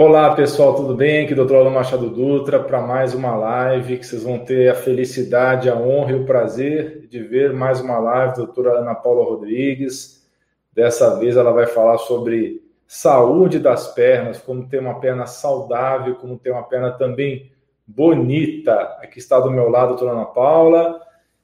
Olá 0.00 0.32
pessoal, 0.32 0.76
tudo 0.76 0.94
bem? 0.94 1.24
Aqui 1.24 1.34
é 1.34 1.42
o 1.42 1.44
Dr. 1.44 1.56
Alan 1.56 1.70
Machado 1.70 2.08
Dutra 2.08 2.62
para 2.62 2.80
mais 2.80 3.14
uma 3.14 3.34
live 3.34 3.98
que 3.98 4.06
vocês 4.06 4.22
vão 4.22 4.38
ter 4.38 4.70
a 4.70 4.74
felicidade, 4.76 5.68
a 5.68 5.74
honra 5.74 6.12
e 6.12 6.14
o 6.14 6.24
prazer 6.24 7.08
de 7.08 7.20
ver 7.20 7.52
mais 7.52 7.80
uma 7.80 7.98
live 7.98 8.30
da 8.30 8.44
doutora 8.44 8.78
Ana 8.78 8.94
Paula 8.94 9.24
Rodrigues. 9.24 10.24
Dessa 10.72 11.18
vez 11.18 11.36
ela 11.36 11.50
vai 11.50 11.66
falar 11.66 11.98
sobre 11.98 12.62
saúde 12.86 13.58
das 13.58 13.92
pernas, 13.92 14.38
como 14.38 14.68
ter 14.68 14.78
uma 14.78 15.00
perna 15.00 15.26
saudável, 15.26 16.14
como 16.14 16.38
ter 16.38 16.52
uma 16.52 16.62
perna 16.62 16.92
também 16.92 17.50
bonita. 17.84 18.74
Aqui 19.02 19.18
está 19.18 19.40
do 19.40 19.50
meu 19.50 19.68
lado 19.68 19.86
a 19.86 19.96
doutora 19.96 20.12
Ana 20.12 20.26
Paula. 20.26 21.00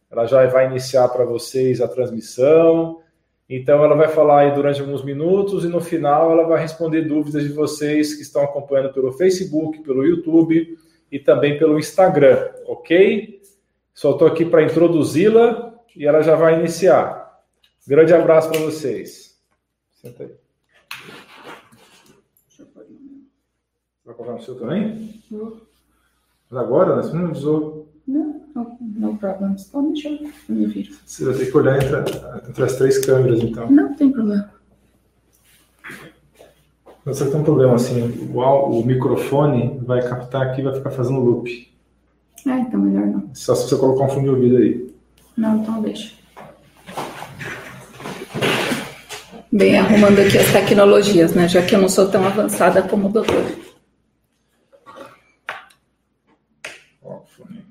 Ela 0.09 0.27
já 0.27 0.47
vai 0.47 0.67
iniciar 0.67 1.09
para 1.09 1.25
vocês 1.25 1.81
a 1.81 1.89
transmissão. 1.89 3.01
Então, 3.49 3.85
ela 3.85 3.95
vai 3.95 4.09
falar 4.09 4.41
aí 4.41 4.55
durante 4.55 4.81
alguns 4.81 5.05
minutos 5.05 5.65
e 5.65 5.69
no 5.69 5.81
final 5.81 6.33
ela 6.33 6.47
vai 6.47 6.61
responder 6.61 7.03
dúvidas 7.03 7.43
de 7.43 7.51
vocês 7.51 8.15
que 8.15 8.23
estão 8.23 8.43
acompanhando 8.43 8.93
pelo 8.93 9.13
Facebook, 9.13 9.83
pelo 9.83 10.05
YouTube 10.05 10.79
e 11.13 11.19
também 11.19 11.59
pelo 11.59 11.79
Instagram, 11.79 12.51
ok? 12.67 13.43
Só 13.93 14.13
estou 14.13 14.27
aqui 14.27 14.45
para 14.45 14.63
introduzi-la 14.63 15.75
e 15.95 16.07
ela 16.07 16.23
já 16.23 16.35
vai 16.35 16.59
iniciar. 16.59 17.43
Grande 17.87 18.15
abraço 18.15 18.51
para 18.51 18.61
vocês. 18.61 19.39
Senta 19.93 20.25
aí. 20.25 20.31
Vai 24.05 24.15
colocar 24.15 24.33
no 24.33 24.43
seu 24.43 24.59
também? 24.59 25.23
Mas 26.51 26.61
agora, 26.61 26.97
né? 26.97 27.03
Você 27.03 27.13
não 27.13 27.27
avisou. 27.27 27.89
Não, 28.07 28.44
no, 28.55 28.77
no 28.81 29.17
problem. 29.17 29.57
Pode 29.73 29.93
deixar 29.93 30.11
eu 30.11 30.31
me 30.49 30.67
vir. 30.67 30.95
Você 31.05 31.25
vai 31.25 31.35
ter 31.35 31.51
que 31.51 31.57
olhar 31.57 31.77
entre, 31.77 31.97
entre 32.49 32.63
as 32.65 32.77
três 32.77 32.99
câmeras, 32.99 33.41
então. 33.43 33.71
Não 33.71 33.95
tem 33.95 34.11
problema. 34.11 34.51
Que 37.05 37.13
tem 37.13 37.41
um 37.41 37.45
problema, 37.45 37.75
assim, 37.75 38.01
o, 38.33 38.41
o 38.41 38.87
microfone 38.87 39.79
vai 39.85 40.01
captar 40.09 40.43
aqui 40.43 40.63
e 40.63 40.65
vai 40.65 40.75
ficar 40.75 40.91
fazendo 40.91 41.21
loop. 41.21 41.71
Ah, 42.47 42.59
então 42.59 42.81
melhor 42.81 43.07
não. 43.07 43.31
Só 43.35 43.55
se 43.55 43.69
você 43.69 43.77
colocar 43.77 44.05
um 44.05 44.09
fone 44.09 44.25
de 44.25 44.31
ouvido 44.31 44.57
aí. 44.57 44.95
Não, 45.37 45.59
então 45.59 45.83
deixa. 45.83 46.15
Bem, 49.53 49.79
arrumando 49.79 50.19
aqui 50.19 50.39
as 50.39 50.51
tecnologias, 50.51 51.33
né? 51.35 51.47
Já 51.47 51.63
que 51.63 51.75
eu 51.75 51.81
não 51.81 51.89
sou 51.89 52.09
tão 52.09 52.27
avançada 52.27 52.83
como 52.83 53.09
o 53.09 53.13
doutor. 53.13 53.45
Ó, 57.03 57.19
o 57.19 57.27
fone. 57.27 57.65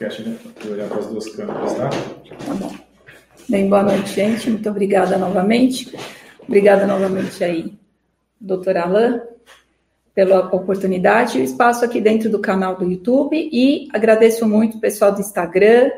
Esquece 0.00 0.22
de 0.22 0.68
olhar 0.68 0.88
para 0.88 1.00
as 1.00 1.08
duas 1.08 1.28
câmeras, 1.34 1.74
tá? 1.74 1.90
Tá 1.90 2.54
bom. 2.54 2.72
Bem, 3.48 3.68
boa 3.68 3.82
noite, 3.82 4.10
gente. 4.10 4.48
Muito 4.48 4.70
obrigada 4.70 5.18
novamente. 5.18 5.92
Obrigada 6.46 6.86
novamente 6.86 7.42
aí, 7.42 7.76
doutor 8.40 8.76
Alain, 8.76 9.20
pela 10.14 10.54
oportunidade 10.54 11.40
o 11.40 11.42
espaço 11.42 11.84
aqui 11.84 12.00
dentro 12.00 12.30
do 12.30 12.38
canal 12.38 12.76
do 12.76 12.88
YouTube. 12.88 13.50
E 13.52 13.88
agradeço 13.92 14.46
muito 14.46 14.76
o 14.76 14.80
pessoal 14.80 15.12
do 15.12 15.20
Instagram, 15.20 15.90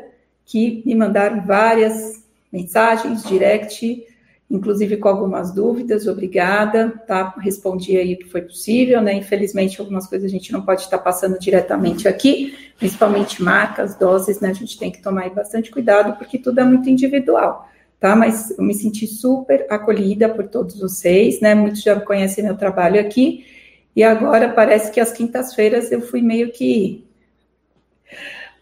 que 0.47 0.81
me 0.83 0.95
mandaram 0.95 1.45
várias 1.45 2.23
mensagens, 2.51 3.23
direct, 3.23 4.03
inclusive 4.51 4.97
com 4.97 5.07
algumas 5.07 5.53
dúvidas. 5.53 6.07
Obrigada, 6.07 6.89
tá? 7.07 7.33
Respondi 7.39 7.97
aí 7.97 8.13
o 8.13 8.17
que 8.17 8.29
foi 8.29 8.41
possível, 8.41 9.01
né? 9.01 9.13
Infelizmente, 9.13 9.79
algumas 9.79 10.05
coisas 10.07 10.29
a 10.29 10.31
gente 10.31 10.51
não 10.51 10.61
pode 10.61 10.81
estar 10.81 10.97
passando 10.97 11.39
diretamente 11.39 12.07
aqui, 12.07 12.53
principalmente 12.77 13.41
marcas, 13.41 13.95
doses, 13.95 14.41
né? 14.41 14.49
A 14.49 14.53
gente 14.53 14.77
tem 14.77 14.91
que 14.91 15.01
tomar 15.01 15.29
bastante 15.29 15.71
cuidado, 15.71 16.17
porque 16.17 16.37
tudo 16.37 16.59
é 16.59 16.63
muito 16.65 16.89
individual, 16.89 17.67
tá? 17.99 18.13
Mas 18.15 18.51
eu 18.51 18.63
me 18.63 18.73
senti 18.73 19.07
super 19.07 19.65
acolhida 19.69 20.27
por 20.27 20.47
todos 20.47 20.77
vocês, 20.79 21.39
né? 21.39 21.55
Muitos 21.55 21.81
já 21.81 21.97
conhecem 21.99 22.43
meu 22.43 22.57
trabalho 22.57 22.99
aqui, 22.99 23.45
e 23.95 24.03
agora 24.03 24.49
parece 24.49 24.91
que 24.91 24.99
às 24.99 25.13
quintas-feiras 25.13 25.91
eu 25.91 26.01
fui 26.01 26.21
meio 26.21 26.51
que, 26.51 27.05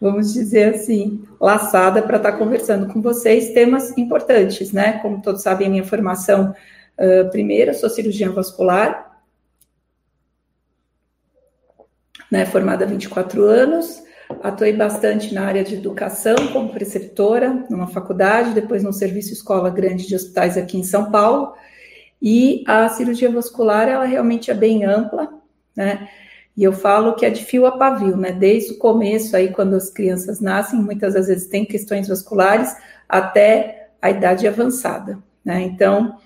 vamos 0.00 0.32
dizer 0.32 0.74
assim, 0.74 1.22
laçada 1.38 2.00
para 2.02 2.16
estar 2.16 2.32
conversando 2.32 2.90
com 2.90 3.02
vocês 3.02 3.52
temas 3.52 3.96
importantes, 3.98 4.72
né? 4.72 4.98
Como 5.00 5.20
todos 5.20 5.42
sabem, 5.42 5.66
a 5.66 5.70
minha 5.70 5.84
formação, 5.84 6.54
uh, 6.98 7.30
primeiro, 7.30 7.70
eu 7.70 7.74
sou 7.74 7.90
cirurgiã 7.90 8.32
vascular, 8.32 9.20
né? 12.30 12.46
Formada 12.46 12.84
há 12.84 12.88
24 12.88 13.44
anos, 13.44 14.02
atuei 14.42 14.72
bastante 14.72 15.34
na 15.34 15.44
área 15.44 15.62
de 15.62 15.74
educação 15.74 16.36
como 16.52 16.72
preceptora 16.72 17.66
numa 17.68 17.88
faculdade, 17.88 18.54
depois 18.54 18.82
num 18.82 18.92
serviço 18.92 19.34
escola 19.34 19.68
grande 19.68 20.06
de 20.06 20.14
hospitais 20.14 20.56
aqui 20.56 20.78
em 20.78 20.84
São 20.84 21.10
Paulo. 21.10 21.52
E 22.22 22.64
a 22.66 22.88
cirurgia 22.88 23.30
vascular, 23.30 23.88
ela 23.88 24.04
realmente 24.04 24.50
é 24.50 24.54
bem 24.54 24.84
ampla, 24.84 25.28
né? 25.76 26.08
E 26.56 26.64
eu 26.64 26.72
falo 26.72 27.14
que 27.14 27.24
é 27.24 27.30
de 27.30 27.44
fio 27.44 27.66
a 27.66 27.72
pavio, 27.72 28.16
né? 28.16 28.32
Desde 28.32 28.72
o 28.72 28.78
começo, 28.78 29.36
aí, 29.36 29.50
quando 29.50 29.74
as 29.74 29.90
crianças 29.90 30.40
nascem, 30.40 30.80
muitas 30.80 31.14
das 31.14 31.26
vezes 31.28 31.48
tem 31.48 31.64
questões 31.64 32.08
vasculares, 32.08 32.74
até 33.08 33.90
a 34.00 34.10
idade 34.10 34.46
avançada, 34.46 35.18
né? 35.44 35.62
Então, 35.62 36.16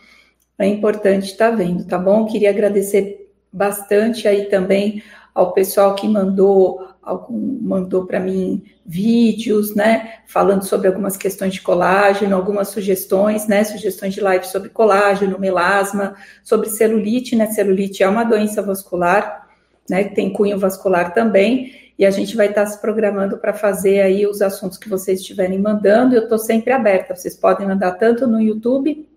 é 0.58 0.66
importante 0.66 1.26
estar 1.26 1.50
vendo, 1.50 1.84
tá 1.86 1.98
bom? 1.98 2.26
Queria 2.26 2.50
agradecer 2.50 3.30
bastante 3.52 4.26
aí 4.26 4.46
também 4.46 5.02
ao 5.34 5.52
pessoal 5.52 5.94
que 5.94 6.08
mandou 6.08 6.94
algum, 7.02 7.58
mandou 7.60 8.06
para 8.06 8.18
mim 8.18 8.62
vídeos, 8.86 9.74
né, 9.74 10.20
falando 10.26 10.64
sobre 10.64 10.88
algumas 10.88 11.16
questões 11.16 11.54
de 11.54 11.60
colágeno, 11.60 12.34
algumas 12.34 12.68
sugestões, 12.68 13.46
né, 13.46 13.64
sugestões 13.64 14.14
de 14.14 14.20
live 14.20 14.46
sobre 14.46 14.68
colágeno, 14.70 15.38
melasma, 15.38 16.14
sobre 16.42 16.68
celulite, 16.68 17.36
né, 17.36 17.46
celulite 17.46 18.02
é 18.02 18.08
uma 18.08 18.24
doença 18.24 18.62
vascular, 18.62 19.43
né, 19.88 20.04
que 20.04 20.14
tem 20.14 20.32
cunho 20.32 20.58
vascular 20.58 21.12
também, 21.12 21.72
e 21.98 22.04
a 22.04 22.10
gente 22.10 22.36
vai 22.36 22.48
estar 22.48 22.66
se 22.66 22.80
programando 22.80 23.38
para 23.38 23.52
fazer 23.52 24.00
aí 24.00 24.26
os 24.26 24.42
assuntos 24.42 24.78
que 24.78 24.88
vocês 24.88 25.20
estiverem 25.20 25.58
mandando, 25.58 26.14
eu 26.14 26.24
estou 26.24 26.38
sempre 26.38 26.72
aberta, 26.72 27.14
vocês 27.14 27.36
podem 27.36 27.66
mandar 27.66 27.92
tanto 27.92 28.26
no 28.26 28.40
YouTube, 28.40 29.08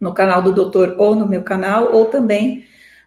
no 0.00 0.14
canal 0.14 0.40
do 0.40 0.52
doutor, 0.52 0.96
ou 0.98 1.14
no 1.14 1.28
meu 1.28 1.42
canal, 1.42 1.92
ou 1.92 2.06
também 2.06 2.64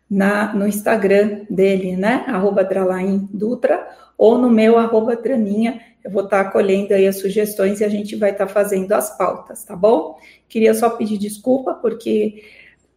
na, 0.09 0.53
no 0.53 0.67
Instagram 0.67 1.41
dele, 1.49 1.95
né? 1.95 2.23
Arroba 2.27 2.63
Dralain 2.63 3.27
Dutra, 3.33 3.87
ou 4.15 4.37
no 4.37 4.49
meu 4.49 4.77
arroba 4.77 5.15
Draninha. 5.15 5.81
Eu 6.03 6.11
vou 6.11 6.25
estar 6.25 6.41
acolhendo 6.41 6.93
aí 6.93 7.07
as 7.07 7.19
sugestões 7.19 7.81
e 7.81 7.83
a 7.83 7.89
gente 7.89 8.15
vai 8.15 8.31
estar 8.31 8.47
fazendo 8.47 8.91
as 8.91 9.17
pautas, 9.17 9.63
tá 9.63 9.75
bom? 9.75 10.17
Queria 10.47 10.73
só 10.75 10.91
pedir 10.91 11.17
desculpa, 11.17 11.73
porque, 11.73 12.43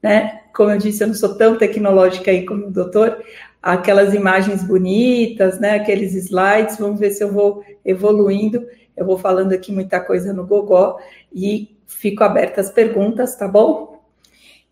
né, 0.02 0.42
como 0.54 0.70
eu 0.70 0.78
disse, 0.78 1.02
eu 1.02 1.08
não 1.08 1.14
sou 1.14 1.36
tão 1.36 1.56
tecnológica 1.56 2.30
aí 2.30 2.44
como 2.44 2.66
o 2.66 2.70
doutor. 2.70 3.22
Aquelas 3.62 4.14
imagens 4.14 4.62
bonitas, 4.62 5.58
né? 5.58 5.76
Aqueles 5.76 6.14
slides, 6.14 6.78
vamos 6.78 7.00
ver 7.00 7.10
se 7.10 7.22
eu 7.22 7.32
vou 7.32 7.64
evoluindo. 7.84 8.66
Eu 8.96 9.04
vou 9.04 9.18
falando 9.18 9.52
aqui 9.52 9.72
muita 9.72 10.00
coisa 10.00 10.32
no 10.32 10.46
Gogó 10.46 10.98
e 11.32 11.76
fico 11.86 12.22
aberta 12.22 12.60
às 12.60 12.70
perguntas, 12.70 13.36
tá 13.36 13.46
bom? 13.48 14.02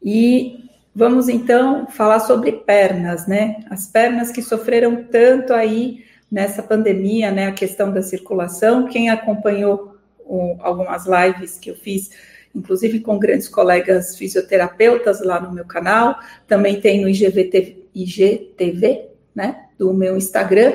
E 0.02 0.64
Vamos 0.96 1.28
então 1.28 1.88
falar 1.88 2.20
sobre 2.20 2.52
pernas, 2.52 3.26
né? 3.26 3.64
As 3.68 3.88
pernas 3.88 4.30
que 4.30 4.40
sofreram 4.40 5.02
tanto 5.02 5.52
aí 5.52 6.04
nessa 6.30 6.62
pandemia, 6.62 7.32
né? 7.32 7.48
A 7.48 7.52
questão 7.52 7.92
da 7.92 8.00
circulação. 8.00 8.86
Quem 8.86 9.10
acompanhou 9.10 9.96
o, 10.20 10.56
algumas 10.60 11.04
lives 11.04 11.58
que 11.58 11.68
eu 11.68 11.74
fiz, 11.74 12.10
inclusive 12.54 13.00
com 13.00 13.18
grandes 13.18 13.48
colegas 13.48 14.16
fisioterapeutas 14.16 15.20
lá 15.20 15.40
no 15.40 15.52
meu 15.52 15.64
canal, 15.64 16.16
também 16.46 16.80
tem 16.80 17.00
no 17.00 17.08
IGVT, 17.08 17.83
IGTV, 17.94 19.08
né? 19.34 19.66
Do 19.78 19.92
meu 19.92 20.16
Instagram, 20.16 20.72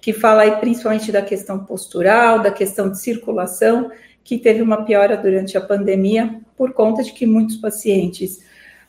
que 0.00 0.12
fala 0.12 0.42
aí 0.42 0.56
principalmente 0.56 1.10
da 1.10 1.22
questão 1.22 1.64
postural, 1.64 2.40
da 2.40 2.50
questão 2.50 2.90
de 2.90 3.00
circulação, 3.00 3.90
que 4.22 4.38
teve 4.38 4.62
uma 4.62 4.84
piora 4.84 5.16
durante 5.16 5.56
a 5.56 5.60
pandemia 5.60 6.40
por 6.56 6.72
conta 6.72 7.02
de 7.02 7.12
que 7.12 7.26
muitos 7.26 7.56
pacientes 7.56 8.40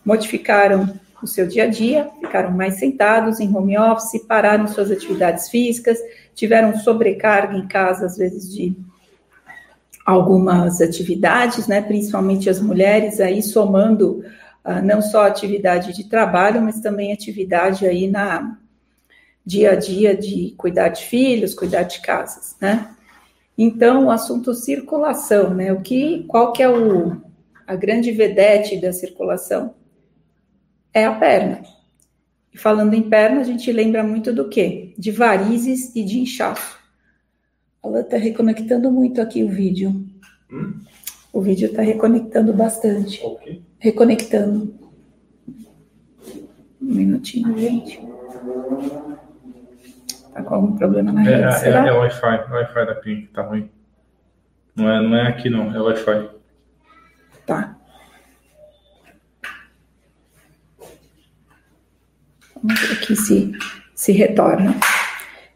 modificaram 0.04 1.00
o 1.22 1.28
seu 1.28 1.48
dia 1.48 1.64
a 1.64 1.68
dia, 1.68 2.10
ficaram 2.22 2.52
mais 2.52 2.76
sentados 2.76 3.40
em 3.40 3.54
home 3.54 3.78
office, 3.78 4.22
pararam 4.28 4.68
suas 4.68 4.92
atividades 4.92 5.50
físicas, 5.50 5.98
tiveram 6.34 6.78
sobrecarga 6.78 7.58
em 7.58 7.68
casa, 7.68 8.06
às 8.06 8.18
vezes, 8.18 8.54
de 8.54 8.76
algumas 10.06 10.82
atividades, 10.82 11.68
né, 11.68 11.82
principalmente 11.82 12.50
as 12.50 12.62
mulheres, 12.62 13.20
aí 13.20 13.42
somando 13.42 14.24
não 14.84 15.02
só 15.02 15.28
atividade 15.28 15.94
de 15.94 16.10
trabalho, 16.10 16.62
mas 16.62 16.80
também 16.80 17.14
atividade 17.14 17.86
aí 17.86 18.08
na 18.08 18.58
dia 19.46 19.72
a 19.72 19.76
dia 19.76 20.16
de 20.16 20.56
cuidar 20.58 20.90
de 20.90 21.04
filhos, 21.04 21.54
cuidar 21.54 21.84
de 21.84 22.02
casas, 22.02 22.56
né? 22.60 22.96
Então, 23.58 24.06
o 24.06 24.12
assunto 24.12 24.54
circulação, 24.54 25.54
né? 25.54 25.72
O 25.72 25.82
que, 25.82 26.24
qual 26.28 26.52
que 26.52 26.64
é 26.64 26.70
o, 26.70 27.22
a 27.66 27.76
grande 27.76 28.12
vedete 28.12 28.78
da 28.82 28.92
circulação? 28.92 29.76
é 30.96 31.04
a 31.04 31.14
perna. 31.14 31.62
E 32.54 32.58
falando 32.58 32.94
em 32.94 33.04
perna, 33.04 33.42
a 33.42 33.44
gente 33.44 33.70
lembra 33.70 34.02
muito 34.02 34.32
do 34.32 34.48
quê? 34.48 34.94
De 34.98 35.12
varizes 35.12 35.94
e 35.94 36.04
de 36.06 36.20
inchaço. 36.22 36.80
Ela 37.84 38.00
está 38.00 38.16
reconectando 38.16 38.90
muito 38.90 39.22
aqui 39.22 39.44
o 39.44 39.50
vídeo. 39.50 40.08
Hum? 40.50 40.80
O 41.34 41.42
vídeo 41.42 41.68
está 41.68 41.82
reconectando 41.82 42.54
bastante. 42.54 43.22
Ok. 43.22 43.62
Reconectando. 43.86 44.74
Um 46.82 46.94
minutinho, 46.96 47.56
gente. 47.56 48.02
Tá 50.34 50.42
com 50.42 50.56
algum 50.56 50.76
problema 50.76 51.12
na 51.12 51.22
É, 51.22 51.26
rede, 51.26 51.44
é, 51.44 51.52
será? 51.52 51.88
é 51.88 51.92
o 51.94 52.00
Wi-Fi, 52.00 52.46
o 52.50 52.54
Wi-Fi 52.56 52.86
da 52.88 52.96
PIN 52.96 53.22
que 53.22 53.28
tá 53.28 53.44
ruim. 53.44 53.70
Não 54.76 54.90
é, 54.90 55.02
não 55.08 55.16
é 55.16 55.28
aqui 55.28 55.52
não, 55.52 55.72
é 55.72 55.80
o 55.80 55.84
Wi-Fi. 55.84 56.30
Tá. 57.46 57.78
Vamos 62.56 62.80
ver 62.82 62.94
aqui 62.94 63.16
se, 63.16 63.52
se 63.94 64.12
retorna. 64.14 64.74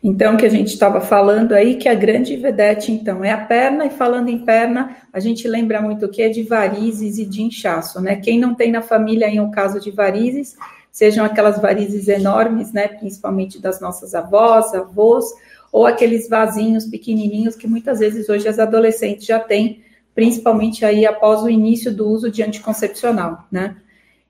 Então, 0.02 0.38
que 0.38 0.46
a 0.46 0.50
gente 0.50 0.70
estava 0.70 1.02
falando 1.02 1.54
aí, 1.54 1.76
que 1.76 1.90
a 1.90 1.94
grande 1.94 2.36
vedete, 2.38 2.90
então, 2.90 3.24
é 3.24 3.32
a 3.32 3.38
perna, 3.38 3.86
e 3.86 3.90
falando 3.90 4.30
em 4.30 4.46
perna, 4.46 4.96
a 5.12 5.20
gente 5.20 5.46
lembra 5.46 5.82
muito 5.82 6.06
o 6.06 6.10
que 6.10 6.22
é 6.22 6.30
de 6.30 6.42
varizes 6.42 7.18
e 7.18 7.26
de 7.26 7.44
inchaço, 7.44 8.00
né? 8.00 8.16
Quem 8.16 8.40
não 8.40 8.56
tem 8.56 8.72
na 8.72 8.82
família 8.82 9.28
aí 9.28 9.40
um 9.42 9.52
caso 9.52 9.78
de 9.80 9.92
varizes, 9.92 10.56
sejam 10.90 11.26
aquelas 11.26 11.62
varizes 11.62 12.08
enormes, 12.08 12.72
né? 12.72 12.88
Principalmente 12.88 13.62
das 13.62 13.82
nossas 13.82 14.16
avós, 14.16 14.74
avós, 14.74 15.26
ou 15.70 15.86
aqueles 15.86 16.30
vasinhos 16.30 16.86
pequenininhos 16.86 17.56
que 17.56 17.68
muitas 17.68 18.00
vezes 18.00 18.30
hoje 18.30 18.48
as 18.48 18.58
adolescentes 18.58 19.26
já 19.26 19.40
têm, 19.40 19.84
principalmente 20.16 20.86
aí 20.86 21.06
após 21.06 21.44
o 21.44 21.50
início 21.50 21.94
do 21.94 22.08
uso 22.08 22.32
de 22.32 22.42
anticoncepcional, 22.42 23.46
né? 23.52 23.76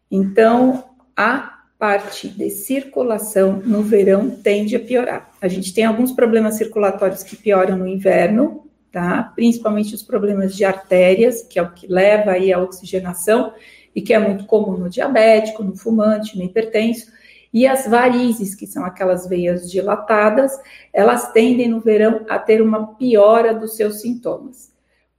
Então, 0.09 0.83
a 1.15 1.58
parte 1.79 2.27
de 2.27 2.49
circulação 2.49 3.61
no 3.65 3.81
verão 3.81 4.29
tende 4.29 4.75
a 4.75 4.79
piorar. 4.81 5.31
A 5.41 5.47
gente 5.47 5.73
tem 5.73 5.85
alguns 5.85 6.11
problemas 6.11 6.55
circulatórios 6.55 7.23
que 7.23 7.37
pioram 7.37 7.77
no 7.77 7.87
inverno, 7.87 8.67
tá? 8.91 9.31
Principalmente 9.33 9.95
os 9.95 10.03
problemas 10.03 10.53
de 10.53 10.65
artérias, 10.65 11.41
que 11.41 11.57
é 11.57 11.61
o 11.61 11.71
que 11.71 11.87
leva 11.87 12.31
aí 12.31 12.51
à 12.51 12.59
oxigenação 12.59 13.53
e 13.95 14.01
que 14.01 14.13
é 14.13 14.19
muito 14.19 14.45
comum 14.45 14.77
no 14.77 14.89
diabético, 14.89 15.63
no 15.63 15.73
fumante, 15.77 16.37
no 16.37 16.43
hipertenso. 16.43 17.09
E 17.51 17.65
as 17.65 17.87
varizes, 17.87 18.53
que 18.53 18.67
são 18.67 18.83
aquelas 18.83 19.25
veias 19.25 19.71
dilatadas, 19.71 20.51
elas 20.91 21.31
tendem 21.31 21.69
no 21.69 21.79
verão 21.79 22.25
a 22.29 22.37
ter 22.37 22.61
uma 22.61 22.93
piora 22.95 23.53
dos 23.53 23.77
seus 23.77 24.01
sintomas. 24.01 24.69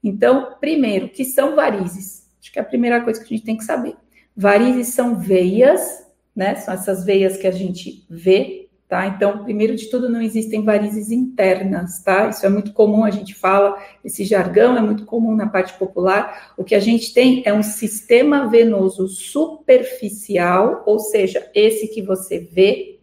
Então, 0.05 0.57
primeiro, 0.61 1.09
que 1.09 1.25
são 1.25 1.57
varizes? 1.57 2.29
Acho 2.39 2.53
que 2.53 2.59
é 2.59 2.63
a 2.63 2.67
primeira 2.67 3.01
coisa 3.01 3.19
que 3.19 3.33
a 3.33 3.37
gente 3.37 3.47
tem 3.47 3.57
que 3.57 3.65
saber. 3.65 3.97
Varizes 4.37 4.89
são 4.89 5.19
veias 5.19 6.10
né? 6.35 6.55
São 6.57 6.75
essas 6.75 7.05
veias 7.05 7.37
que 7.37 7.47
a 7.47 7.51
gente 7.51 8.05
vê, 8.09 8.69
tá? 8.89 9.07
Então, 9.07 9.45
primeiro 9.45 9.77
de 9.77 9.89
tudo, 9.89 10.09
não 10.09 10.21
existem 10.21 10.65
varizes 10.65 11.11
internas, 11.11 12.03
tá? 12.03 12.29
Isso 12.29 12.45
é 12.45 12.49
muito 12.49 12.73
comum, 12.73 13.05
a 13.05 13.11
gente 13.11 13.35
fala, 13.35 13.79
esse 14.05 14.25
jargão 14.25 14.77
é 14.77 14.81
muito 14.81 15.05
comum 15.05 15.35
na 15.37 15.49
parte 15.49 15.75
popular. 15.75 16.53
O 16.57 16.65
que 16.65 16.75
a 16.75 16.81
gente 16.81 17.15
tem 17.15 17.43
é 17.47 17.53
um 17.53 17.63
sistema 17.63 18.49
venoso 18.49 19.07
superficial, 19.07 20.83
ou 20.87 20.99
seja, 20.99 21.51
esse 21.55 21.89
que 21.89 22.03
você 22.03 22.41
vê, 22.41 22.99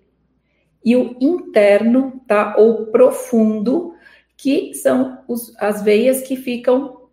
e 0.83 0.95
o 0.95 1.17
interno, 1.19 2.21
tá? 2.27 2.55
Ou 2.57 2.87
profundo, 2.87 3.93
que 4.37 4.73
são 4.73 5.19
os, 5.27 5.53
as 5.57 5.81
veias 5.81 6.21
que 6.21 6.35
ficam 6.35 7.07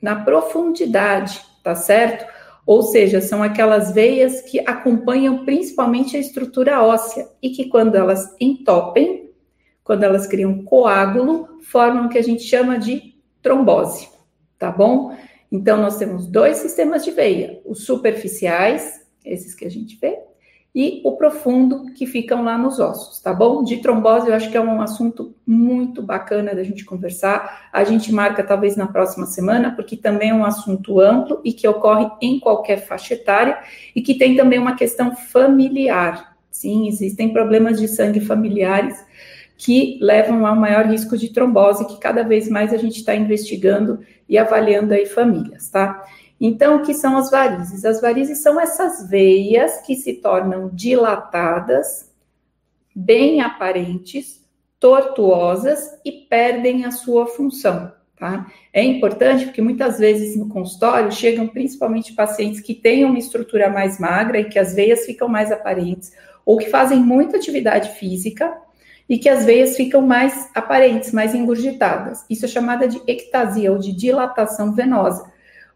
na 0.00 0.16
profundidade, 0.24 1.40
tá 1.62 1.74
certo? 1.74 2.29
Ou 2.70 2.82
seja, 2.82 3.20
são 3.20 3.42
aquelas 3.42 3.90
veias 3.90 4.42
que 4.42 4.60
acompanham 4.60 5.44
principalmente 5.44 6.16
a 6.16 6.20
estrutura 6.20 6.80
óssea 6.80 7.28
e 7.42 7.50
que, 7.50 7.68
quando 7.68 7.96
elas 7.96 8.32
entopem, 8.40 9.32
quando 9.82 10.04
elas 10.04 10.24
criam 10.24 10.62
coágulo, 10.62 11.58
formam 11.62 12.06
o 12.06 12.08
que 12.08 12.16
a 12.16 12.22
gente 12.22 12.44
chama 12.44 12.78
de 12.78 13.16
trombose, 13.42 14.08
tá 14.56 14.70
bom? 14.70 15.12
Então, 15.50 15.78
nós 15.78 15.98
temos 15.98 16.28
dois 16.28 16.58
sistemas 16.58 17.04
de 17.04 17.10
veia: 17.10 17.60
os 17.64 17.84
superficiais, 17.84 19.04
esses 19.24 19.52
que 19.52 19.64
a 19.64 19.68
gente 19.68 19.98
vê, 20.00 20.16
e 20.74 21.00
o 21.04 21.16
profundo, 21.16 21.92
que 21.94 22.06
ficam 22.06 22.44
lá 22.44 22.56
nos 22.56 22.78
ossos, 22.78 23.20
tá 23.20 23.34
bom? 23.34 23.64
De 23.64 23.78
trombose, 23.78 24.28
eu 24.28 24.34
acho 24.34 24.50
que 24.50 24.56
é 24.56 24.60
um 24.60 24.80
assunto 24.80 25.34
muito 25.44 26.00
bacana 26.00 26.54
da 26.54 26.62
gente 26.62 26.84
conversar. 26.84 27.68
A 27.72 27.82
gente 27.82 28.12
marca 28.12 28.44
talvez 28.44 28.76
na 28.76 28.86
próxima 28.86 29.26
semana, 29.26 29.74
porque 29.74 29.96
também 29.96 30.30
é 30.30 30.34
um 30.34 30.44
assunto 30.44 31.00
amplo 31.00 31.40
e 31.44 31.52
que 31.52 31.66
ocorre 31.66 32.08
em 32.22 32.38
qualquer 32.38 32.86
faixa 32.86 33.14
etária 33.14 33.58
e 33.96 34.00
que 34.00 34.14
tem 34.14 34.36
também 34.36 34.60
uma 34.60 34.76
questão 34.76 35.14
familiar. 35.16 36.36
Sim, 36.50 36.86
existem 36.86 37.32
problemas 37.32 37.80
de 37.80 37.88
sangue 37.88 38.20
familiares 38.20 39.04
que 39.56 39.98
levam 40.00 40.46
a 40.46 40.52
um 40.52 40.56
maior 40.56 40.86
risco 40.86 41.18
de 41.18 41.30
trombose, 41.30 41.86
que 41.86 41.98
cada 41.98 42.22
vez 42.22 42.48
mais 42.48 42.72
a 42.72 42.78
gente 42.78 42.96
está 42.96 43.14
investigando 43.14 44.00
e 44.28 44.38
avaliando 44.38 44.94
aí 44.94 45.04
famílias, 45.04 45.68
tá? 45.68 46.02
Então, 46.40 46.76
o 46.76 46.82
que 46.82 46.94
são 46.94 47.18
as 47.18 47.30
varizes? 47.30 47.84
As 47.84 48.00
varizes 48.00 48.38
são 48.38 48.58
essas 48.58 49.08
veias 49.08 49.82
que 49.82 49.94
se 49.94 50.14
tornam 50.14 50.70
dilatadas, 50.72 52.10
bem 52.96 53.42
aparentes, 53.42 54.40
tortuosas 54.78 55.98
e 56.04 56.10
perdem 56.10 56.86
a 56.86 56.90
sua 56.90 57.26
função. 57.26 57.92
Tá? 58.18 58.46
É 58.72 58.82
importante 58.82 59.46
porque 59.46 59.62
muitas 59.62 59.98
vezes 59.98 60.36
no 60.36 60.48
consultório 60.48 61.12
chegam 61.12 61.46
principalmente 61.48 62.14
pacientes 62.14 62.60
que 62.60 62.74
têm 62.74 63.04
uma 63.04 63.18
estrutura 63.18 63.70
mais 63.70 63.98
magra 63.98 64.40
e 64.40 64.48
que 64.48 64.58
as 64.58 64.74
veias 64.74 65.06
ficam 65.06 65.28
mais 65.28 65.52
aparentes, 65.52 66.12
ou 66.44 66.56
que 66.56 66.68
fazem 66.68 66.98
muita 67.00 67.36
atividade 67.36 67.98
física 67.98 68.54
e 69.08 69.18
que 69.18 69.28
as 69.28 69.44
veias 69.44 69.76
ficam 69.76 70.02
mais 70.02 70.50
aparentes, 70.54 71.12
mais 71.12 71.34
engurgitadas. 71.34 72.24
Isso 72.28 72.44
é 72.44 72.48
chamada 72.48 72.86
de 72.86 73.00
ectasia 73.06 73.72
ou 73.72 73.78
de 73.78 73.92
dilatação 73.92 74.74
venosa. 74.74 75.29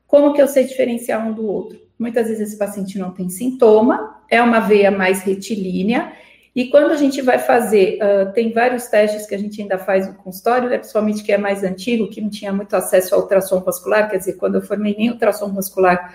Como 0.07 0.33
que 0.33 0.41
eu 0.41 0.49
sei 0.49 0.65
diferenciar 0.65 1.27
um 1.27 1.33
do 1.33 1.47
outro? 1.47 1.79
Muitas 1.99 2.29
vezes 2.29 2.49
esse 2.49 2.59
paciente 2.59 2.99
não 2.99 3.13
tem 3.13 3.29
sintoma, 3.29 4.21
é 4.29 4.41
uma 4.43 4.61
veia 4.61 4.91
mais 4.91 5.23
retilínea, 5.23 6.13
e 6.55 6.69
quando 6.69 6.93
a 6.93 6.97
gente 6.97 7.21
vai 7.21 7.39
fazer, 7.39 7.99
uh, 7.99 8.33
tem 8.33 8.53
vários 8.53 8.87
testes 8.87 9.27
que 9.27 9.35
a 9.35 9.39
gente 9.39 9.61
ainda 9.61 9.77
faz 9.77 10.07
no 10.07 10.15
consultório, 10.15 10.71
né, 10.71 10.79
principalmente 10.79 11.25
que 11.25 11.33
é 11.33 11.39
mais 11.39 11.65
antigo, 11.65 12.09
que 12.09 12.21
não 12.21 12.31
tinha 12.31 12.53
muito 12.53 12.75
acesso 12.75 13.15
ao 13.15 13.23
ultrassom 13.23 13.61
vascular, 13.61 14.09
quer 14.09 14.19
dizer, 14.19 14.35
quando 14.35 14.55
eu 14.55 14.63
formei 14.63 14.95
nem 14.97 15.11
ultrassom 15.11 15.53
vascular, 15.53 16.15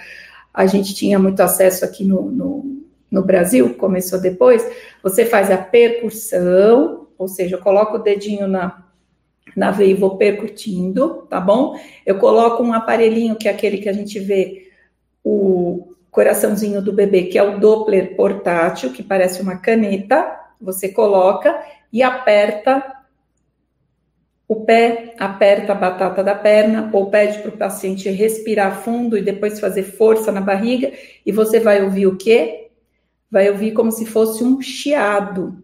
a 0.53 0.65
gente 0.65 0.95
tinha 0.95 1.19
muito 1.19 1.41
acesso 1.41 1.83
aqui 1.83 2.05
no, 2.05 2.31
no, 2.31 2.83
no 3.11 3.21
Brasil, 3.21 3.73
começou 3.75 4.19
depois, 4.19 4.65
você 5.03 5.25
faz 5.25 5.51
a 5.51 5.57
percussão, 5.57 7.07
ou 7.17 7.27
seja, 7.27 7.57
eu 7.57 7.61
coloco 7.61 7.97
o 7.97 8.01
dedinho 8.01 8.47
na, 8.47 8.81
na 9.55 9.71
veia 9.71 9.91
e 9.91 9.95
vou 9.95 10.17
percutindo, 10.17 11.27
tá 11.29 11.39
bom? 11.39 11.79
Eu 12.05 12.17
coloco 12.17 12.63
um 12.63 12.73
aparelhinho 12.73 13.35
que 13.35 13.47
é 13.47 13.51
aquele 13.51 13.77
que 13.77 13.89
a 13.89 13.93
gente 13.93 14.19
vê 14.19 14.71
o 15.23 15.93
coraçãozinho 16.11 16.81
do 16.81 16.93
bebê, 16.93 17.23
que 17.23 17.37
é 17.37 17.43
o 17.43 17.59
Doppler 17.59 18.15
portátil, 18.15 18.91
que 18.91 19.03
parece 19.03 19.41
uma 19.41 19.57
caneta. 19.57 20.39
Você 20.59 20.89
coloca 20.89 21.59
e 21.91 22.03
aperta 22.03 22.99
o 24.47 24.65
pé, 24.65 25.13
aperta 25.19 25.73
a 25.73 25.75
batata 25.75 26.23
da 26.23 26.33
perna, 26.33 26.89
ou 26.91 27.11
pede 27.11 27.37
para 27.37 27.49
o 27.49 27.57
paciente 27.57 28.09
respirar 28.09 28.81
fundo 28.81 29.15
e 29.15 29.21
depois 29.21 29.59
fazer 29.59 29.83
força 29.83 30.31
na 30.31 30.41
barriga, 30.41 30.91
e 31.23 31.31
você 31.31 31.59
vai 31.59 31.83
ouvir 31.83 32.07
o 32.07 32.17
quê? 32.17 32.71
Vai 33.29 33.47
ouvir 33.47 33.73
como 33.73 33.91
se 33.91 34.07
fosse 34.07 34.43
um 34.43 34.59
chiado, 34.59 35.63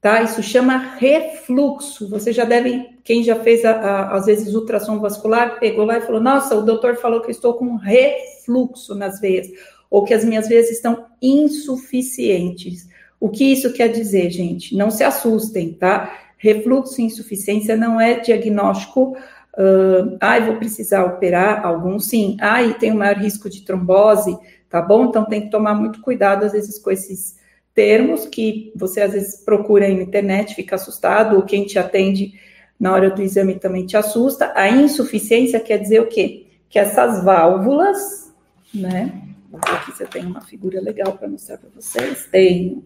tá? 0.00 0.22
Isso 0.22 0.42
chama 0.42 0.76
refluxo. 0.98 2.08
Você 2.08 2.32
já 2.32 2.44
deve, 2.44 2.98
quem 3.04 3.22
já 3.22 3.36
fez 3.36 3.64
a, 3.64 3.72
a, 3.72 4.16
às 4.16 4.26
vezes 4.26 4.54
ultrassom 4.54 4.98
vascular, 4.98 5.58
pegou 5.58 5.84
lá 5.84 5.98
e 5.98 6.02
falou: 6.02 6.20
Nossa, 6.20 6.54
o 6.54 6.62
doutor 6.62 6.96
falou 6.96 7.20
que 7.20 7.28
eu 7.28 7.32
estou 7.32 7.54
com 7.54 7.76
refluxo 7.76 8.94
nas 8.94 9.20
veias, 9.20 9.48
ou 9.90 10.04
que 10.04 10.14
as 10.14 10.24
minhas 10.24 10.48
veias 10.48 10.70
estão 10.70 11.06
insuficientes. 11.20 12.88
O 13.18 13.28
que 13.30 13.44
isso 13.44 13.72
quer 13.72 13.88
dizer, 13.88 14.30
gente? 14.30 14.76
Não 14.76 14.90
se 14.90 15.02
assustem, 15.02 15.72
tá? 15.72 16.18
Refluxo 16.36 17.00
e 17.00 17.04
insuficiência 17.04 17.76
não 17.76 18.00
é 18.00 18.20
diagnóstico. 18.20 19.16
Uh, 19.54 20.18
ai, 20.20 20.44
vou 20.44 20.56
precisar 20.56 21.04
operar 21.04 21.64
algum, 21.64 21.98
sim. 21.98 22.36
Ai, 22.40 22.74
tem 22.74 22.92
o 22.92 22.96
maior 22.96 23.16
risco 23.16 23.48
de 23.48 23.62
trombose, 23.62 24.36
tá 24.68 24.82
bom? 24.82 25.06
Então 25.06 25.24
tem 25.24 25.40
que 25.40 25.50
tomar 25.50 25.74
muito 25.74 26.02
cuidado, 26.02 26.44
às 26.44 26.52
vezes, 26.52 26.78
com 26.78 26.90
esses 26.90 27.36
termos 27.76 28.24
que 28.24 28.72
você 28.74 29.02
às 29.02 29.12
vezes 29.12 29.36
procura 29.36 29.84
aí 29.84 29.94
na 29.94 30.02
internet, 30.02 30.54
fica 30.54 30.76
assustado, 30.76 31.36
ou 31.36 31.42
quem 31.42 31.66
te 31.66 31.78
atende 31.78 32.32
na 32.80 32.92
hora 32.92 33.10
do 33.10 33.20
exame 33.22 33.56
também 33.56 33.84
te 33.84 33.98
assusta. 33.98 34.50
A 34.56 34.70
insuficiência 34.70 35.60
quer 35.60 35.78
dizer 35.78 36.00
o 36.00 36.06
quê? 36.06 36.46
Que 36.70 36.78
essas 36.78 37.22
válvulas, 37.22 38.34
né? 38.74 39.22
Aqui 39.52 39.92
você 39.92 40.06
tem 40.06 40.24
uma 40.24 40.40
figura 40.40 40.80
legal 40.80 41.12
para 41.12 41.28
mostrar 41.28 41.58
para 41.58 41.68
vocês. 41.68 42.26
Tem, 42.26 42.82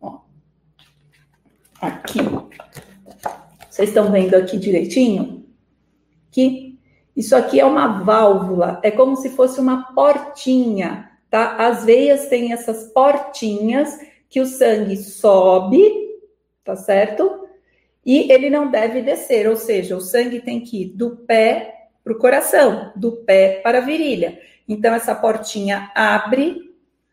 ó, 0.00 0.20
aqui. 1.80 2.20
Vocês 3.68 3.90
estão 3.90 4.10
vendo 4.10 4.34
aqui 4.34 4.56
direitinho? 4.56 5.44
Que 6.30 6.78
isso 7.14 7.36
aqui 7.36 7.60
é 7.60 7.64
uma 7.66 8.02
válvula, 8.02 8.80
é 8.82 8.90
como 8.90 9.14
se 9.16 9.28
fosse 9.30 9.60
uma 9.60 9.92
portinha 9.92 11.13
tá? 11.34 11.56
As 11.56 11.84
veias 11.84 12.28
têm 12.28 12.52
essas 12.52 12.92
portinhas 12.92 13.98
que 14.30 14.40
o 14.40 14.46
sangue 14.46 14.96
sobe, 14.96 15.82
tá 16.62 16.76
certo? 16.76 17.48
E 18.06 18.30
ele 18.30 18.48
não 18.48 18.70
deve 18.70 19.02
descer, 19.02 19.48
ou 19.48 19.56
seja, 19.56 19.96
o 19.96 20.00
sangue 20.00 20.38
tem 20.38 20.60
que 20.60 20.82
ir 20.82 20.90
do 20.90 21.16
pé 21.16 21.88
para 22.04 22.12
o 22.12 22.18
coração, 22.20 22.92
do 22.94 23.16
pé 23.24 23.58
para 23.64 23.78
a 23.78 23.80
virilha. 23.80 24.38
Então, 24.68 24.94
essa 24.94 25.12
portinha 25.12 25.90
abre 25.92 26.72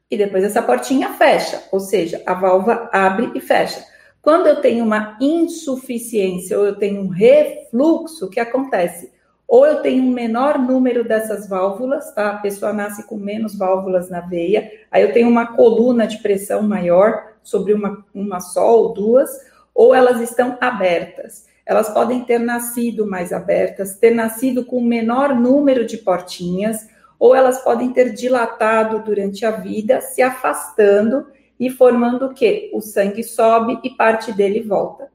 e 0.09 0.15
depois 0.15 0.43
essa 0.43 0.61
portinha 0.61 1.13
fecha, 1.13 1.63
ou 1.71 1.79
seja, 1.79 2.21
a 2.23 2.35
válvula 2.35 2.91
abre 2.93 3.31
e 3.33 3.39
fecha. 3.39 3.83
Quando 4.21 4.45
eu 4.45 4.61
tenho 4.61 4.85
uma 4.85 5.17
insuficiência 5.19 6.59
ou 6.59 6.67
eu 6.67 6.75
tenho 6.75 7.01
um 7.01 7.07
refluxo, 7.07 8.27
o 8.27 8.29
que 8.29 8.39
acontece? 8.39 9.11
Ou 9.51 9.65
eu 9.65 9.81
tenho 9.81 10.01
um 10.01 10.13
menor 10.13 10.57
número 10.57 11.03
dessas 11.03 11.45
válvulas, 11.45 12.13
tá? 12.13 12.29
A 12.29 12.37
pessoa 12.37 12.71
nasce 12.71 13.05
com 13.05 13.17
menos 13.17 13.53
válvulas 13.53 14.09
na 14.09 14.21
veia, 14.21 14.71
aí 14.89 15.03
eu 15.03 15.11
tenho 15.11 15.27
uma 15.27 15.45
coluna 15.45 16.07
de 16.07 16.19
pressão 16.19 16.61
maior 16.61 17.33
sobre 17.43 17.73
uma, 17.73 18.01
uma 18.15 18.39
só 18.39 18.77
ou 18.77 18.93
duas, 18.93 19.29
ou 19.75 19.93
elas 19.93 20.21
estão 20.21 20.57
abertas. 20.61 21.47
Elas 21.65 21.89
podem 21.89 22.23
ter 22.23 22.39
nascido 22.39 23.05
mais 23.05 23.33
abertas, 23.33 23.97
ter 23.97 24.11
nascido 24.11 24.63
com 24.63 24.79
menor 24.79 25.35
número 25.35 25.85
de 25.85 25.97
portinhas, 25.97 26.87
ou 27.19 27.35
elas 27.35 27.61
podem 27.61 27.91
ter 27.91 28.13
dilatado 28.13 28.99
durante 28.99 29.45
a 29.45 29.51
vida, 29.51 29.99
se 29.99 30.21
afastando 30.21 31.27
e 31.59 31.69
formando 31.69 32.27
o 32.27 32.33
quê? 32.33 32.71
O 32.73 32.79
sangue 32.79 33.21
sobe 33.21 33.77
e 33.83 33.89
parte 33.89 34.31
dele 34.31 34.61
volta 34.61 35.10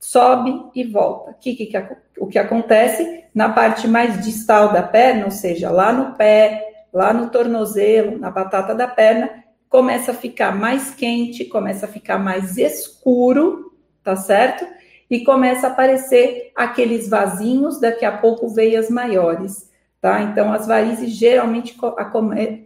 sobe 0.00 0.70
e 0.74 0.82
volta. 0.82 1.32
O 1.32 1.34
que, 1.34 1.54
que, 1.54 1.70
o 2.18 2.26
que 2.26 2.38
acontece 2.38 3.24
na 3.34 3.50
parte 3.50 3.86
mais 3.86 4.24
distal 4.24 4.72
da 4.72 4.82
perna, 4.82 5.26
ou 5.26 5.30
seja, 5.30 5.70
lá 5.70 5.92
no 5.92 6.14
pé, 6.16 6.86
lá 6.92 7.12
no 7.12 7.28
tornozelo, 7.28 8.18
na 8.18 8.30
batata 8.30 8.74
da 8.74 8.88
perna, 8.88 9.30
começa 9.68 10.10
a 10.10 10.14
ficar 10.14 10.56
mais 10.56 10.92
quente, 10.94 11.44
começa 11.44 11.86
a 11.86 11.88
ficar 11.88 12.18
mais 12.18 12.56
escuro, 12.56 13.72
tá 14.02 14.16
certo? 14.16 14.66
E 15.08 15.22
começa 15.22 15.68
a 15.68 15.70
aparecer 15.70 16.50
aqueles 16.56 17.08
vasinhos, 17.08 17.78
daqui 17.78 18.04
a 18.04 18.16
pouco 18.16 18.48
veias 18.48 18.88
maiores, 18.88 19.70
tá? 20.00 20.22
Então, 20.22 20.52
as 20.52 20.66
varizes 20.66 21.10
geralmente 21.10 21.76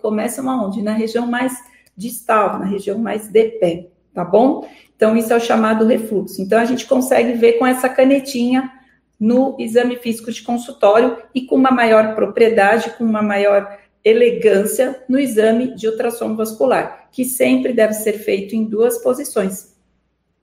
começam 0.01 0.49
aonde? 0.49 0.83
Na 0.83 0.93
região 0.93 1.27
mais 1.27 1.53
distal, 1.97 2.59
na 2.59 2.65
região 2.65 2.99
mais 2.99 3.29
de 3.29 3.45
pé, 3.59 3.89
tá 4.15 4.25
bom? 4.25 4.67
Então, 4.97 5.17
isso 5.17 5.33
é 5.33 5.37
o 5.37 5.41
chamado 5.41 5.87
refluxo. 5.87 6.41
Então, 6.41 6.59
a 6.59 6.65
gente 6.65 6.87
consegue 6.87 7.33
ver 7.33 7.55
com 7.55 7.67
essa 7.67 7.89
canetinha 7.89 8.71
no 9.19 9.57
exame 9.59 9.97
físico 9.97 10.31
de 10.31 10.43
consultório 10.43 11.19
e 11.35 11.43
com 11.43 11.57
uma 11.57 11.71
maior 11.71 12.15
propriedade, 12.15 12.91
com 12.91 13.05
uma 13.05 13.23
maior 13.23 13.79
elegância 14.05 15.03
no 15.09 15.19
exame 15.19 15.75
de 15.75 15.89
ultrassom 15.89 16.37
vascular, 16.37 17.09
que 17.11 17.25
sempre 17.25 17.73
deve 17.73 17.95
ser 17.95 18.15
feito 18.15 18.55
em 18.55 18.65
duas 18.65 18.99
posições: 18.99 19.75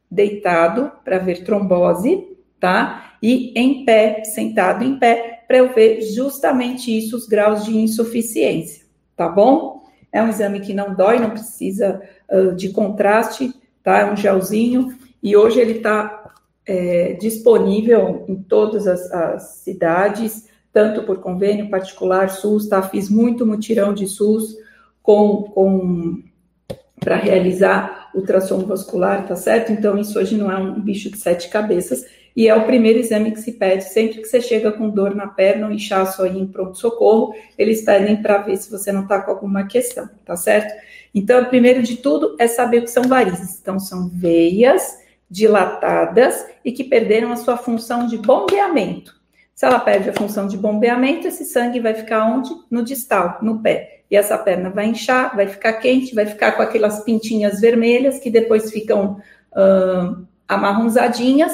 deitado 0.09 0.91
para 1.03 1.19
ver 1.19 1.43
trombose, 1.43 2.27
tá? 2.59 3.15
E 3.21 3.53
em 3.55 3.85
pé, 3.85 4.23
sentado 4.23 4.83
em 4.83 4.97
pé, 4.97 5.43
para 5.47 5.57
eu 5.57 5.73
ver 5.73 6.01
justamente 6.01 6.97
isso, 6.97 7.15
os 7.15 7.27
graus 7.27 7.65
de 7.65 7.77
insuficiência, 7.77 8.83
tá 9.15 9.29
bom? 9.29 9.83
É 10.11 10.21
um 10.21 10.29
exame 10.29 10.59
que 10.59 10.73
não 10.73 10.95
dói, 10.95 11.19
não 11.19 11.29
precisa 11.29 12.01
uh, 12.29 12.53
de 12.53 12.69
contraste, 12.69 13.53
tá? 13.83 13.99
É 13.99 14.11
um 14.11 14.15
gelzinho 14.15 14.95
e 15.21 15.35
hoje 15.35 15.59
ele 15.59 15.77
está 15.77 16.33
é, 16.65 17.13
disponível 17.13 18.25
em 18.27 18.35
todas 18.35 18.87
as, 18.87 19.11
as, 19.11 19.43
cidades, 19.63 20.47
tanto 20.71 21.03
por 21.03 21.19
convênio 21.19 21.69
particular, 21.69 22.29
SUS, 22.29 22.67
tá? 22.67 22.81
Fiz 22.81 23.09
muito 23.09 23.45
mutirão 23.45 23.93
de 23.93 24.07
SUS 24.07 24.55
com, 25.01 25.43
com 25.43 26.23
para 26.99 27.15
realizar 27.15 28.11
ultrassom 28.13 28.59
vascular, 28.59 29.27
tá 29.27 29.35
certo? 29.35 29.71
Então, 29.71 29.97
isso 29.97 30.19
hoje 30.19 30.37
não 30.37 30.51
é 30.51 30.57
um 30.57 30.79
bicho 30.79 31.09
de 31.09 31.17
sete 31.17 31.49
cabeças, 31.49 32.05
e 32.35 32.47
é 32.47 32.55
o 32.55 32.65
primeiro 32.65 32.99
exame 32.99 33.31
que 33.31 33.41
se 33.41 33.53
pede 33.53 33.83
sempre 33.85 34.21
que 34.21 34.25
você 34.25 34.39
chega 34.39 34.71
com 34.71 34.89
dor 34.89 35.13
na 35.13 35.27
perna 35.27 35.67
ou 35.67 35.73
inchaço 35.73 36.23
aí 36.23 36.37
em 36.37 36.47
pronto-socorro, 36.47 37.33
eles 37.57 37.83
pedem 37.83 38.21
para 38.21 38.37
ver 38.37 38.57
se 38.57 38.71
você 38.71 38.91
não 38.91 39.03
está 39.03 39.21
com 39.21 39.31
alguma 39.31 39.65
questão, 39.65 40.09
tá 40.23 40.37
certo? 40.37 40.73
Então, 41.13 41.43
primeiro 41.45 41.83
de 41.83 41.97
tudo 41.97 42.35
é 42.39 42.47
saber 42.47 42.79
o 42.79 42.83
que 42.83 42.91
são 42.91 43.03
varizes. 43.03 43.59
Então, 43.59 43.79
são 43.79 44.09
veias 44.09 44.99
dilatadas 45.29 46.45
e 46.63 46.71
que 46.71 46.83
perderam 46.83 47.31
a 47.31 47.37
sua 47.37 47.57
função 47.57 48.07
de 48.07 48.17
bombeamento. 48.17 49.19
Se 49.53 49.65
ela 49.65 49.79
perde 49.79 50.09
a 50.09 50.13
função 50.13 50.47
de 50.47 50.57
bombeamento, 50.57 51.27
esse 51.27 51.45
sangue 51.45 51.79
vai 51.79 51.93
ficar 51.93 52.25
onde? 52.25 52.49
No 52.69 52.83
distal, 52.83 53.37
no 53.41 53.59
pé. 53.59 54.01
E 54.09 54.15
essa 54.15 54.37
perna 54.37 54.69
vai 54.69 54.87
inchar, 54.87 55.35
vai 55.35 55.47
ficar 55.47 55.73
quente, 55.73 56.15
vai 56.15 56.25
ficar 56.25 56.53
com 56.53 56.61
aquelas 56.61 57.03
pintinhas 57.03 57.61
vermelhas 57.61 58.19
que 58.19 58.29
depois 58.29 58.71
ficam 58.71 59.21
amarronzadinhas. 60.47 61.53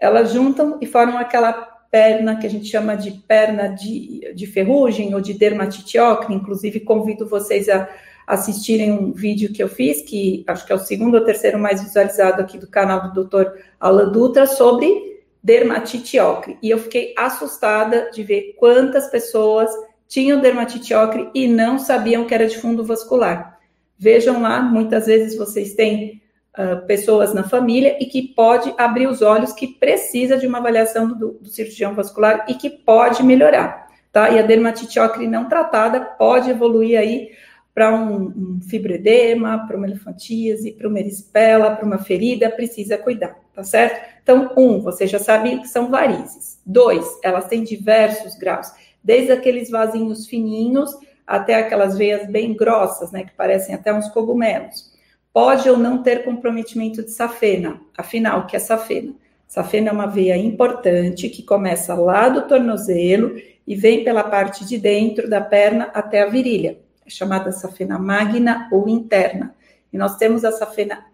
Elas 0.00 0.32
juntam 0.32 0.78
e 0.80 0.86
formam 0.86 1.18
aquela 1.18 1.52
perna 1.52 2.36
que 2.36 2.46
a 2.46 2.50
gente 2.50 2.66
chama 2.66 2.96
de 2.96 3.12
perna 3.12 3.68
de, 3.68 4.32
de 4.34 4.46
ferrugem 4.46 5.14
ou 5.14 5.20
de 5.20 5.34
dermatite 5.34 5.98
ocre. 5.98 6.34
Inclusive, 6.34 6.80
convido 6.80 7.28
vocês 7.28 7.68
a 7.68 7.88
assistirem 8.26 8.92
um 8.92 9.12
vídeo 9.12 9.52
que 9.52 9.62
eu 9.62 9.68
fiz, 9.68 10.02
que 10.02 10.44
acho 10.46 10.66
que 10.66 10.72
é 10.72 10.74
o 10.76 10.78
segundo 10.78 11.16
ou 11.16 11.24
terceiro 11.24 11.58
mais 11.58 11.82
visualizado 11.82 12.40
aqui 12.40 12.58
do 12.58 12.66
canal 12.66 13.10
do 13.10 13.24
Dr. 13.24 13.50
Alan 13.78 14.10
Dutra, 14.10 14.46
sobre 14.46 15.14
dermatite 15.42 16.18
ocre. 16.18 16.58
E 16.62 16.70
eu 16.70 16.78
fiquei 16.78 17.12
assustada 17.16 18.10
de 18.10 18.22
ver 18.22 18.54
quantas 18.58 19.08
pessoas 19.10 19.70
tinham 20.08 20.40
dermatite 20.40 20.94
ocre 20.94 21.28
e 21.34 21.46
não 21.46 21.78
sabiam 21.78 22.24
que 22.24 22.34
era 22.34 22.46
de 22.46 22.56
fundo 22.56 22.84
vascular. 22.84 23.58
Vejam 23.98 24.40
lá, 24.40 24.62
muitas 24.62 25.06
vezes 25.06 25.36
vocês 25.36 25.74
têm 25.74 26.22
uh, 26.58 26.86
pessoas 26.86 27.34
na 27.34 27.42
família 27.42 27.96
e 28.00 28.06
que 28.06 28.22
pode 28.22 28.72
abrir 28.78 29.06
os 29.06 29.22
olhos 29.22 29.52
que 29.52 29.66
precisa 29.66 30.36
de 30.36 30.46
uma 30.46 30.58
avaliação 30.58 31.08
do, 31.08 31.32
do 31.32 31.48
cirurgião 31.48 31.94
vascular 31.94 32.46
e 32.48 32.54
que 32.54 32.70
pode 32.70 33.22
melhorar, 33.22 33.86
tá? 34.12 34.30
E 34.30 34.38
a 34.38 34.42
dermatite 34.42 34.98
ocre 34.98 35.26
não 35.26 35.48
tratada 35.48 36.00
pode 36.00 36.50
evoluir 36.50 36.98
aí 36.98 37.30
para 37.74 37.92
um, 37.92 38.26
um 38.26 38.60
fibroedema, 38.62 39.66
para 39.66 39.76
uma 39.76 39.86
elefantíase, 39.86 40.70
para 40.70 40.88
uma 40.88 41.00
erispela, 41.00 41.74
para 41.74 41.84
uma 41.84 41.98
ferida, 41.98 42.48
precisa 42.48 42.96
cuidar, 42.96 43.36
tá 43.52 43.64
certo? 43.64 44.00
Então, 44.22 44.52
um, 44.56 44.80
você 44.80 45.08
já 45.08 45.18
sabe 45.18 45.58
que 45.58 45.66
são 45.66 45.90
varizes. 45.90 46.60
Dois, 46.64 47.04
elas 47.22 47.48
têm 47.48 47.64
diversos 47.64 48.36
graus, 48.36 48.72
desde 49.02 49.32
aqueles 49.32 49.68
vasinhos 49.68 50.26
fininhos 50.26 50.96
até 51.26 51.56
aquelas 51.56 51.98
veias 51.98 52.28
bem 52.28 52.54
grossas, 52.54 53.10
né, 53.10 53.24
que 53.24 53.32
parecem 53.32 53.74
até 53.74 53.92
uns 53.92 54.08
cogumelos. 54.10 54.92
Pode 55.32 55.68
ou 55.68 55.76
não 55.76 56.00
ter 56.00 56.22
comprometimento 56.22 57.02
de 57.02 57.10
safena. 57.10 57.80
Afinal, 57.98 58.40
o 58.40 58.46
que 58.46 58.54
é 58.54 58.58
safena? 58.60 59.12
Safena 59.48 59.88
é 59.88 59.92
uma 59.92 60.06
veia 60.06 60.36
importante 60.36 61.28
que 61.28 61.42
começa 61.42 61.94
lá 61.94 62.28
do 62.28 62.42
tornozelo 62.42 63.34
e 63.66 63.74
vem 63.74 64.04
pela 64.04 64.22
parte 64.22 64.64
de 64.64 64.78
dentro 64.78 65.28
da 65.28 65.40
perna 65.40 65.90
até 65.92 66.22
a 66.22 66.26
virilha 66.26 66.83
é 67.06 67.10
chamada 67.10 67.52
safena 67.52 67.98
magna 67.98 68.68
ou 68.72 68.88
interna. 68.88 69.54
E 69.92 69.98
nós 69.98 70.16
temos 70.16 70.44
a 70.44 70.52
safena 70.52 71.04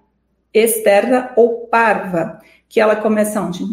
externa 0.52 1.32
ou 1.36 1.66
parva, 1.66 2.40
que 2.68 2.80
ela 2.80 2.96
começa 2.96 3.40
onde? 3.40 3.64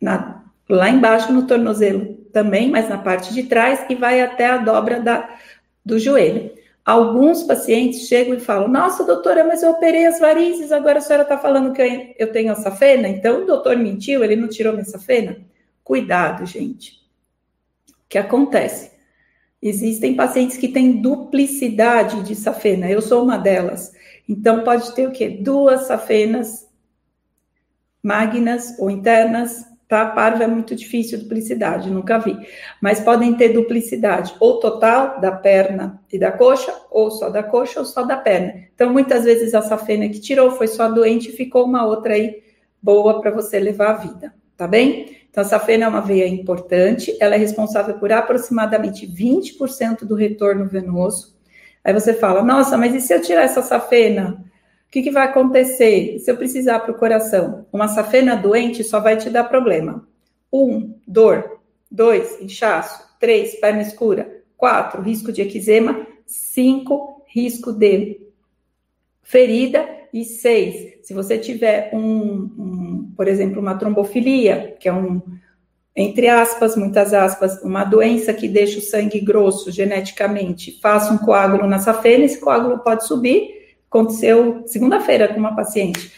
Na, 0.00 0.44
lá 0.68 0.88
embaixo 0.88 1.32
no 1.32 1.46
tornozelo 1.46 2.14
também, 2.32 2.70
mas 2.70 2.88
na 2.88 2.98
parte 2.98 3.34
de 3.34 3.44
trás 3.44 3.84
e 3.88 3.94
vai 3.94 4.20
até 4.20 4.46
a 4.46 4.56
dobra 4.56 5.00
da, 5.00 5.36
do 5.84 5.98
joelho. 5.98 6.52
Alguns 6.84 7.42
pacientes 7.42 8.08
chegam 8.08 8.34
e 8.34 8.40
falam: 8.40 8.68
Nossa, 8.68 9.04
doutora, 9.04 9.44
mas 9.44 9.62
eu 9.62 9.70
operei 9.70 10.06
as 10.06 10.18
varizes, 10.18 10.72
agora 10.72 10.98
a 10.98 11.00
senhora 11.00 11.24
está 11.24 11.36
falando 11.36 11.72
que 11.72 11.82
eu, 11.82 12.26
eu 12.26 12.32
tenho 12.32 12.52
a 12.52 12.56
safena? 12.56 13.08
Então 13.08 13.42
o 13.42 13.46
doutor 13.46 13.76
mentiu, 13.76 14.24
ele 14.24 14.36
não 14.36 14.48
tirou 14.48 14.72
minha 14.72 14.84
safena? 14.84 15.36
Cuidado, 15.84 16.46
gente. 16.46 17.00
O 17.90 18.08
que 18.08 18.18
acontece? 18.18 18.89
Existem 19.62 20.14
pacientes 20.16 20.56
que 20.56 20.68
têm 20.68 21.02
duplicidade 21.02 22.22
de 22.22 22.34
safena, 22.34 22.90
eu 22.90 23.02
sou 23.02 23.22
uma 23.22 23.36
delas. 23.36 23.92
Então, 24.28 24.64
pode 24.64 24.94
ter 24.94 25.06
o 25.06 25.12
quê? 25.12 25.28
Duas 25.28 25.82
safenas 25.82 26.68
magnas 28.02 28.78
ou 28.78 28.90
internas, 28.90 29.66
tá? 29.86 30.06
Parva 30.06 30.44
é 30.44 30.46
muito 30.46 30.74
difícil, 30.74 31.18
duplicidade, 31.18 31.90
nunca 31.90 32.18
vi. 32.18 32.38
Mas 32.80 33.00
podem 33.00 33.34
ter 33.34 33.50
duplicidade, 33.50 34.34
ou 34.40 34.58
total 34.58 35.20
da 35.20 35.32
perna 35.32 36.00
e 36.10 36.18
da 36.18 36.32
coxa, 36.32 36.72
ou 36.90 37.10
só 37.10 37.28
da 37.28 37.42
coxa, 37.42 37.80
ou 37.80 37.84
só 37.84 38.02
da 38.02 38.16
perna. 38.16 38.54
Então, 38.74 38.90
muitas 38.90 39.24
vezes 39.24 39.52
a 39.52 39.60
safena 39.60 40.08
que 40.08 40.20
tirou 40.20 40.52
foi 40.52 40.68
só 40.68 40.88
doente 40.88 41.28
e 41.28 41.32
ficou 41.32 41.64
uma 41.66 41.84
outra 41.84 42.14
aí 42.14 42.42
boa 42.82 43.20
para 43.20 43.30
você 43.30 43.58
levar 43.58 43.90
a 43.90 43.98
vida, 43.98 44.34
tá 44.56 44.66
bem? 44.66 45.19
Então, 45.30 45.42
a 45.42 45.46
safena 45.46 45.84
é 45.84 45.88
uma 45.88 46.00
veia 46.00 46.26
importante, 46.26 47.16
ela 47.20 47.36
é 47.36 47.38
responsável 47.38 47.94
por 47.98 48.12
aproximadamente 48.12 49.06
20% 49.06 50.04
do 50.04 50.16
retorno 50.16 50.66
venoso. 50.66 51.36
Aí 51.84 51.94
você 51.94 52.12
fala, 52.12 52.42
nossa, 52.42 52.76
mas 52.76 52.94
e 52.94 53.00
se 53.00 53.14
eu 53.14 53.22
tirar 53.22 53.42
essa 53.42 53.62
safena? 53.62 54.44
O 54.86 54.90
que, 54.90 55.02
que 55.02 55.10
vai 55.10 55.26
acontecer 55.28 56.18
se 56.18 56.28
eu 56.30 56.36
precisar 56.36 56.80
para 56.80 56.90
o 56.90 56.98
coração? 56.98 57.64
Uma 57.72 57.86
safena 57.86 58.34
doente 58.34 58.82
só 58.82 58.98
vai 58.98 59.16
te 59.16 59.30
dar 59.30 59.44
problema. 59.44 60.06
Um, 60.52 60.94
dor. 61.06 61.60
Dois, 61.88 62.40
inchaço. 62.40 63.08
Três, 63.20 63.54
perna 63.54 63.82
escura. 63.82 64.42
Quatro, 64.56 65.00
risco 65.00 65.30
de 65.30 65.42
eczema. 65.42 66.06
Cinco, 66.26 67.22
risco 67.28 67.72
de 67.72 68.20
ferida. 69.22 69.88
E 70.12 70.24
seis, 70.24 71.06
se 71.06 71.14
você 71.14 71.38
tiver 71.38 71.90
um, 71.94 72.50
um 72.58 72.89
por 73.16 73.28
exemplo, 73.28 73.60
uma 73.60 73.76
trombofilia, 73.76 74.76
que 74.78 74.88
é 74.88 74.92
um, 74.92 75.20
entre 75.94 76.28
aspas, 76.28 76.76
muitas 76.76 77.12
aspas, 77.12 77.62
uma 77.62 77.84
doença 77.84 78.32
que 78.32 78.48
deixa 78.48 78.78
o 78.78 78.82
sangue 78.82 79.20
grosso 79.20 79.70
geneticamente, 79.70 80.78
faça 80.80 81.12
um 81.12 81.18
coágulo 81.18 81.66
na 81.66 81.78
safena, 81.78 82.24
esse 82.24 82.40
coágulo 82.40 82.78
pode 82.78 83.06
subir. 83.06 83.76
Aconteceu 83.88 84.62
segunda-feira 84.66 85.28
com 85.28 85.40
uma 85.40 85.56
paciente. 85.56 86.12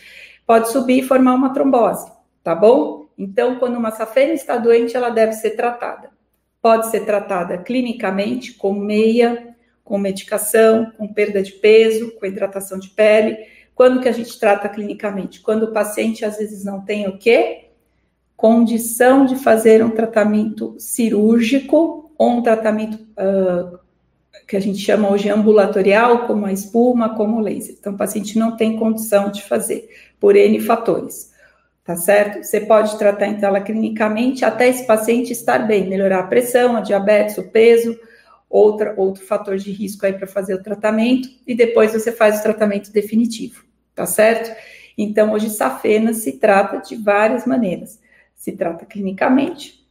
Pode 0.46 0.70
subir 0.70 0.98
e 0.98 1.06
formar 1.06 1.34
uma 1.34 1.54
trombose, 1.54 2.10
tá 2.44 2.54
bom? 2.54 3.06
Então, 3.16 3.56
quando 3.56 3.76
uma 3.76 3.90
safena 3.90 4.34
está 4.34 4.56
doente, 4.56 4.96
ela 4.96 5.08
deve 5.08 5.32
ser 5.32 5.50
tratada. 5.50 6.10
Pode 6.60 6.90
ser 6.90 7.04
tratada 7.06 7.58
clinicamente 7.58 8.54
com 8.54 8.72
meia, 8.72 9.54
com 9.82 9.98
medicação, 9.98 10.92
com 10.96 11.08
perda 11.12 11.42
de 11.42 11.52
peso, 11.52 12.12
com 12.12 12.26
hidratação 12.26 12.78
de 12.78 12.90
pele. 12.90 13.36
Quando 13.74 14.00
que 14.00 14.08
a 14.08 14.12
gente 14.12 14.38
trata 14.38 14.68
clinicamente? 14.68 15.40
Quando 15.40 15.64
o 15.64 15.72
paciente 15.72 16.24
às 16.24 16.38
vezes 16.38 16.64
não 16.64 16.80
tem 16.80 17.08
o 17.08 17.18
quê? 17.18 17.62
condição 18.42 19.24
de 19.24 19.36
fazer 19.36 19.84
um 19.84 19.90
tratamento 19.90 20.74
cirúrgico 20.76 22.12
ou 22.18 22.28
um 22.28 22.42
tratamento 22.42 22.96
uh, 22.96 23.78
que 24.48 24.56
a 24.56 24.60
gente 24.60 24.78
chama 24.78 25.08
hoje 25.08 25.30
ambulatorial, 25.30 26.26
como 26.26 26.46
a 26.46 26.52
espuma, 26.52 27.14
como 27.14 27.36
o 27.36 27.40
laser. 27.40 27.76
Então, 27.78 27.92
o 27.92 27.96
paciente 27.96 28.36
não 28.36 28.56
tem 28.56 28.76
condição 28.76 29.30
de 29.30 29.44
fazer, 29.44 29.88
por 30.18 30.34
N 30.34 30.58
fatores, 30.58 31.30
tá 31.84 31.94
certo? 31.94 32.42
Você 32.42 32.60
pode 32.60 32.98
tratar, 32.98 33.28
então, 33.28 33.48
ela 33.48 33.60
clinicamente 33.60 34.44
até 34.44 34.68
esse 34.68 34.84
paciente 34.88 35.30
estar 35.30 35.60
bem, 35.60 35.88
melhorar 35.88 36.18
a 36.18 36.26
pressão, 36.26 36.76
a 36.76 36.80
diabetes, 36.80 37.38
o 37.38 37.44
peso, 37.44 37.96
outra, 38.52 38.94
outro 38.96 39.24
fator 39.24 39.56
de 39.56 39.72
risco 39.72 40.06
aí 40.06 40.12
para 40.12 40.26
fazer 40.26 40.54
o 40.54 40.62
tratamento, 40.62 41.28
e 41.46 41.54
depois 41.54 41.92
você 41.92 42.12
faz 42.12 42.38
o 42.38 42.42
tratamento 42.42 42.92
definitivo, 42.92 43.64
tá 43.94 44.06
certo? 44.06 44.54
Então, 44.96 45.32
hoje, 45.32 45.50
safena 45.50 46.12
se 46.12 46.32
trata 46.32 46.78
de 46.78 46.94
várias 46.94 47.46
maneiras 47.46 47.98
se 48.42 48.50
trata 48.50 48.84
clinicamente, 48.84 49.86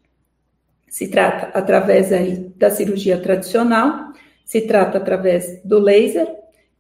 se 0.89 1.07
trata 1.07 1.57
através 1.57 2.11
aí 2.11 2.51
da 2.57 2.69
cirurgia 2.69 3.17
tradicional, 3.17 4.11
se 4.43 4.59
trata 4.67 4.97
através 4.97 5.61
do 5.63 5.79
laser 5.79 6.27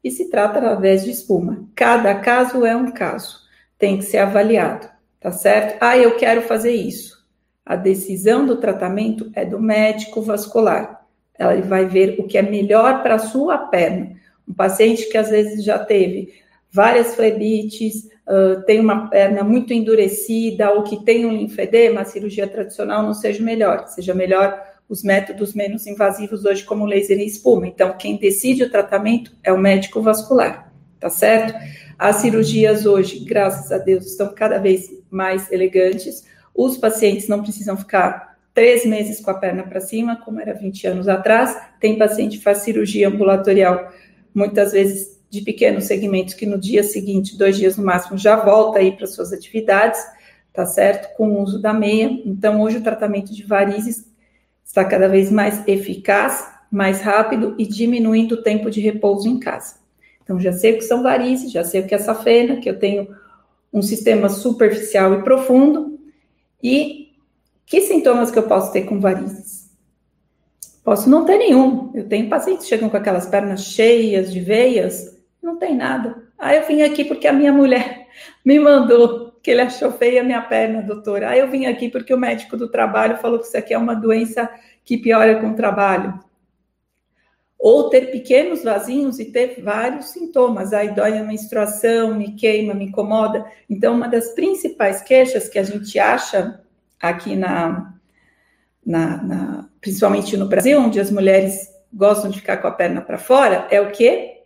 e 0.03 0.11
se 0.11 0.29
trata 0.29 0.59
através 0.59 1.05
de 1.05 1.11
espuma. 1.11 1.65
Cada 1.73 2.13
caso 2.15 2.65
é 2.65 2.75
um 2.75 2.91
caso, 2.91 3.39
tem 3.77 3.97
que 3.97 4.03
ser 4.03 4.17
avaliado, 4.17 4.89
tá 5.17 5.31
certo? 5.31 5.77
Ah, 5.79 5.97
eu 5.97 6.17
quero 6.17 6.41
fazer 6.41 6.73
isso. 6.73 7.25
A 7.65 7.77
decisão 7.77 8.45
do 8.45 8.57
tratamento 8.57 9.31
é 9.33 9.45
do 9.45 9.57
médico 9.57 10.21
vascular. 10.21 11.00
Ele 11.41 11.61
vai 11.61 11.85
ver 11.85 12.15
o 12.19 12.23
que 12.23 12.37
é 12.37 12.41
melhor 12.41 13.01
para 13.01 13.15
a 13.15 13.19
sua 13.19 13.57
perna. 13.57 14.11
Um 14.47 14.53
paciente 14.53 15.09
que 15.09 15.17
às 15.17 15.29
vezes 15.29 15.63
já 15.63 15.79
teve 15.79 16.33
várias 16.71 17.15
flebites, 17.15 18.05
uh, 18.27 18.61
tem 18.65 18.79
uma 18.79 19.09
perna 19.09 19.43
muito 19.43 19.73
endurecida 19.73 20.71
ou 20.71 20.83
que 20.83 21.03
tem 21.03 21.25
um 21.25 21.33
linfedema, 21.33 22.01
a 22.01 22.05
cirurgia 22.05 22.47
tradicional 22.47 23.03
não 23.03 23.13
seja 23.13 23.43
melhor, 23.43 23.87
seja 23.87 24.13
melhor 24.13 24.61
os 24.87 25.03
métodos 25.03 25.53
menos 25.53 25.87
invasivos 25.87 26.43
hoje, 26.43 26.65
como 26.65 26.85
laser 26.85 27.17
e 27.19 27.25
espuma. 27.25 27.67
Então, 27.67 27.93
quem 27.97 28.17
decide 28.17 28.63
o 28.63 28.69
tratamento 28.69 29.31
é 29.41 29.51
o 29.51 29.57
médico 29.57 30.01
vascular, 30.01 30.71
tá 30.99 31.09
certo? 31.09 31.53
As 31.97 32.17
cirurgias 32.17 32.85
hoje, 32.85 33.19
graças 33.19 33.71
a 33.71 33.77
Deus, 33.77 34.05
estão 34.05 34.33
cada 34.33 34.57
vez 34.57 34.89
mais 35.09 35.49
elegantes. 35.51 36.25
Os 36.53 36.77
pacientes 36.77 37.29
não 37.29 37.41
precisam 37.41 37.77
ficar 37.77 38.30
três 38.53 38.85
meses 38.85 39.19
com 39.21 39.31
a 39.31 39.35
perna 39.35 39.63
para 39.63 39.79
cima, 39.79 40.17
como 40.17 40.39
era 40.39 40.53
20 40.53 40.87
anos 40.87 41.07
atrás. 41.07 41.57
Tem 41.79 41.97
paciente 41.97 42.37
que 42.37 42.43
faz 42.43 42.59
cirurgia 42.59 43.07
ambulatorial, 43.07 43.91
muitas 44.33 44.71
vezes 44.71 45.19
de 45.29 45.41
pequenos 45.41 45.85
segmentos 45.85 46.33
que 46.33 46.45
no 46.45 46.59
dia 46.59 46.83
seguinte, 46.83 47.37
dois 47.37 47.55
dias 47.55 47.77
no 47.77 47.85
máximo, 47.85 48.17
já 48.17 48.35
volta 48.35 48.79
aí 48.79 48.91
para 48.91 49.07
suas 49.07 49.31
atividades, 49.31 49.99
tá 50.51 50.65
certo? 50.65 51.15
Com 51.15 51.29
o 51.29 51.41
uso 51.41 51.61
da 51.61 51.73
meia. 51.73 52.21
Então, 52.25 52.61
hoje 52.61 52.77
o 52.77 52.83
tratamento 52.83 53.33
de 53.33 53.43
varizes 53.43 54.05
está 54.65 54.83
cada 54.83 55.07
vez 55.07 55.31
mais 55.31 55.65
eficaz, 55.65 56.51
mais 56.69 56.99
rápido 57.01 57.55
e 57.57 57.65
diminuindo 57.65 58.33
o 58.33 58.43
tempo 58.43 58.69
de 58.69 58.81
repouso 58.81 59.29
em 59.29 59.39
casa. 59.39 59.75
Então, 60.21 60.37
já 60.39 60.51
sei 60.51 60.73
o 60.73 60.77
que 60.77 60.83
são 60.83 61.01
varizes, 61.01 61.51
já 61.51 61.63
sei 61.63 61.81
o 61.81 61.87
que 61.87 61.95
é 61.95 61.97
safena, 61.97 62.57
que 62.57 62.69
eu 62.69 62.77
tenho 62.77 63.07
um 63.73 63.81
sistema 63.81 64.27
superficial 64.27 65.13
e 65.13 65.23
profundo. 65.23 65.97
E 66.61 67.00
que 67.71 67.79
sintomas 67.79 68.29
que 68.29 68.37
eu 68.37 68.43
posso 68.43 68.73
ter 68.73 68.81
com 68.81 68.99
varizes? 68.99 69.71
Posso 70.83 71.09
não 71.09 71.23
ter 71.23 71.37
nenhum. 71.37 71.89
Eu 71.95 72.05
tenho 72.05 72.27
pacientes 72.27 72.65
que 72.65 72.69
chegam 72.69 72.89
com 72.89 72.97
aquelas 72.97 73.27
pernas 73.27 73.63
cheias 73.63 74.29
de 74.33 74.41
veias, 74.41 75.17
não 75.41 75.55
tem 75.55 75.73
nada. 75.77 76.21
Aí 76.37 76.57
eu 76.57 76.67
vim 76.67 76.81
aqui 76.81 77.05
porque 77.05 77.29
a 77.29 77.31
minha 77.31 77.53
mulher 77.53 78.09
me 78.43 78.59
mandou, 78.59 79.31
que 79.41 79.51
ele 79.51 79.61
achou 79.61 79.89
feia 79.89 80.19
a 80.19 80.23
minha 80.23 80.41
perna, 80.41 80.81
doutora. 80.81 81.29
Aí 81.29 81.39
eu 81.39 81.49
vim 81.49 81.65
aqui 81.65 81.87
porque 81.87 82.13
o 82.13 82.17
médico 82.17 82.57
do 82.57 82.67
trabalho 82.67 83.15
falou 83.19 83.39
que 83.39 83.45
isso 83.45 83.57
aqui 83.57 83.73
é 83.73 83.77
uma 83.77 83.95
doença 83.95 84.49
que 84.83 84.97
piora 84.97 85.39
com 85.39 85.51
o 85.51 85.55
trabalho. 85.55 86.21
Ou 87.57 87.89
ter 87.89 88.11
pequenos 88.11 88.65
vasinhos 88.65 89.17
e 89.17 89.31
ter 89.31 89.61
vários 89.61 90.07
sintomas. 90.07 90.73
Aí 90.73 90.93
dói 90.93 91.17
a 91.17 91.23
menstruação, 91.23 92.15
me 92.15 92.33
queima, 92.33 92.73
me 92.73 92.87
incomoda. 92.87 93.45
Então, 93.69 93.93
uma 93.93 94.09
das 94.09 94.33
principais 94.33 95.01
queixas 95.01 95.47
que 95.47 95.57
a 95.57 95.63
gente 95.63 95.97
acha 95.97 96.59
aqui 97.01 97.35
na, 97.35 97.93
na, 98.85 99.23
na 99.23 99.69
principalmente 99.79 100.37
no 100.37 100.47
Brasil, 100.47 100.79
onde 100.79 100.99
as 100.99 101.09
mulheres 101.09 101.69
gostam 101.91 102.29
de 102.29 102.39
ficar 102.39 102.57
com 102.57 102.67
a 102.67 102.71
perna 102.71 103.01
para 103.01 103.17
fora, 103.17 103.67
é 103.71 103.81
o 103.81 103.91
quê? 103.91 104.41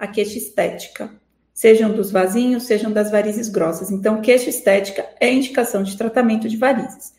a 0.00 0.06
queixa 0.06 0.38
estética, 0.38 1.10
sejam 1.52 1.92
dos 1.92 2.10
vasinhos, 2.10 2.62
sejam 2.62 2.90
das 2.90 3.10
varizes 3.10 3.50
grossas. 3.50 3.90
Então, 3.90 4.22
queixa 4.22 4.48
estética 4.48 5.06
é 5.20 5.30
indicação 5.30 5.82
de 5.82 5.94
tratamento 5.96 6.48
de 6.48 6.56
varizes. 6.56 7.12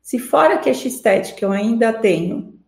Se 0.00 0.18
fora 0.18 0.58
queixa 0.58 0.88
estética 0.88 1.44
eu 1.44 1.52
ainda 1.52 1.92
tenho 1.92 2.58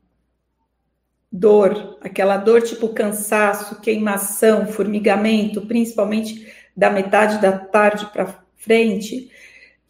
dor, 1.33 1.99
aquela 2.03 2.37
dor 2.37 2.61
tipo 2.61 2.91
cansaço, 2.91 3.81
queimação, 3.81 4.67
formigamento, 4.67 5.63
principalmente 5.63 6.47
da 6.77 6.91
metade 6.91 7.41
da 7.41 7.57
tarde 7.57 8.07
para 8.13 8.45
frente, 8.57 9.31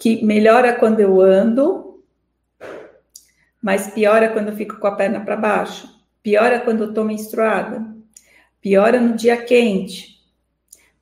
que 0.05 0.23
melhora 0.23 0.75
quando 0.75 1.01
eu 1.01 1.19
ando, 1.19 2.05
mas 3.63 3.87
piora 3.87 4.29
quando 4.29 4.49
eu 4.49 4.55
fico 4.55 4.77
com 4.77 4.87
a 4.87 4.95
perna 4.95 5.25
para 5.25 5.35
baixo, 5.35 5.89
piora 6.23 6.61
quando 6.61 6.83
eu 6.83 6.91
estou 6.91 7.07
menstruada, 7.07 7.83
piora 8.61 9.01
no 9.01 9.17
dia 9.17 9.35
quente, 9.43 10.23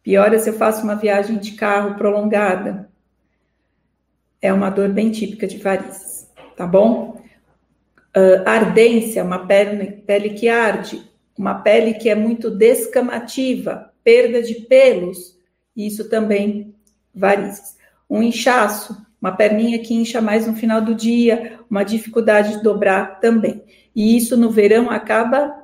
piora 0.05 0.39
se 0.39 0.51
eu 0.51 0.55
faço 0.55 0.85
uma 0.85 0.95
viagem 0.95 1.37
de 1.39 1.51
carro 1.57 1.97
prolongada. 1.97 2.89
É 4.41 4.53
uma 4.53 4.71
dor 4.71 4.89
bem 4.91 5.11
típica 5.11 5.49
de 5.49 5.59
varizes, 5.59 6.31
tá 6.57 6.65
bom? 6.65 7.21
Uh, 8.17 8.47
ardência, 8.47 9.25
uma 9.25 9.49
pele, 9.49 10.01
pele 10.07 10.31
que 10.31 10.49
arde, 10.49 11.11
uma 11.37 11.57
pele 11.57 11.95
que 11.95 12.09
é 12.09 12.15
muito 12.15 12.49
descamativa, 12.53 13.93
perda 14.05 14.41
de 14.41 14.55
pelos, 14.55 15.37
isso 15.77 16.09
também 16.09 16.73
varizes. 17.13 17.82
Um 18.13 18.23
inchaço, 18.23 19.07
uma 19.19 19.33
perninha 19.33 19.79
que 19.79 19.95
incha 19.95 20.21
mais 20.21 20.47
no 20.47 20.55
final 20.55 20.83
do 20.83 20.95
dia, 20.95 21.59
uma 21.71 21.83
dificuldade 21.83 22.59
de 22.59 22.63
dobrar 22.63 23.21
também. 23.21 23.63
E 23.97 24.15
isso 24.15 24.37
no 24.37 24.51
verão 24.51 24.91
acaba 24.91 25.55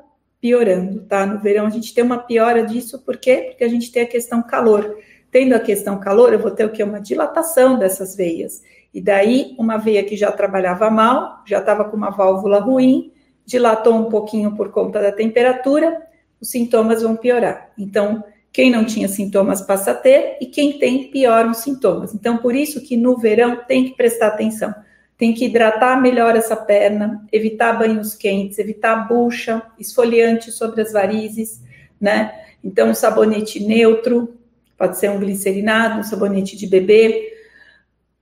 piorando, 0.40 1.02
tá? 1.02 1.26
No 1.26 1.38
verão 1.38 1.66
a 1.66 1.70
gente 1.70 1.92
tem 1.92 2.02
uma 2.02 2.16
piora 2.16 2.64
disso, 2.64 3.00
por 3.04 3.18
quê? 3.18 3.48
Porque 3.50 3.64
a 3.64 3.68
gente 3.68 3.92
tem 3.92 4.02
a 4.02 4.06
questão 4.06 4.42
calor. 4.42 4.96
Tendo 5.30 5.52
a 5.54 5.60
questão 5.60 6.00
calor, 6.00 6.32
eu 6.32 6.38
vou 6.38 6.50
ter 6.50 6.64
o 6.64 6.70
que? 6.70 6.82
Uma 6.82 7.02
dilatação 7.02 7.78
dessas 7.78 8.16
veias. 8.16 8.62
E 8.94 9.00
daí, 9.00 9.54
uma 9.58 9.76
veia 9.76 10.02
que 10.02 10.16
já 10.16 10.32
trabalhava 10.32 10.88
mal, 10.88 11.42
já 11.46 11.58
estava 11.58 11.84
com 11.84 11.98
uma 11.98 12.08
válvula 12.08 12.60
ruim, 12.60 13.12
dilatou 13.44 13.94
um 13.94 14.04
pouquinho 14.04 14.56
por 14.56 14.70
conta 14.70 15.02
da 15.02 15.12
temperatura, 15.12 16.00
os 16.40 16.50
sintomas 16.50 17.02
vão 17.02 17.14
piorar. 17.14 17.70
Então, 17.76 18.24
quem 18.58 18.72
não 18.72 18.84
tinha 18.84 19.06
sintomas 19.06 19.62
passa 19.62 19.92
a 19.92 19.94
ter, 19.94 20.36
e 20.40 20.46
quem 20.46 20.80
tem, 20.80 21.12
pioram 21.12 21.52
os 21.52 21.58
sintomas. 21.58 22.12
Então, 22.12 22.38
por 22.38 22.56
isso 22.56 22.80
que 22.80 22.96
no 22.96 23.16
verão 23.16 23.60
tem 23.68 23.84
que 23.84 23.94
prestar 23.94 24.26
atenção 24.26 24.74
tem 25.16 25.32
que 25.32 25.44
hidratar 25.44 26.00
melhor 26.00 26.34
essa 26.34 26.56
perna, 26.56 27.24
evitar 27.32 27.72
banhos 27.72 28.16
quentes, 28.16 28.58
evitar 28.58 29.08
bucha, 29.08 29.62
esfoliante 29.78 30.50
sobre 30.50 30.82
as 30.82 30.92
varizes, 30.92 31.62
né? 32.00 32.32
Então, 32.64 32.90
um 32.90 32.94
sabonete 32.94 33.58
neutro, 33.58 34.36
pode 34.76 34.98
ser 34.98 35.08
um 35.08 35.20
glicerinado, 35.20 36.00
um 36.00 36.02
sabonete 36.02 36.56
de 36.56 36.66
bebê, 36.66 37.32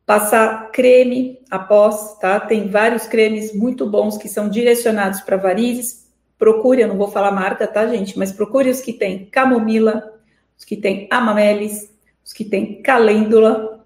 passar 0.05 0.71
creme 0.71 1.39
após, 1.51 2.19
tá? 2.19 2.39
Tem 2.39 2.69
vários 2.69 3.07
cremes 3.07 3.55
muito 3.55 3.89
bons 3.89 4.19
que 4.19 4.29
são 4.29 4.51
direcionados 4.51 5.23
para 5.23 5.39
varizes. 5.39 6.07
Procure, 6.39 6.83
eu 6.83 6.89
não 6.89 6.99
vou 6.99 7.09
falar 7.09 7.31
marca, 7.31 7.67
tá, 7.67 7.87
gente? 7.87 8.19
Mas 8.19 8.33
procure 8.33 8.69
os 8.69 8.83
que 8.83 8.93
tem 8.93 9.25
camomila, 9.27 10.16
os 10.57 10.65
que 10.65 10.77
tem 10.77 11.07
amamelis, 11.11 11.93
os 12.25 12.33
que 12.33 12.45
tem 12.45 12.83
calêndula, 12.83 13.85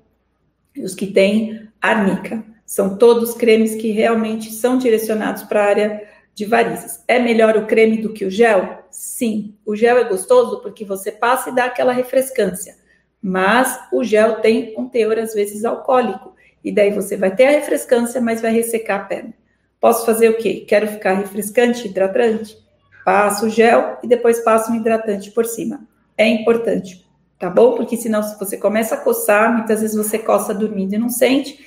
os 0.76 0.94
que 0.94 1.06
tem 1.06 1.68
arnica. 1.80 2.44
São 2.64 2.96
todos 2.96 3.34
cremes 3.34 3.74
que 3.74 3.90
realmente 3.90 4.52
são 4.52 4.78
direcionados 4.78 5.42
para 5.42 5.62
a 5.62 5.66
área 5.66 6.08
de 6.34 6.44
varizes. 6.44 7.02
É 7.08 7.18
melhor 7.18 7.56
o 7.56 7.66
creme 7.66 7.98
do 7.98 8.12
que 8.12 8.24
o 8.24 8.30
gel? 8.30 8.84
Sim. 8.90 9.54
O 9.66 9.74
gel 9.74 9.98
é 9.98 10.04
gostoso 10.04 10.60
porque 10.62 10.84
você 10.84 11.10
passa 11.10 11.50
e 11.50 11.54
dá 11.54 11.64
aquela 11.64 11.92
refrescância. 11.92 12.76
Mas 13.20 13.78
o 13.92 14.02
gel 14.02 14.40
tem 14.40 14.74
um 14.78 14.88
teor, 14.88 15.18
às 15.18 15.34
vezes, 15.34 15.64
alcoólico. 15.64 16.34
E 16.64 16.72
daí 16.72 16.90
você 16.90 17.16
vai 17.16 17.34
ter 17.34 17.46
a 17.46 17.50
refrescância, 17.50 18.20
mas 18.20 18.40
vai 18.40 18.52
ressecar 18.52 19.00
a 19.00 19.04
perna. 19.04 19.34
Posso 19.80 20.06
fazer 20.06 20.28
o 20.28 20.36
quê? 20.36 20.64
Quero 20.66 20.86
ficar 20.86 21.14
refrescante, 21.14 21.88
hidratante? 21.88 22.56
Passo 23.04 23.46
o 23.46 23.50
gel 23.50 23.98
e 24.02 24.06
depois 24.06 24.40
passo 24.40 24.70
um 24.70 24.76
hidratante 24.76 25.30
por 25.30 25.44
cima. 25.44 25.88
É 26.20 26.28
importante, 26.28 27.06
tá 27.38 27.48
bom? 27.48 27.76
Porque 27.76 27.96
senão, 27.96 28.22
se 28.22 28.38
você 28.38 28.56
começa 28.56 28.94
a 28.94 28.98
coçar, 28.98 29.56
muitas 29.56 29.80
vezes 29.80 29.96
você 29.96 30.18
coça 30.18 30.52
dormindo 30.52 30.94
e 30.94 30.98
não 30.98 31.08
sente. 31.08 31.58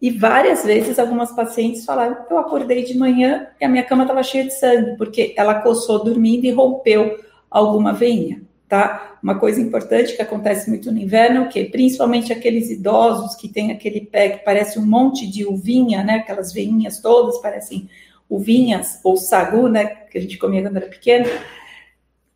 E 0.00 0.10
várias 0.10 0.64
vezes 0.64 0.98
algumas 0.98 1.32
pacientes 1.32 1.84
falaram: 1.84 2.16
eu 2.30 2.38
acordei 2.38 2.84
de 2.84 2.98
manhã 2.98 3.46
e 3.60 3.64
a 3.64 3.68
minha 3.68 3.84
cama 3.84 4.02
estava 4.02 4.22
cheia 4.22 4.44
de 4.44 4.52
sangue, 4.52 4.96
porque 4.98 5.32
ela 5.36 5.54
coçou 5.62 6.04
dormindo 6.04 6.44
e 6.44 6.50
rompeu 6.50 7.18
alguma 7.50 7.92
veinha 7.92 8.42
tá? 8.72 9.18
Uma 9.22 9.38
coisa 9.38 9.60
importante 9.60 10.16
que 10.16 10.22
acontece 10.22 10.70
muito 10.70 10.90
no 10.90 10.98
inverno 10.98 11.40
é 11.42 11.46
o 11.46 11.48
quê? 11.50 11.68
Principalmente 11.70 12.32
aqueles 12.32 12.70
idosos 12.70 13.34
que 13.34 13.46
têm 13.46 13.70
aquele 13.70 14.00
pé 14.00 14.30
que 14.30 14.44
parece 14.46 14.78
um 14.78 14.86
monte 14.86 15.30
de 15.30 15.44
uvinha, 15.44 16.02
né? 16.02 16.14
Aquelas 16.14 16.54
veinhas 16.54 16.98
todas 16.98 17.36
parecem 17.42 17.86
uvinhas 18.30 18.98
ou 19.04 19.18
sagu, 19.18 19.68
né? 19.68 19.84
Que 20.10 20.16
a 20.16 20.22
gente 20.22 20.38
comia 20.38 20.62
quando 20.62 20.78
era 20.78 20.86
pequeno. 20.86 21.26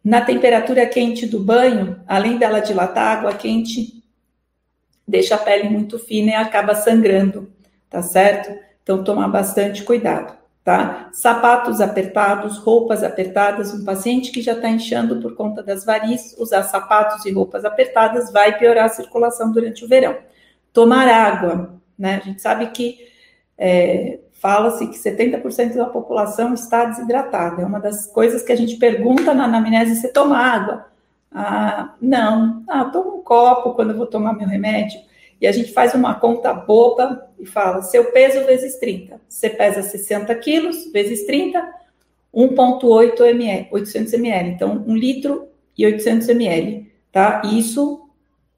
Na 0.07 0.21
temperatura 0.21 0.87
quente 0.87 1.27
do 1.27 1.41
banho, 1.41 2.01
além 2.07 2.39
dela 2.39 2.61
dilatar, 2.61 3.09
a 3.09 3.19
água 3.19 3.35
quente 3.35 4.05
deixa 5.07 5.35
a 5.35 5.39
pele 5.39 5.69
muito 5.69 5.99
fina 5.99 6.31
e 6.31 6.35
acaba 6.35 6.75
sangrando, 6.75 7.53
tá 7.91 8.01
certo? 8.01 8.57
Então, 8.83 9.03
tomar 9.03 9.27
bastante 9.29 9.83
cuidado 9.83 10.37
tá? 10.67 11.11
Sapatos 11.13 11.81
apertados, 11.81 12.59
roupas 12.59 13.05
apertadas, 13.05 13.73
um 13.73 13.85
paciente 13.85 14.33
que 14.33 14.43
já 14.43 14.53
está 14.53 14.69
inchando 14.69 15.21
por 15.23 15.37
conta 15.37 15.63
das 15.63 15.85
varizes, 15.85 16.37
usar 16.37 16.65
sapatos 16.65 17.25
e 17.25 17.31
roupas 17.31 17.65
apertadas 17.65 18.33
vai 18.33 18.59
piorar 18.59 18.87
a 18.87 18.89
circulação 18.89 19.53
durante 19.53 19.85
o 19.85 19.89
verão. 19.89 20.19
Tomar 20.73 21.07
água, 21.07 21.81
né? 21.97 22.17
A 22.17 22.27
gente 22.27 22.43
sabe 22.43 22.67
que 22.73 22.99
é, 23.57 24.19
fala-se 24.41 24.87
que 24.87 24.99
70% 24.99 25.75
da 25.75 25.87
população 25.87 26.55
está 26.55 26.85
desidratada. 26.85 27.63
É 27.63 27.67
uma 27.67 27.81
das 27.81 28.07
coisas 28.07 28.43
que 28.43 28.53
a 28.53 28.57
gente 28.57 28.77
pergunta 28.77 29.35
na 29.35 29.45
anamnese: 29.45 29.97
você 29.97 30.09
toma 30.09 30.39
água? 30.39 30.87
Ah, 31.33 31.95
não. 32.01 32.63
Ah, 32.69 32.85
tomo 32.87 33.19
um 33.19 33.23
copo 33.23 33.75
quando 33.75 33.91
eu 33.91 33.97
vou 33.97 34.07
tomar 34.07 34.35
meu 34.35 34.49
remédio 34.49 35.01
e 35.41 35.47
a 35.47 35.53
gente 35.53 35.73
faz 35.73 35.95
uma 35.95 36.15
conta 36.15 36.53
boba 36.53 37.29
e 37.39 37.47
fala: 37.47 37.83
seu 37.83 38.07
peso 38.13 38.45
vezes 38.45 38.79
30. 38.79 39.21
Você 39.29 39.51
pesa 39.51 39.83
60 39.83 40.35
quilos, 40.37 40.91
vezes 40.93 41.27
30, 41.27 41.61
1,8 42.35 43.21
ml, 43.21 43.69
800 43.71 44.13
ml. 44.15 44.51
Então, 44.51 44.85
1 44.87 44.97
litro 44.97 45.49
e 45.77 45.85
800 45.85 46.29
ml, 46.31 46.91
tá? 47.13 47.43
Isso, 47.45 48.09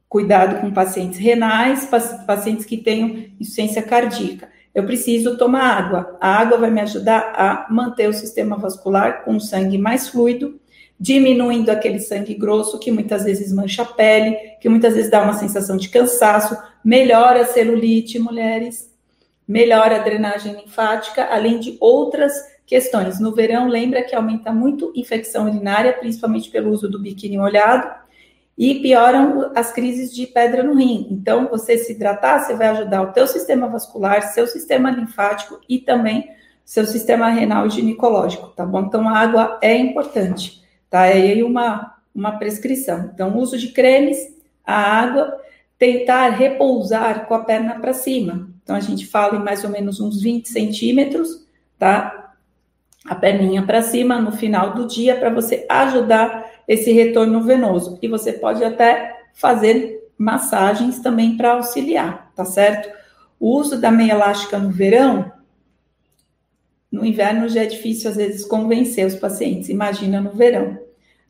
cuidado 0.09 0.61
com 0.61 0.73
pacientes 0.73 1.19
renais, 1.19 1.88
pacientes 2.27 2.64
que 2.64 2.77
tenham 2.77 3.25
insuficiência 3.41 3.83
cardíaca. 3.83 4.49
Eu 4.79 4.87
preciso 4.87 5.37
tomar 5.37 5.77
água. 5.77 6.17
A 6.21 6.37
água 6.37 6.59
vai 6.59 6.71
me 6.71 6.81
ajudar 6.81 7.33
a 7.35 7.67
manter 7.69 8.09
o 8.09 8.12
sistema 8.12 8.57
vascular 8.57 9.25
com 9.25 9.41
sangue 9.41 9.77
mais 9.77 10.09
fluido 10.09 10.61
diminuindo 11.01 11.71
aquele 11.71 12.01
sangue 12.01 12.35
grosso 12.35 12.79
que 12.79 12.91
muitas 12.91 13.25
vezes 13.25 13.53
mancha 13.53 13.83
a 13.83 13.87
pele, 13.87 14.37
que 14.61 14.69
muitas 14.69 14.95
vezes 14.95 15.11
dá 15.11 15.23
uma 15.23 15.35
sensação 15.35 15.77
de 15.77 15.88
cansaço, 15.88 16.57
melhora 16.83 17.43
a 17.43 17.47
celulite, 17.47 18.19
mulheres, 18.19 18.91
melhora 19.47 19.97
a 19.97 20.01
drenagem 20.01 20.55
linfática, 20.55 21.25
além 21.31 21.61
de 21.61 21.77
outras 21.81 22.33
questões. 22.67 23.21
No 23.21 23.33
verão, 23.33 23.69
lembra 23.69 24.03
que 24.03 24.14
aumenta 24.14 24.53
muito 24.53 24.93
infecção 24.95 25.47
urinária, 25.47 25.93
principalmente 25.93 26.51
pelo 26.51 26.71
uso 26.71 26.88
do 26.88 26.99
biquíni 26.99 27.38
molhado, 27.38 27.88
e 28.59 28.81
pioram 28.81 29.53
as 29.55 29.73
crises 29.73 30.12
de 30.12 30.27
pedra 30.27 30.64
no 30.64 30.75
rim. 30.75 31.07
Então, 31.11 31.49
você 31.49 31.79
se 31.79 31.92
hidratar, 31.92 32.40
você 32.40 32.55
vai 32.55 32.66
ajudar 32.68 33.03
o 33.03 33.12
teu 33.12 33.27
sistema 33.27 33.68
vascular, 33.68 34.23
seu 34.35 34.47
sistema 34.47 34.90
linfático 34.90 35.61
e 35.68 35.79
também 35.79 36.29
seu 36.64 36.85
sistema 36.85 37.31
renal 37.31 37.66
e 37.66 37.71
ginecológico, 37.71 38.49
tá 38.49 38.66
bom? 38.66 38.81
Então, 38.81 39.09
a 39.09 39.16
água 39.16 39.59
é 39.62 39.77
importante 39.77 40.59
tá? 40.90 41.07
É 41.07 41.14
aí 41.14 41.42
uma, 41.42 41.94
uma 42.14 42.38
prescrição. 42.38 43.11
Então, 43.12 43.37
uso 43.37 43.59
de 43.59 43.68
cremes, 43.68 44.18
a 44.64 44.75
água, 44.75 45.38
tentar 45.79 46.29
repousar 46.31 47.27
com 47.27 47.35
a 47.35 47.44
perna 47.44 47.79
para 47.79 47.92
cima. 47.92 48.49
Então, 48.62 48.77
a 48.77 48.81
gente 48.81 49.07
fala 49.07 49.37
em 49.37 49.44
mais 49.44 49.64
ou 49.64 49.71
menos 49.71 50.01
uns 50.01 50.21
20 50.21 50.49
centímetros, 50.49 51.47
tá? 51.79 52.35
A 53.07 53.14
perninha 53.14 53.62
para 53.62 53.81
cima 53.81 54.21
no 54.21 54.33
final 54.33 54.75
do 54.75 54.87
dia 54.87 55.16
para 55.16 55.31
você 55.31 55.64
ajudar 55.68 56.44
esse 56.68 56.92
retorno 56.92 57.42
venoso. 57.42 57.98
E 58.02 58.07
você 58.07 58.35
pode 58.35 58.62
até 58.62 59.22
fazer 59.33 60.07
massagens 60.18 61.00
também 61.00 61.37
para 61.37 61.52
auxiliar, 61.52 62.31
tá 62.37 62.44
certo? 62.44 62.90
O 63.40 63.57
uso 63.57 63.81
da 63.81 63.90
meia 63.90 64.12
elástica 64.12 64.59
no 64.59 64.70
verão, 64.70 65.33
no 66.90 67.04
inverno 67.07 67.48
já 67.48 67.62
é 67.62 67.66
difícil, 67.66 68.11
às 68.11 68.16
vezes, 68.16 68.44
convencer 68.44 69.07
os 69.07 69.14
pacientes, 69.14 69.68
imagina 69.68 70.20
no 70.20 70.33
verão, 70.33 70.78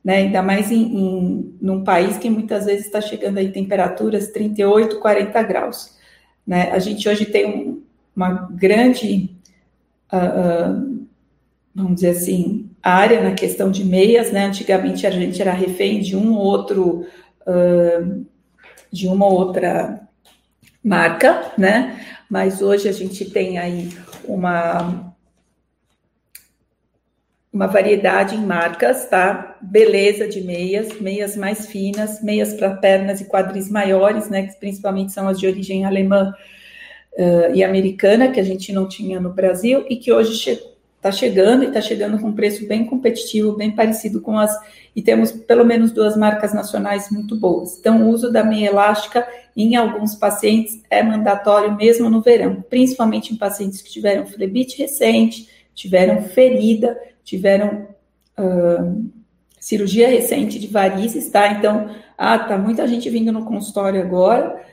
né? 0.03 0.17
Ainda 0.17 0.43
mais 0.43 0.71
em, 0.71 0.83
em 0.83 1.59
num 1.61 1.85
país 1.85 2.17
que 2.17 2.31
muitas 2.31 2.65
vezes 2.65 2.87
está 2.87 3.01
chegando 3.01 3.39
aí 3.39 3.53
temperaturas 3.53 4.29
38, 4.29 4.99
40 4.99 5.43
graus, 5.43 5.97
né? 6.47 6.71
A 6.73 6.79
gente 6.79 7.09
hoje 7.09 7.27
tem 7.27 7.47
um, 7.47 7.83
uma 8.17 8.49
grande, 8.51 9.37
uh, 10.13 10.73
uh, 10.73 11.07
vamos 11.75 11.97
dizer 11.97 12.11
assim, 12.11 12.68
área 12.83 13.23
na 13.23 13.33
questão 13.33 13.71
de 13.71 13.85
meias, 13.85 14.33
né? 14.33 14.47
Antigamente 14.47 15.07
a 15.07 15.11
gente 15.11 15.41
era 15.41 15.53
refém 15.53 16.01
de 16.01 16.17
um 16.17 16.33
ou 16.33 16.39
outro, 16.39 17.07
uh, 17.47 18.27
de 18.91 19.09
uma 19.09 19.27
ou 19.27 19.33
outra 19.33 20.01
marca, 20.83 21.53
né? 21.57 22.01
Mas 22.31 22.63
hoje 22.63 22.89
a 22.89 22.93
gente 22.93 23.25
tem 23.31 23.59
aí 23.59 23.91
uma 24.25 25.09
uma 27.53 27.67
variedade 27.67 28.37
em 28.37 28.45
marcas, 28.45 29.09
tá? 29.09 29.57
Beleza 29.61 30.29
de 30.29 30.41
meias, 30.43 31.01
meias 31.01 31.35
mais 31.35 31.67
finas, 31.67 32.23
meias 32.23 32.53
para 32.53 32.77
pernas 32.77 33.21
e 33.21 33.25
quadris 33.25 33.71
maiores, 33.71 34.29
né? 34.29 34.47
Que 34.47 34.61
principalmente 34.61 35.13
são 35.13 35.27
as 35.27 35.41
de 35.41 35.47
origem 35.47 35.85
alemã 35.85 36.33
uh, 37.15 37.55
e 37.55 37.65
americana, 37.65 38.31
que 38.31 38.39
a 38.39 38.45
gente 38.45 38.73
não 38.73 38.87
tinha 38.87 39.19
no 39.19 39.33
Brasil 39.33 39.85
e 39.89 39.97
que 39.97 40.13
hoje 40.13 40.37
está 41.09 41.13
che 41.13 41.19
chegando 41.19 41.65
e 41.65 41.67
está 41.69 41.81
chegando 41.81 42.19
com 42.19 42.29
um 42.29 42.35
preço 42.35 42.67
bem 42.67 42.85
competitivo, 42.85 43.57
bem 43.57 43.71
parecido 43.71 44.21
com 44.21 44.39
as. 44.39 44.57
E 44.95 45.03
temos 45.03 45.33
pelo 45.33 45.65
menos 45.65 45.93
duas 45.93 46.17
marcas 46.17 46.53
nacionais 46.53 47.11
muito 47.11 47.37
boas. 47.37 47.79
Então, 47.79 48.03
o 48.05 48.11
uso 48.11 48.33
da 48.33 48.43
meia 48.43 48.69
elástica 48.69 49.27
em 49.57 49.77
alguns 49.77 50.15
pacientes 50.15 50.83
é 50.89 51.03
mandatório 51.03 51.75
mesmo 51.77 52.09
no 52.09 52.21
verão, 52.21 52.65
principalmente 52.69 53.33
em 53.33 53.37
pacientes 53.37 53.83
que 53.83 53.91
tiveram 53.91 54.27
flebite 54.27 54.79
recente, 54.79 55.49
tiveram 55.75 56.23
ferida 56.23 56.99
tiveram 57.29 57.87
uh, 58.39 59.11
cirurgia 59.61 60.09
recente 60.09 60.59
de 60.59 60.67
varizes, 60.67 61.29
tá? 61.29 61.53
Então, 61.53 61.95
ah, 62.17 62.39
tá 62.39 62.57
muita 62.57 62.89
gente 62.89 63.11
vindo 63.11 63.31
no 63.31 63.45
consultório 63.45 64.01
agora. 64.01 64.65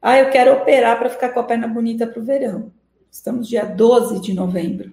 Ah, 0.00 0.18
eu 0.18 0.30
quero 0.30 0.52
operar 0.52 0.96
para 0.96 1.10
ficar 1.10 1.30
com 1.30 1.40
a 1.40 1.44
perna 1.44 1.66
bonita 1.66 2.06
para 2.06 2.20
o 2.20 2.24
verão. 2.24 2.70
Estamos 3.10 3.48
dia 3.48 3.64
12 3.64 4.20
de 4.20 4.32
novembro, 4.32 4.92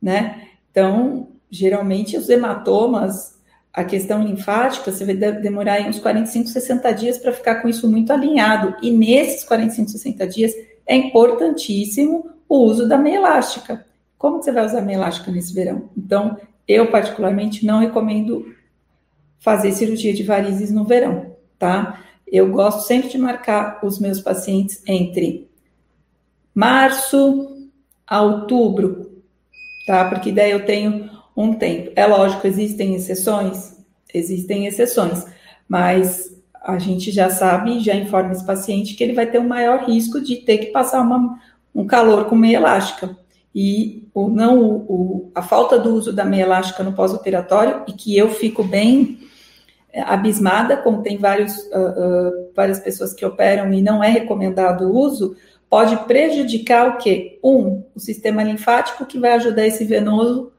né? 0.00 0.48
Então, 0.70 1.28
geralmente 1.50 2.16
os 2.16 2.28
hematomas, 2.28 3.36
a 3.72 3.84
questão 3.84 4.22
linfática, 4.22 4.90
você 4.90 5.04
vai 5.04 5.14
demorar 5.14 5.80
uns 5.82 5.98
45, 5.98 6.48
60 6.48 6.92
dias 6.92 7.18
para 7.18 7.32
ficar 7.32 7.56
com 7.56 7.68
isso 7.68 7.90
muito 7.90 8.12
alinhado. 8.12 8.74
E 8.82 8.90
nesses 8.90 9.44
45, 9.44 9.90
60 9.90 10.26
dias 10.26 10.52
é 10.86 10.96
importantíssimo 10.96 12.30
o 12.48 12.58
uso 12.58 12.88
da 12.88 12.96
meia 12.96 13.16
elástica. 13.16 13.84
Como 14.18 14.42
você 14.42 14.52
vai 14.52 14.64
usar 14.64 14.80
meia 14.80 14.96
elástica 14.96 15.30
nesse 15.30 15.52
verão? 15.52 15.90
Então, 15.96 16.38
eu 16.66 16.90
particularmente 16.90 17.66
não 17.66 17.80
recomendo 17.80 18.54
fazer 19.38 19.72
cirurgia 19.72 20.12
de 20.12 20.22
varizes 20.22 20.70
no 20.72 20.84
verão, 20.84 21.36
tá? 21.58 22.02
Eu 22.26 22.50
gosto 22.50 22.86
sempre 22.86 23.10
de 23.10 23.18
marcar 23.18 23.78
os 23.84 23.98
meus 23.98 24.20
pacientes 24.20 24.82
entre 24.86 25.48
março 26.54 27.68
a 28.06 28.22
outubro, 28.22 29.05
tá? 29.86 30.04
Porque 30.06 30.32
daí 30.32 30.50
eu 30.50 30.66
tenho 30.66 31.08
um 31.36 31.54
tempo. 31.54 31.92
É 31.94 32.06
lógico, 32.06 32.46
existem 32.46 32.94
exceções, 32.94 33.76
existem 34.12 34.66
exceções, 34.66 35.24
mas 35.68 36.34
a 36.62 36.78
gente 36.78 37.12
já 37.12 37.30
sabe, 37.30 37.78
já 37.80 37.94
informa 37.94 38.32
esse 38.32 38.44
paciente 38.44 38.94
que 38.94 39.04
ele 39.04 39.12
vai 39.12 39.26
ter 39.26 39.38
um 39.38 39.46
maior 39.46 39.84
risco 39.84 40.20
de 40.20 40.36
ter 40.36 40.58
que 40.58 40.66
passar 40.66 41.00
uma, 41.00 41.38
um 41.74 41.86
calor 41.86 42.24
com 42.24 42.34
meia 42.34 42.56
elástica 42.56 43.16
e 43.54 44.08
o 44.12 44.28
não 44.28 44.60
o, 44.60 45.30
a 45.34 45.42
falta 45.42 45.78
do 45.78 45.94
uso 45.94 46.12
da 46.12 46.24
meia 46.24 46.42
elástica 46.42 46.82
no 46.82 46.92
pós-operatório 46.92 47.84
e 47.86 47.92
que 47.92 48.16
eu 48.16 48.28
fico 48.30 48.64
bem 48.64 49.20
é, 49.92 50.02
abismada, 50.02 50.76
como 50.76 51.02
tem 51.02 51.16
vários, 51.16 51.56
uh, 51.56 51.78
uh, 51.78 52.52
várias 52.54 52.80
pessoas 52.80 53.14
que 53.14 53.24
operam 53.24 53.72
e 53.72 53.80
não 53.80 54.02
é 54.02 54.08
recomendado 54.08 54.82
o 54.82 54.98
uso, 54.98 55.36
pode 55.68 55.96
prejudicar 56.04 56.88
o 56.88 56.98
quê? 56.98 57.38
Um, 57.42 57.82
o 57.94 58.00
sistema 58.00 58.42
linfático 58.42 59.06
que 59.06 59.18
vai 59.18 59.32
ajudar 59.32 59.66
esse 59.66 59.84
venoso 59.84 60.52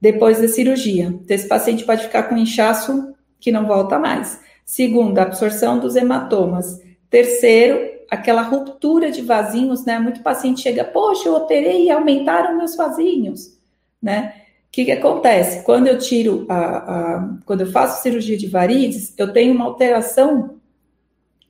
depois 0.00 0.40
da 0.40 0.48
cirurgia. 0.48 1.06
Então, 1.06 1.34
esse 1.34 1.46
paciente 1.46 1.84
pode 1.84 2.02
ficar 2.02 2.24
com 2.24 2.36
inchaço 2.36 3.14
que 3.38 3.52
não 3.52 3.66
volta 3.66 3.98
mais. 3.98 4.40
Segundo, 4.64 5.18
a 5.18 5.22
absorção 5.22 5.78
dos 5.78 5.96
hematomas. 5.96 6.80
Terceiro, 7.10 7.92
aquela 8.10 8.42
ruptura 8.42 9.10
de 9.10 9.22
vasinhos, 9.22 9.84
né? 9.84 9.98
Muito 9.98 10.22
paciente 10.22 10.62
chega, 10.62 10.84
poxa, 10.84 11.28
eu 11.28 11.34
operei 11.34 11.84
e 11.84 11.90
aumentaram 11.90 12.56
meus 12.56 12.76
vasinhos, 12.76 13.58
né? 14.00 14.34
O 14.68 14.72
que, 14.72 14.86
que 14.86 14.92
acontece? 14.92 15.64
Quando 15.64 15.86
eu 15.86 15.98
tiro 15.98 16.46
a, 16.48 16.56
a, 16.56 17.38
quando 17.44 17.60
eu 17.60 17.70
faço 17.70 18.02
cirurgia 18.02 18.36
de 18.36 18.46
varizes, 18.46 19.12
eu 19.18 19.32
tenho 19.32 19.54
uma 19.54 19.66
alteração 19.66 20.56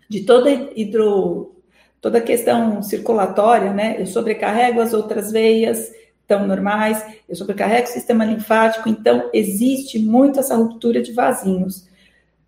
de 0.08 0.24
toda 0.24 0.50
hidro, 0.76 1.54
toda 2.02 2.18
a 2.18 2.22
questão 2.22 2.82
circulatória, 2.82 3.72
né? 3.72 3.94
Eu 3.96 4.06
sobrecarrego 4.06 4.80
as 4.80 4.92
outras 4.92 5.30
veias, 5.30 5.92
tão 6.26 6.46
normais, 6.46 7.04
eu 7.28 7.36
sobrecarrego 7.36 7.86
o 7.86 7.92
sistema 7.92 8.24
linfático, 8.24 8.88
então 8.88 9.30
existe 9.32 9.98
muito 9.98 10.40
essa 10.40 10.56
ruptura 10.56 11.00
de 11.00 11.12
vasinhos. 11.12 11.88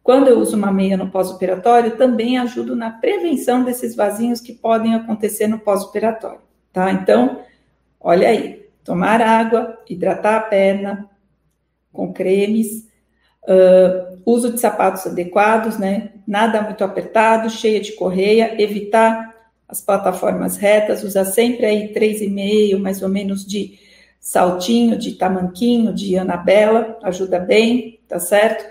Quando 0.03 0.29
eu 0.29 0.39
uso 0.39 0.57
uma 0.57 0.73
meia 0.73 0.97
no 0.97 1.09
pós-operatório, 1.09 1.97
também 1.97 2.37
ajudo 2.37 2.75
na 2.75 2.91
prevenção 2.91 3.63
desses 3.63 3.95
vasinhos 3.95 4.41
que 4.41 4.53
podem 4.53 4.95
acontecer 4.95 5.47
no 5.47 5.59
pós-operatório, 5.59 6.41
tá? 6.73 6.91
Então, 6.91 7.41
olha 8.01 8.29
aí, 8.29 8.67
tomar 8.83 9.23
água, 9.23 9.79
hidratar 9.89 10.37
a 10.37 10.41
perna 10.41 11.09
com 11.93 12.13
cremes, 12.13 12.89
uh, 13.45 14.19
uso 14.27 14.53
de 14.53 14.59
sapatos 14.59 15.07
adequados, 15.07 15.79
né? 15.79 16.11
Nada 16.27 16.61
muito 16.61 16.83
apertado, 16.83 17.49
cheia 17.49 17.81
de 17.81 17.93
correia, 17.93 18.61
evitar 18.61 19.34
as 19.69 19.81
plataformas 19.81 20.57
retas, 20.57 21.03
usar 21.03 21.25
sempre 21.25 21.67
aí 21.67 21.93
3,5 21.93 22.79
mais 22.79 23.03
ou 23.03 23.09
menos 23.09 23.45
de 23.47 23.79
saltinho, 24.21 24.97
de 24.99 25.13
tamanquinho, 25.13 25.93
de 25.93 26.17
anabela, 26.19 26.99
ajuda 27.03 27.39
bem, 27.39 28.01
tá 28.09 28.19
certo? 28.19 28.65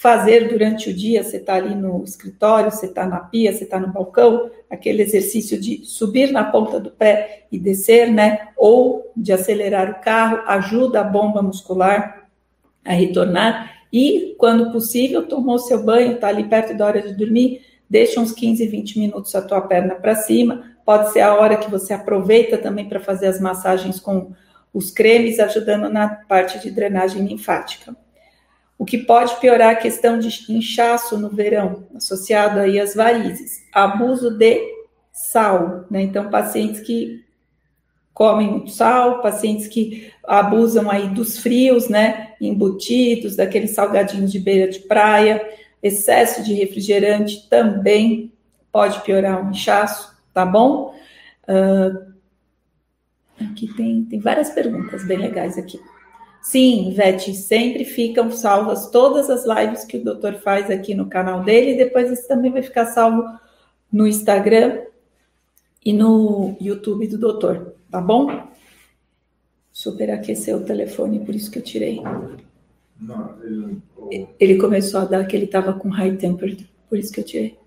fazer 0.00 0.48
durante 0.48 0.88
o 0.88 0.94
dia, 0.94 1.22
você 1.22 1.36
está 1.36 1.56
ali 1.56 1.74
no 1.74 2.02
escritório, 2.02 2.70
você 2.70 2.86
está 2.86 3.06
na 3.06 3.18
pia, 3.20 3.52
você 3.52 3.64
está 3.64 3.78
no 3.78 3.92
balcão, 3.92 4.50
aquele 4.70 5.02
exercício 5.02 5.60
de 5.60 5.84
subir 5.84 6.32
na 6.32 6.42
ponta 6.42 6.80
do 6.80 6.90
pé 6.90 7.44
e 7.52 7.58
descer, 7.58 8.10
né? 8.10 8.48
Ou 8.56 9.12
de 9.14 9.30
acelerar 9.30 9.90
o 9.90 10.00
carro, 10.02 10.42
ajuda 10.46 11.02
a 11.02 11.04
bomba 11.04 11.42
muscular 11.42 12.26
a 12.82 12.92
retornar. 12.94 13.82
E, 13.92 14.34
quando 14.38 14.72
possível, 14.72 15.28
tomou 15.28 15.58
seu 15.58 15.84
banho, 15.84 16.14
está 16.14 16.28
ali 16.28 16.44
perto 16.44 16.74
da 16.74 16.86
hora 16.86 17.02
de 17.02 17.12
dormir, 17.12 17.60
deixa 17.90 18.20
uns 18.20 18.32
15, 18.32 18.64
20 18.66 18.98
minutos 18.98 19.34
a 19.34 19.42
tua 19.42 19.60
perna 19.60 19.96
para 19.96 20.14
cima. 20.14 20.76
Pode 20.86 21.12
ser 21.12 21.20
a 21.20 21.34
hora 21.34 21.56
que 21.56 21.70
você 21.70 21.92
aproveita 21.92 22.56
também 22.56 22.88
para 22.88 23.00
fazer 23.00 23.26
as 23.26 23.40
massagens 23.40 23.98
com 23.98 24.32
os 24.72 24.90
cremes, 24.90 25.40
ajudando 25.40 25.90
na 25.90 26.08
parte 26.08 26.60
de 26.60 26.70
drenagem 26.70 27.26
linfática 27.26 27.96
o 28.80 28.84
que 28.86 28.96
pode 28.96 29.36
piorar 29.36 29.72
a 29.72 29.76
questão 29.76 30.18
de 30.18 30.30
inchaço 30.50 31.18
no 31.18 31.28
verão, 31.28 31.84
associado 31.94 32.58
aí 32.58 32.80
às 32.80 32.94
varizes. 32.94 33.62
Abuso 33.70 34.30
de 34.30 34.58
sal, 35.12 35.84
né? 35.90 36.00
Então, 36.00 36.30
pacientes 36.30 36.80
que 36.80 37.22
comem 38.14 38.48
muito 38.48 38.70
sal, 38.70 39.20
pacientes 39.20 39.66
que 39.66 40.10
abusam 40.24 40.90
aí 40.90 41.08
dos 41.08 41.36
frios, 41.36 41.90
né? 41.90 42.32
Embutidos, 42.40 43.36
daqueles 43.36 43.72
salgadinhos 43.72 44.32
de 44.32 44.38
beira 44.38 44.72
de 44.72 44.78
praia, 44.78 45.46
excesso 45.82 46.42
de 46.42 46.54
refrigerante 46.54 47.48
também 47.48 48.32
pode 48.70 49.00
piorar 49.00 49.44
o 49.44 49.50
inchaço, 49.50 50.14
tá 50.32 50.44
bom? 50.44 50.94
Uh, 51.48 52.12
aqui 53.40 53.72
tem, 53.74 54.04
tem 54.04 54.20
várias 54.20 54.50
perguntas 54.50 55.04
bem 55.04 55.18
legais 55.18 55.58
aqui. 55.58 55.80
Sim, 56.42 56.92
Vete, 56.94 57.34
sempre 57.34 57.84
ficam 57.84 58.30
salvas 58.30 58.90
todas 58.90 59.28
as 59.28 59.44
lives 59.44 59.84
que 59.84 59.98
o 59.98 60.04
doutor 60.04 60.34
faz 60.34 60.70
aqui 60.70 60.94
no 60.94 61.06
canal 61.06 61.42
dele, 61.42 61.72
e 61.72 61.76
depois 61.76 62.10
isso 62.10 62.26
também 62.26 62.50
vai 62.50 62.62
ficar 62.62 62.86
salvo 62.86 63.22
no 63.92 64.06
Instagram 64.06 64.82
e 65.84 65.92
no 65.92 66.56
YouTube 66.60 67.06
do 67.08 67.18
doutor, 67.18 67.74
tá 67.90 68.00
bom? 68.00 68.48
Superaqueceu 69.72 70.58
o 70.58 70.64
telefone, 70.64 71.20
por 71.20 71.34
isso 71.34 71.50
que 71.50 71.58
eu 71.58 71.62
tirei. 71.62 72.00
Não, 73.00 73.34
ele... 73.42 74.28
ele 74.38 74.58
começou 74.58 75.00
a 75.00 75.04
dar 75.04 75.24
que 75.24 75.34
ele 75.34 75.46
estava 75.46 75.72
com 75.72 75.88
high 75.88 76.16
temperature, 76.16 76.68
por 76.88 76.98
isso 76.98 77.12
que 77.12 77.20
eu 77.20 77.24
tirei. 77.24 77.58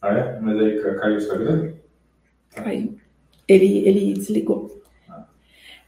Ah, 0.00 0.12
é? 0.12 0.40
Mas 0.40 0.58
aí 0.58 0.80
caiu 0.80 1.14
o 1.14 1.18
Instagram? 1.18 1.72
Caiu. 2.54 2.96
Ele, 3.48 3.78
ele 3.86 4.14
desligou. 4.14 4.82
Ah. 5.08 5.24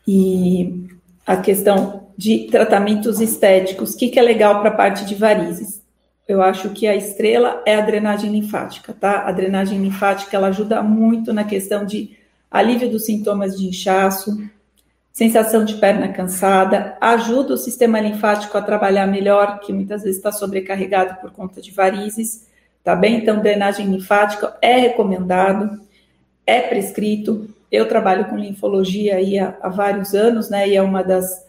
E 0.06 0.86
a 1.26 1.36
questão 1.36 2.08
de 2.16 2.46
tratamentos 2.50 3.20
estéticos, 3.20 3.94
o 3.94 3.98
que, 3.98 4.08
que 4.08 4.18
é 4.18 4.22
legal 4.22 4.60
para 4.60 4.70
a 4.70 4.74
parte 4.74 5.04
de 5.04 5.14
varizes? 5.14 5.82
Eu 6.26 6.42
acho 6.42 6.70
que 6.70 6.86
a 6.86 6.96
estrela 6.96 7.62
é 7.66 7.74
a 7.76 7.80
drenagem 7.80 8.30
linfática, 8.30 8.92
tá? 8.92 9.26
A 9.26 9.32
drenagem 9.32 9.78
linfática 9.80 10.36
ela 10.36 10.48
ajuda 10.48 10.82
muito 10.82 11.32
na 11.32 11.44
questão 11.44 11.84
de 11.84 12.16
alívio 12.50 12.90
dos 12.90 13.04
sintomas 13.04 13.58
de 13.58 13.66
inchaço, 13.66 14.38
sensação 15.14 15.64
de 15.64 15.74
perna 15.74 16.08
cansada, 16.08 16.98
ajuda 17.00 17.54
o 17.54 17.56
sistema 17.56 18.00
linfático 18.00 18.58
a 18.58 18.62
trabalhar 18.62 19.06
melhor, 19.06 19.60
que 19.60 19.72
muitas 19.72 20.02
vezes 20.02 20.16
está 20.16 20.32
sobrecarregado 20.32 21.20
por 21.20 21.30
conta 21.30 21.62
de 21.62 21.70
varizes, 21.70 22.48
tá 22.82 22.96
bem? 22.96 23.18
Então, 23.18 23.40
drenagem 23.40 23.86
linfática 23.86 24.56
é 24.60 24.76
recomendado, 24.76 25.80
é 26.44 26.60
prescrito. 26.60 27.48
Eu 27.70 27.88
trabalho 27.88 28.24
com 28.24 28.36
linfologia 28.36 29.14
aí 29.14 29.38
há, 29.38 29.56
há 29.62 29.68
vários 29.68 30.14
anos, 30.14 30.50
né? 30.50 30.68
E 30.68 30.76
é 30.76 30.82
uma 30.82 31.02
das 31.02 31.44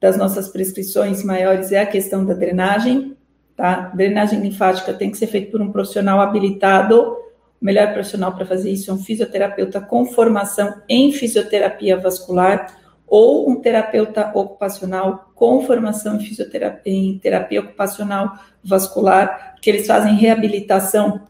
das 0.00 0.16
nossas 0.16 0.48
prescrições 0.48 1.24
maiores 1.24 1.72
é 1.72 1.80
a 1.80 1.86
questão 1.86 2.24
da 2.24 2.32
drenagem, 2.32 3.16
tá? 3.56 3.90
Drenagem 3.92 4.38
linfática 4.40 4.94
tem 4.94 5.10
que 5.10 5.18
ser 5.18 5.26
feita 5.26 5.50
por 5.50 5.60
um 5.60 5.72
profissional 5.72 6.20
habilitado. 6.20 7.16
O 7.60 7.64
melhor 7.64 7.92
profissional 7.92 8.32
para 8.34 8.46
fazer 8.46 8.70
isso 8.70 8.90
é 8.90 8.94
um 8.94 8.98
fisioterapeuta 8.98 9.80
com 9.80 10.06
formação 10.06 10.80
em 10.88 11.12
fisioterapia 11.12 11.96
vascular 11.96 12.76
ou 13.06 13.50
um 13.50 13.60
terapeuta 13.60 14.30
ocupacional 14.34 15.30
com 15.34 15.62
formação 15.62 16.16
em 16.16 16.20
fisioterapia 16.20 16.92
em 16.92 17.18
terapia 17.18 17.60
ocupacional 17.60 18.38
vascular, 18.62 19.56
que 19.60 19.70
eles 19.70 19.86
fazem 19.86 20.14
reabilitação 20.14 21.26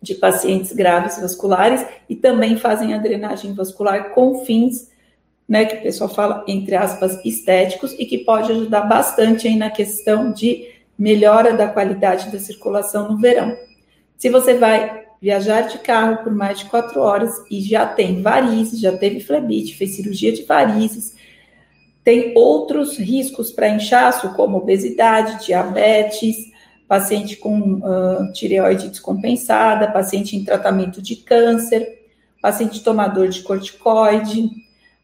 de 0.00 0.14
pacientes 0.14 0.72
graves 0.72 1.20
vasculares 1.20 1.84
e 2.08 2.14
também 2.14 2.56
fazem 2.56 2.94
a 2.94 2.98
drenagem 2.98 3.52
vascular 3.54 4.10
com 4.14 4.44
fins 4.44 4.90
né, 5.48 5.64
que 5.64 5.76
o 5.76 5.82
pessoal 5.82 6.10
fala, 6.10 6.44
entre 6.48 6.74
aspas, 6.74 7.24
estéticos, 7.24 7.94
e 7.98 8.04
que 8.04 8.18
pode 8.18 8.50
ajudar 8.50 8.82
bastante 8.82 9.46
aí 9.46 9.56
na 9.56 9.70
questão 9.70 10.32
de 10.32 10.68
melhora 10.98 11.52
da 11.54 11.68
qualidade 11.68 12.30
da 12.32 12.38
circulação 12.38 13.12
no 13.12 13.18
verão. 13.18 13.56
Se 14.16 14.28
você 14.28 14.54
vai 14.54 15.05
viajar 15.20 15.62
de 15.62 15.78
carro 15.78 16.22
por 16.22 16.34
mais 16.34 16.58
de 16.58 16.66
quatro 16.66 17.00
horas 17.00 17.32
e 17.50 17.60
já 17.60 17.86
tem 17.86 18.22
varizes, 18.22 18.80
já 18.80 18.96
teve 18.96 19.20
flebite, 19.20 19.76
fez 19.76 19.96
cirurgia 19.96 20.32
de 20.32 20.44
varizes, 20.44 21.16
tem 22.04 22.32
outros 22.36 22.96
riscos 22.96 23.50
para 23.50 23.68
inchaço, 23.68 24.32
como 24.34 24.58
obesidade, 24.58 25.44
diabetes, 25.44 26.36
paciente 26.86 27.36
com 27.36 27.80
uh, 27.80 28.32
tireoide 28.32 28.88
descompensada, 28.88 29.90
paciente 29.90 30.36
em 30.36 30.44
tratamento 30.44 31.02
de 31.02 31.16
câncer, 31.16 32.06
paciente 32.40 32.82
tomador 32.84 33.28
de 33.28 33.42
corticoide, 33.42 34.50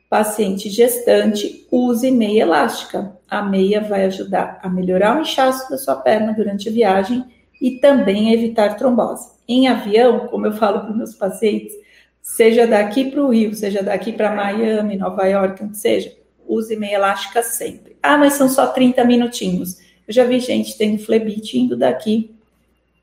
paciente 0.08 0.70
gestante, 0.70 1.66
use 1.72 2.10
meia 2.10 2.42
elástica. 2.42 3.16
A 3.28 3.42
meia 3.42 3.80
vai 3.80 4.04
ajudar 4.04 4.60
a 4.62 4.68
melhorar 4.68 5.16
o 5.18 5.22
inchaço 5.22 5.68
da 5.70 5.78
sua 5.78 5.96
perna 5.96 6.32
durante 6.32 6.68
a 6.68 6.72
viagem 6.72 7.24
e 7.62 7.78
também 7.78 8.32
evitar 8.34 8.76
trombose. 8.76 9.30
Em 9.48 9.68
avião, 9.68 10.26
como 10.26 10.46
eu 10.46 10.52
falo 10.52 10.80
para 10.80 10.92
meus 10.92 11.14
pacientes, 11.14 11.72
seja 12.20 12.66
daqui 12.66 13.10
para 13.10 13.22
o 13.22 13.30
Rio, 13.30 13.54
seja 13.54 13.82
daqui 13.82 14.12
para 14.12 14.34
Miami, 14.34 14.96
Nova 14.96 15.24
York, 15.26 15.64
onde 15.64 15.78
seja, 15.78 16.12
use 16.46 16.76
meia 16.76 16.96
elástica 16.96 17.42
sempre. 17.42 17.96
Ah, 18.02 18.18
mas 18.18 18.34
são 18.34 18.48
só 18.48 18.66
30 18.66 19.04
minutinhos. 19.04 19.78
Eu 20.06 20.12
já 20.12 20.24
vi 20.24 20.40
gente 20.40 20.76
tendo 20.76 20.98
flebite 20.98 21.58
indo 21.58 21.76
daqui 21.76 22.34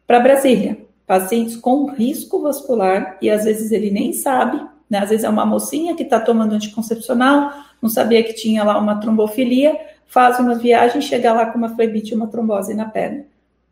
para 0.05 0.19
Brasília. 0.19 0.77
Pacientes 1.07 1.55
com 1.55 1.87
risco 1.87 2.41
vascular 2.41 3.17
e 3.19 3.31
às 3.31 3.45
vezes 3.45 3.71
ele 3.71 3.89
nem 3.89 4.13
sabe 4.13 4.61
né? 4.89 4.99
Às 4.99 5.09
vezes 5.09 5.23
é 5.23 5.29
uma 5.29 5.45
mocinha 5.45 5.95
que 5.95 6.03
está 6.03 6.19
tomando 6.19 6.53
anticoncepcional, 6.53 7.53
não 7.81 7.89
sabia 7.89 8.23
que 8.23 8.33
tinha 8.33 8.63
lá 8.63 8.77
uma 8.77 8.99
trombofilia, 8.99 9.79
faz 10.07 10.39
uma 10.39 10.55
viagem, 10.55 11.01
chega 11.01 11.31
lá 11.31 11.45
com 11.45 11.57
uma 11.57 11.75
flebite 11.75 12.15
uma 12.15 12.27
trombose 12.27 12.73
na 12.73 12.85
perna. 12.85 13.25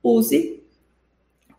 Use 0.03 0.61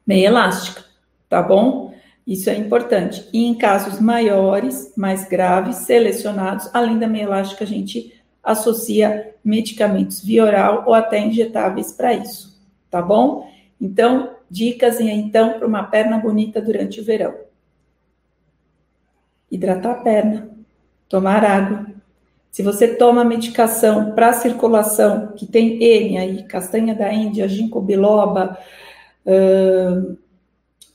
meia 0.09 0.27
elástica, 0.27 0.83
tá 1.29 1.40
bom? 1.42 1.94
Isso 2.27 2.51
é 2.51 2.57
importante. 2.57 3.29
E 3.33 3.44
em 3.44 3.55
casos 3.55 4.01
maiores, 4.01 4.92
mais 4.97 5.29
graves, 5.29 5.77
selecionados, 5.77 6.68
além 6.75 6.99
da 6.99 7.07
meia 7.07 7.25
elástica, 7.25 7.62
a 7.62 7.66
gente 7.66 8.12
associa 8.42 9.35
medicamentos 9.44 10.25
via 10.25 10.44
oral 10.44 10.85
ou 10.87 10.94
até 10.94 11.21
injetáveis 11.21 11.92
para 11.92 12.14
isso, 12.14 12.59
tá 12.90 13.03
bom? 13.03 13.49
Então, 13.81 14.31
dicas 14.51 14.99
então 14.99 15.59
para 15.59 15.66
uma 15.68 15.85
perna 15.85 16.18
bonita 16.18 16.61
durante 16.61 17.01
o 17.01 17.05
verão 17.05 17.47
hidratar 19.51 19.92
a 19.92 19.94
perna, 19.94 20.51
tomar 21.09 21.44
água. 21.44 21.87
Se 22.51 22.62
você 22.62 22.88
toma 22.88 23.25
medicação 23.25 24.12
para 24.12 24.33
circulação, 24.33 25.33
que 25.37 25.47
tem 25.47 25.83
N 25.83 26.18
aí, 26.18 26.42
castanha 26.44 26.94
da 26.94 27.12
Índia, 27.12 27.49
ginkgo 27.49 27.81
biloba, 27.81 28.59
uh, 29.29 30.17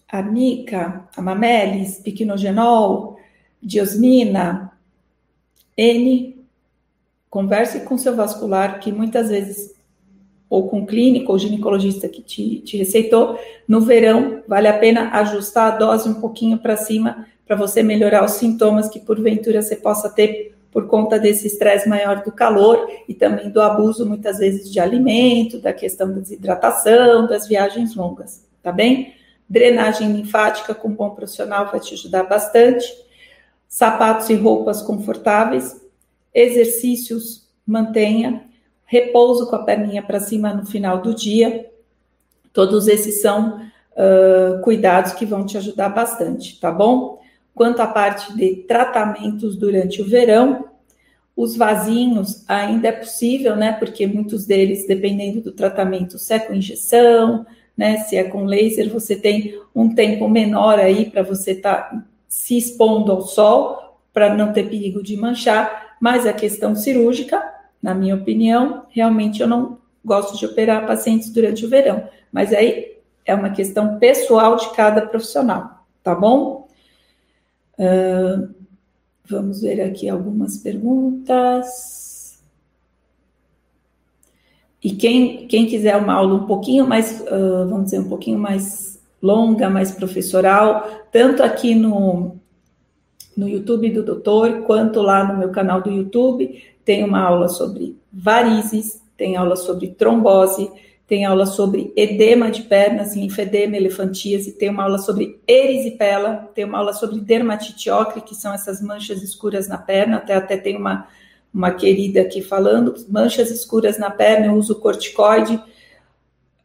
arnica, 0.08 1.08
amamelis, 1.15 2.00
piquenogenol, 2.00 3.17
diosmina, 3.62 4.72
N. 5.78 6.43
Converse 7.30 7.80
com 7.82 7.98
seu 7.98 8.15
vascular, 8.15 8.80
que 8.80 8.91
muitas 8.91 9.30
vezes, 9.30 9.74
ou 10.50 10.67
com 10.69 10.86
clínico 10.86 11.32
ou 11.32 11.39
ginecologista 11.39 12.08
que 12.08 12.22
te, 12.22 12.60
te 12.60 12.78
receitou, 12.78 13.39
no 13.67 13.82
verão 13.82 14.43
vale 14.48 14.67
a 14.67 14.78
pena 14.78 15.10
ajustar 15.13 15.74
a 15.74 15.78
dose 15.78 16.08
um 16.08 16.22
pouquinho 16.22 16.60
para 16.60 16.78
cima 16.78 17.26
para 17.46 17.56
você 17.56 17.82
melhorar 17.82 18.24
os 18.24 18.34
sintomas 18.34 18.88
que 18.88 19.00
porventura 19.00 19.62
você 19.62 19.76
possa 19.76 20.10
ter 20.10 20.56
por 20.73 20.88
conta 20.88 21.19
desse 21.19 21.45
estresse 21.45 21.88
maior 21.88 22.23
do 22.23 22.31
calor 22.31 22.89
e 23.07 23.13
também 23.13 23.49
do 23.49 23.62
abuso, 23.62 24.05
muitas 24.07 24.39
vezes, 24.39 24.71
de 24.71 24.79
alimento, 24.79 25.59
da 25.59 25.71
questão 25.71 26.09
da 26.12 26.19
desidratação, 26.19 27.27
das 27.27 27.47
viagens 27.47 27.95
longas, 27.95 28.43
tá 28.62 28.71
bem? 28.71 29.13
Drenagem 29.47 30.12
linfática 30.12 30.73
com 30.73 30.88
um 30.88 30.95
bom 30.95 31.12
profissional 31.12 31.69
vai 31.69 31.79
te 31.79 31.93
ajudar 31.93 32.23
bastante. 32.23 32.91
Sapatos 33.67 34.29
e 34.29 34.33
roupas 34.33 34.81
confortáveis. 34.81 35.79
Exercícios, 36.33 37.47
mantenha. 37.65 38.43
Repouso 38.86 39.47
com 39.47 39.55
a 39.55 39.63
perninha 39.63 40.01
para 40.01 40.19
cima 40.19 40.53
no 40.53 40.65
final 40.65 41.01
do 41.01 41.13
dia. 41.13 41.69
Todos 42.51 42.88
esses 42.88 43.21
são 43.21 43.62
uh, 43.91 44.62
cuidados 44.63 45.13
que 45.13 45.25
vão 45.25 45.45
te 45.45 45.57
ajudar 45.57 45.89
bastante, 45.89 46.59
tá 46.59 46.71
bom? 46.71 47.22
Quanto 47.56 47.82
à 47.82 47.88
parte 47.88 48.36
de 48.36 48.56
tratamentos 48.68 49.56
durante 49.56 50.02
o 50.02 50.06
verão, 50.06 50.66
os 51.36 51.56
vasinhos 51.56 52.44
ainda 52.48 52.89
é 52.89 52.92
possível, 52.92 53.56
né? 53.56 53.74
Porque 53.74 54.06
muitos 54.06 54.46
deles, 54.46 54.88
dependendo 54.88 55.42
do 55.42 55.52
tratamento, 55.52 56.18
se 56.18 56.34
é 56.34 56.39
com 56.39 56.54
injeção, 56.54 57.46
né? 57.76 57.98
Se 57.98 58.16
é 58.16 58.24
com 58.24 58.46
laser, 58.46 58.89
você 58.89 59.16
tem 59.16 59.60
um 59.74 59.94
tempo 59.94 60.30
menor 60.30 60.80
aí 60.80 61.10
para 61.10 61.24
você 61.24 61.52
estar 61.52 61.89
tá 61.89 62.06
se 62.28 62.58
expondo 62.58 63.12
ao 63.12 63.22
sol, 63.22 64.00
para 64.12 64.36
não 64.36 64.54
ter 64.54 64.70
perigo 64.70 65.02
de 65.02 65.18
manchar. 65.18 65.96
Mas 66.00 66.26
a 66.26 66.34
questão 66.34 66.76
cirúrgica, 66.76 67.42
na 67.82 67.94
minha 67.94 68.16
opinião, 68.16 68.86
realmente 68.89 69.42
eu 69.42 69.48
não 69.48 69.78
gosto 70.04 70.38
de 70.38 70.46
operar 70.46 70.86
pacientes 70.86 71.32
durante 71.32 71.66
o 71.66 71.70
verão. 71.70 72.08
Mas 72.32 72.54
aí 72.54 72.98
é 73.26 73.34
uma 73.34 73.50
questão 73.50 73.98
pessoal 73.98 74.56
de 74.56 74.70
cada 74.72 75.02
profissional, 75.02 75.86
tá 76.04 76.13
bom? 76.13 76.62
Uh, 77.84 78.50
vamos 79.26 79.62
ver 79.62 79.82
aqui 79.82 80.08
algumas 80.08 80.58
perguntas. 80.58 82.39
E 84.82 84.91
quem, 84.91 85.48
quem 85.48 85.65
quiser 85.65 85.96
uma 85.98 86.13
aula 86.13 86.36
um 86.36 86.46
pouquinho 86.46 86.88
mais, 86.88 87.22
uh, 87.22 87.67
vamos 87.67 87.86
dizer, 87.86 88.00
um 88.00 88.10
pouquinho 88.10 88.39
mais 88.39 89.02
longa, 89.22 89.69
mais 89.69 89.91
professoral, 89.91 91.06
tanto 91.12 91.41
aqui 91.41 91.74
no, 91.74 92.36
no 93.36 93.48
YouTube 93.48 93.89
do 93.89 94.04
doutor, 94.04 94.63
quanto 94.63 95.02
lá 95.02 95.26
no 95.26 95.39
meu 95.39 95.50
canal 95.50 95.82
do 95.82 95.89
YouTube, 95.89 96.62
tem 96.84 97.04
uma 97.04 97.22
aula 97.22 97.48
sobre 97.48 97.98
varizes, 98.12 99.02
tem 99.15 99.38
aula 99.38 99.56
sobre 99.56 99.88
trombose, 99.88 100.69
tem 101.08 101.26
aula 101.26 101.46
sobre 101.46 101.92
edema 101.96 102.50
de 102.50 102.63
pernas, 102.63 103.16
linfedema, 103.16 103.76
elefantíase, 103.76 104.54
tem 104.54 104.70
uma 104.70 104.84
aula 104.84 104.98
sobre 104.98 105.42
erisipela, 105.46 106.50
tem 106.56 106.63
uma 106.63 106.78
aula 106.78 106.94
sobre 106.94 107.20
dermatite 107.20 107.89
ocre, 107.89 108.22
que 108.22 108.34
são 108.34 108.54
essas 108.54 108.82
manchas 108.82 109.22
escuras 109.22 109.68
na 109.68 109.78
perna, 109.78 110.18
até, 110.18 110.34
até 110.36 110.56
tem 110.56 110.78
uma, 110.78 111.08
uma 111.54 111.72
querida 111.72 112.22
aqui 112.22 112.42
falando, 112.42 112.96
manchas 113.10 113.52
escuras 113.52 113.98
na 113.98 114.10
perna, 114.10 114.48
eu 114.48 114.54
uso 114.54 114.76
corticoide, 114.76 115.62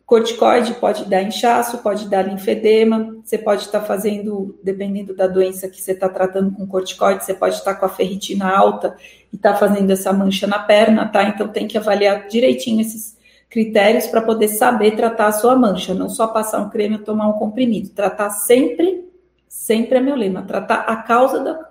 corticoide 0.07 0.73
pode 0.75 1.05
dar 1.07 1.23
inchaço, 1.23 1.79
pode 1.79 2.09
dar 2.09 2.23
linfedema, 2.23 3.17
você 3.25 3.37
pode 3.37 3.63
estar 3.63 3.81
fazendo, 3.81 4.57
dependendo 4.63 5.17
da 5.17 5.27
doença 5.27 5.69
que 5.69 5.83
você 5.83 5.93
está 5.93 6.09
tratando 6.09 6.53
com 6.53 6.65
corticoide, 6.65 7.25
você 7.25 7.35
pode 7.35 7.57
estar 7.57 7.75
com 7.75 7.85
a 7.85 7.91
ferritina 7.91 8.49
alta 8.49 8.97
e 9.33 9.37
está 9.37 9.55
fazendo 9.57 9.91
essa 9.91 10.13
mancha 10.13 10.47
na 10.47 10.61
perna, 10.61 11.09
tá? 11.09 11.25
Então 11.25 11.49
tem 11.49 11.67
que 11.67 11.77
avaliar 11.77 12.29
direitinho 12.29 12.81
esses 12.81 13.18
critérios 13.49 14.07
para 14.07 14.21
poder 14.21 14.49
saber 14.49 14.93
tratar 14.93 15.29
a 15.29 15.33
sua 15.33 15.57
mancha, 15.57 15.95
não 15.95 16.09
só 16.09 16.27
passar 16.27 16.61
um 16.61 16.71
creme 16.71 16.97
ou 16.97 17.05
tomar 17.05 17.29
um 17.29 17.39
comprimido. 17.39 17.91
Tratar 17.91 18.31
sempre, 18.31 19.09
sempre 19.49 19.99
é 19.99 20.01
meu 20.01 20.15
lema, 20.15 20.43
tratar 20.43 20.81
a 20.81 20.97
causa 20.97 21.41
da, 21.41 21.71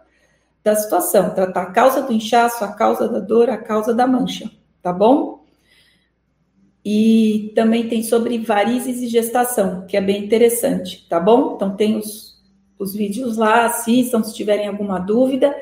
da 0.64 0.76
situação, 0.76 1.30
tratar 1.34 1.62
a 1.62 1.72
causa 1.72 2.02
do 2.02 2.12
inchaço, 2.12 2.64
a 2.64 2.74
causa 2.74 3.08
da 3.08 3.20
dor, 3.20 3.50
a 3.50 3.58
causa 3.58 3.94
da 3.94 4.08
mancha, 4.08 4.50
tá 4.82 4.92
bom? 4.92 5.46
E 6.84 7.52
também 7.54 7.88
tem 7.88 8.02
sobre 8.02 8.40
varizes 8.40 9.02
e 9.02 9.08
gestação, 9.08 9.86
que 9.86 9.98
é 9.98 10.02
bem 10.02 10.24
interessante, 10.24 11.06
tá 11.08 11.20
bom? 11.20 11.56
Então 11.56 11.76
tem 11.76 11.98
os, 11.98 12.42
os 12.80 12.96
vídeos 12.96 13.38
lá, 13.38 13.66
assistam 13.66 14.24
se 14.24 14.34
tiverem 14.34 14.68
alguma 14.68 14.98
dúvida 14.98 15.56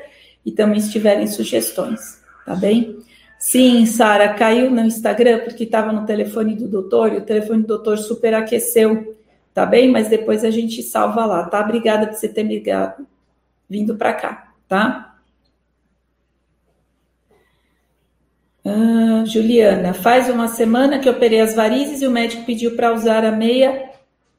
e 0.44 0.52
também 0.52 0.80
se 0.80 0.92
tiverem 0.92 1.26
sugestões, 1.26 2.22
tá 2.46 2.54
bem? 2.54 2.95
Sim, 3.38 3.84
Sara, 3.86 4.34
caiu 4.34 4.70
no 4.70 4.80
Instagram 4.80 5.40
porque 5.44 5.64
estava 5.64 5.92
no 5.92 6.06
telefone 6.06 6.54
do 6.54 6.66
doutor 6.68 7.12
e 7.12 7.18
o 7.18 7.24
telefone 7.24 7.62
do 7.62 7.68
doutor 7.68 7.98
superaqueceu, 7.98 9.16
tá 9.52 9.66
bem? 9.66 9.90
Mas 9.90 10.08
depois 10.08 10.44
a 10.44 10.50
gente 10.50 10.82
salva 10.82 11.24
lá, 11.26 11.44
tá? 11.44 11.60
Obrigada 11.60 12.06
por 12.06 12.14
você 12.14 12.28
ter 12.28 12.42
ligado, 12.42 13.06
vindo 13.68 13.96
para 13.96 14.14
cá, 14.14 14.52
tá? 14.66 15.16
Ah, 18.64 19.24
Juliana, 19.24 19.94
faz 19.94 20.28
uma 20.28 20.48
semana 20.48 20.98
que 20.98 21.08
operei 21.08 21.40
as 21.40 21.54
varizes 21.54 22.02
e 22.02 22.06
o 22.06 22.10
médico 22.10 22.44
pediu 22.44 22.74
para 22.74 22.92
usar 22.92 23.24
a 23.24 23.30
meia 23.30 23.90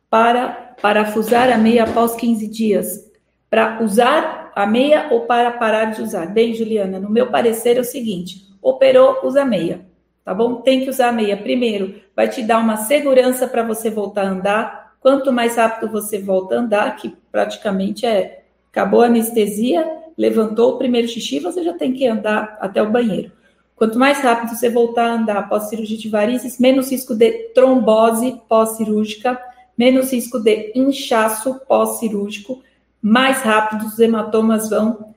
para 0.10 0.76
parafusar 0.82 1.50
a 1.50 1.58
meia 1.58 1.84
após 1.84 2.16
15 2.16 2.48
dias. 2.48 3.10
Para 3.50 3.82
usar 3.82 4.52
a 4.54 4.66
meia 4.66 5.08
ou 5.12 5.22
para 5.22 5.52
parar 5.52 5.86
de 5.86 6.02
usar? 6.02 6.26
Bem, 6.26 6.54
Juliana, 6.54 7.00
no 7.00 7.10
meu 7.10 7.32
parecer 7.32 7.78
é 7.78 7.80
o 7.80 7.86
seguinte: 7.86 8.47
operou, 8.70 9.20
usa 9.24 9.46
meia, 9.46 9.86
tá 10.24 10.34
bom? 10.34 10.56
Tem 10.56 10.82
que 10.82 10.90
usar 10.90 11.12
meia. 11.12 11.38
Primeiro, 11.38 11.96
vai 12.16 12.28
te 12.28 12.44
dar 12.44 12.60
uma 12.60 12.78
segurança 12.78 13.48
para 13.48 13.64
você 13.64 13.90
voltar 13.90 14.24
a 14.24 14.30
andar. 14.30 14.98
Quanto 15.00 15.32
mais 15.32 15.56
rápido 15.56 15.92
você 15.92 16.20
volta 16.20 16.56
a 16.56 16.60
andar, 16.60 16.96
que 16.98 17.16
praticamente 17.32 18.06
é 18.06 18.44
acabou 18.72 19.02
a 19.02 19.06
anestesia, 19.06 19.90
levantou 20.18 20.74
o 20.74 20.78
primeiro 20.78 21.08
xixi, 21.08 21.40
você 21.40 21.64
já 21.64 21.74
tem 21.74 21.94
que 21.94 22.06
andar 22.06 22.58
até 22.60 22.82
o 22.82 22.92
banheiro. 22.92 23.32
Quanto 23.76 23.98
mais 23.98 24.20
rápido 24.20 24.56
você 24.56 24.70
voltar 24.70 25.06
a 25.06 25.14
andar 25.14 25.38
após 25.38 25.70
cirurgia 25.70 25.98
de 25.98 26.10
varizes, 26.10 26.60
menos 26.60 26.92
risco 26.92 27.16
de 27.16 27.32
trombose 27.54 28.42
pós-cirúrgica, 28.50 29.40
menos 29.78 30.12
risco 30.12 30.40
de 30.40 30.72
inchaço 30.76 31.62
pós-cirúrgico, 31.68 32.62
mais 33.02 33.42
rápido 33.42 33.86
os 33.86 34.00
hematomas 34.00 34.70
vão 34.70 35.14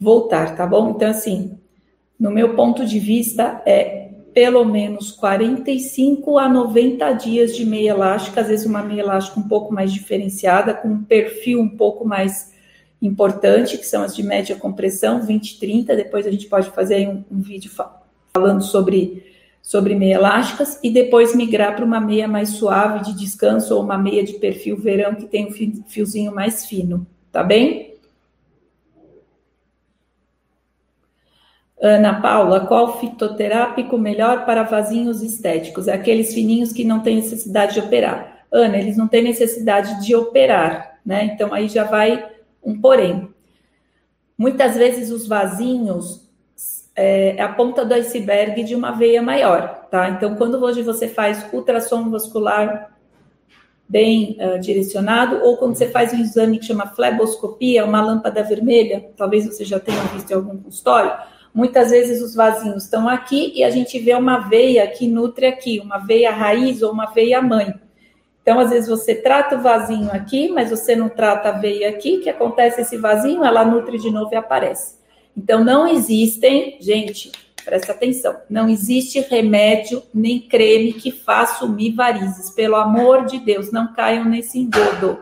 voltar, 0.00 0.56
tá 0.56 0.66
bom? 0.66 0.90
Então, 0.90 1.10
assim, 1.10 1.58
no 2.24 2.30
meu 2.30 2.54
ponto 2.54 2.86
de 2.86 2.98
vista, 2.98 3.60
é 3.66 4.08
pelo 4.32 4.64
menos 4.64 5.12
45 5.12 6.38
a 6.38 6.48
90 6.48 7.12
dias 7.12 7.54
de 7.54 7.66
meia 7.66 7.90
elástica, 7.90 8.40
às 8.40 8.48
vezes 8.48 8.64
uma 8.64 8.82
meia 8.82 9.02
elástica 9.02 9.38
um 9.38 9.46
pouco 9.46 9.74
mais 9.74 9.92
diferenciada, 9.92 10.72
com 10.72 10.88
um 10.88 11.04
perfil 11.04 11.60
um 11.60 11.68
pouco 11.68 12.02
mais 12.02 12.50
importante, 13.02 13.76
que 13.76 13.84
são 13.84 14.02
as 14.02 14.16
de 14.16 14.22
média 14.22 14.56
compressão, 14.56 15.20
20, 15.20 15.60
30. 15.60 15.94
Depois 15.94 16.26
a 16.26 16.30
gente 16.30 16.46
pode 16.46 16.70
fazer 16.70 17.06
um, 17.06 17.22
um 17.30 17.42
vídeo 17.42 17.70
falando 18.32 18.62
sobre, 18.62 19.22
sobre 19.60 19.94
meia 19.94 20.14
elásticas, 20.14 20.80
e 20.82 20.88
depois 20.88 21.36
migrar 21.36 21.76
para 21.76 21.84
uma 21.84 22.00
meia 22.00 22.26
mais 22.26 22.48
suave 22.52 23.04
de 23.04 23.18
descanso, 23.18 23.76
ou 23.76 23.82
uma 23.82 23.98
meia 23.98 24.24
de 24.24 24.32
perfil 24.38 24.78
verão, 24.78 25.14
que 25.14 25.26
tem 25.26 25.46
um 25.46 25.84
fiozinho 25.86 26.34
mais 26.34 26.64
fino, 26.64 27.06
tá 27.30 27.42
bem? 27.42 27.93
Ana 31.84 32.18
Paula, 32.18 32.60
qual 32.60 32.98
fitoterápico 32.98 33.98
melhor 33.98 34.46
para 34.46 34.62
vasinhos 34.62 35.22
estéticos? 35.22 35.86
É 35.86 35.92
aqueles 35.92 36.32
fininhos 36.32 36.72
que 36.72 36.82
não 36.82 37.00
têm 37.00 37.16
necessidade 37.16 37.74
de 37.74 37.80
operar. 37.80 38.46
Ana, 38.50 38.78
eles 38.78 38.96
não 38.96 39.06
têm 39.06 39.22
necessidade 39.22 40.02
de 40.02 40.16
operar, 40.16 40.98
né? 41.04 41.24
Então 41.24 41.52
aí 41.52 41.68
já 41.68 41.84
vai 41.84 42.26
um 42.64 42.80
porém. 42.80 43.28
Muitas 44.38 44.76
vezes 44.76 45.10
os 45.10 45.28
vasinhos 45.28 46.26
é, 46.96 47.36
é 47.36 47.42
a 47.42 47.52
ponta 47.52 47.84
do 47.84 47.92
iceberg 47.92 48.64
de 48.64 48.74
uma 48.74 48.92
veia 48.92 49.20
maior, 49.20 49.86
tá? 49.90 50.08
Então 50.08 50.36
quando 50.36 50.64
hoje 50.64 50.80
você 50.80 51.06
faz 51.06 51.46
ultrassom 51.52 52.08
vascular 52.08 52.96
bem 53.86 54.38
uh, 54.40 54.58
direcionado, 54.58 55.44
ou 55.44 55.58
quando 55.58 55.74
você 55.74 55.90
faz 55.90 56.14
um 56.14 56.18
exame 56.18 56.58
que 56.58 56.64
chama 56.64 56.86
fleboscopia, 56.86 57.84
uma 57.84 58.00
lâmpada 58.00 58.42
vermelha, 58.42 59.10
talvez 59.18 59.44
você 59.44 59.66
já 59.66 59.78
tenha 59.78 60.00
visto 60.04 60.30
em 60.30 60.34
algum 60.34 60.56
consultório, 60.56 61.12
Muitas 61.54 61.90
vezes 61.90 62.20
os 62.20 62.34
vasinhos 62.34 62.82
estão 62.82 63.08
aqui 63.08 63.52
e 63.54 63.62
a 63.62 63.70
gente 63.70 63.96
vê 64.00 64.12
uma 64.14 64.40
veia 64.40 64.84
que 64.88 65.06
nutre 65.06 65.46
aqui, 65.46 65.78
uma 65.78 65.98
veia 65.98 66.32
raiz 66.32 66.82
ou 66.82 66.90
uma 66.90 67.06
veia 67.06 67.40
mãe. 67.40 67.72
Então, 68.42 68.58
às 68.58 68.70
vezes 68.70 68.88
você 68.88 69.14
trata 69.14 69.56
o 69.56 69.62
vasinho 69.62 70.10
aqui, 70.12 70.48
mas 70.48 70.70
você 70.70 70.96
não 70.96 71.08
trata 71.08 71.50
a 71.50 71.52
veia 71.52 71.88
aqui, 71.88 72.18
que 72.18 72.28
acontece 72.28 72.80
esse 72.80 72.96
vasinho, 72.98 73.44
ela 73.44 73.64
nutre 73.64 73.98
de 73.98 74.10
novo 74.10 74.34
e 74.34 74.36
aparece. 74.36 74.96
Então, 75.36 75.62
não 75.62 75.86
existem, 75.86 76.76
gente, 76.80 77.30
presta 77.64 77.92
atenção, 77.92 78.36
não 78.50 78.68
existe 78.68 79.20
remédio 79.20 80.02
nem 80.12 80.40
creme 80.40 80.92
que 80.92 81.10
faça 81.10 81.60
sumir 81.60 81.94
varizes. 81.94 82.50
Pelo 82.50 82.76
amor 82.76 83.26
de 83.26 83.38
Deus, 83.38 83.70
não 83.70 83.94
caiam 83.94 84.24
nesse 84.24 84.58
engodo. 84.58 85.20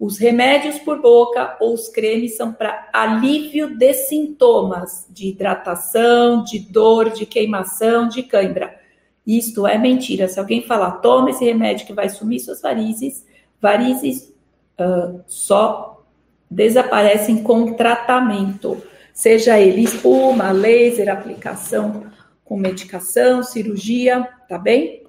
Os 0.00 0.16
remédios 0.16 0.78
por 0.78 0.98
boca 0.98 1.58
ou 1.60 1.74
os 1.74 1.88
cremes 1.88 2.34
são 2.34 2.54
para 2.54 2.88
alívio 2.90 3.76
de 3.76 3.92
sintomas 3.92 5.06
de 5.10 5.28
hidratação, 5.28 6.42
de 6.42 6.58
dor, 6.58 7.10
de 7.10 7.26
queimação, 7.26 8.08
de 8.08 8.22
cãibra. 8.22 8.80
Isto 9.26 9.66
é 9.66 9.76
mentira. 9.76 10.26
Se 10.26 10.40
alguém 10.40 10.62
falar, 10.62 10.92
toma 11.02 11.28
esse 11.28 11.44
remédio 11.44 11.86
que 11.86 11.92
vai 11.92 12.08
sumir 12.08 12.40
suas 12.40 12.62
varizes, 12.62 13.26
varizes 13.60 14.32
uh, 14.80 15.20
só 15.26 16.02
desaparecem 16.50 17.42
com 17.42 17.74
tratamento, 17.74 18.82
seja 19.12 19.60
ele 19.60 19.82
espuma, 19.82 20.50
laser, 20.50 21.10
aplicação 21.10 22.10
com 22.42 22.56
medicação, 22.56 23.42
cirurgia, 23.42 24.26
tá 24.48 24.58
bem? 24.58 25.04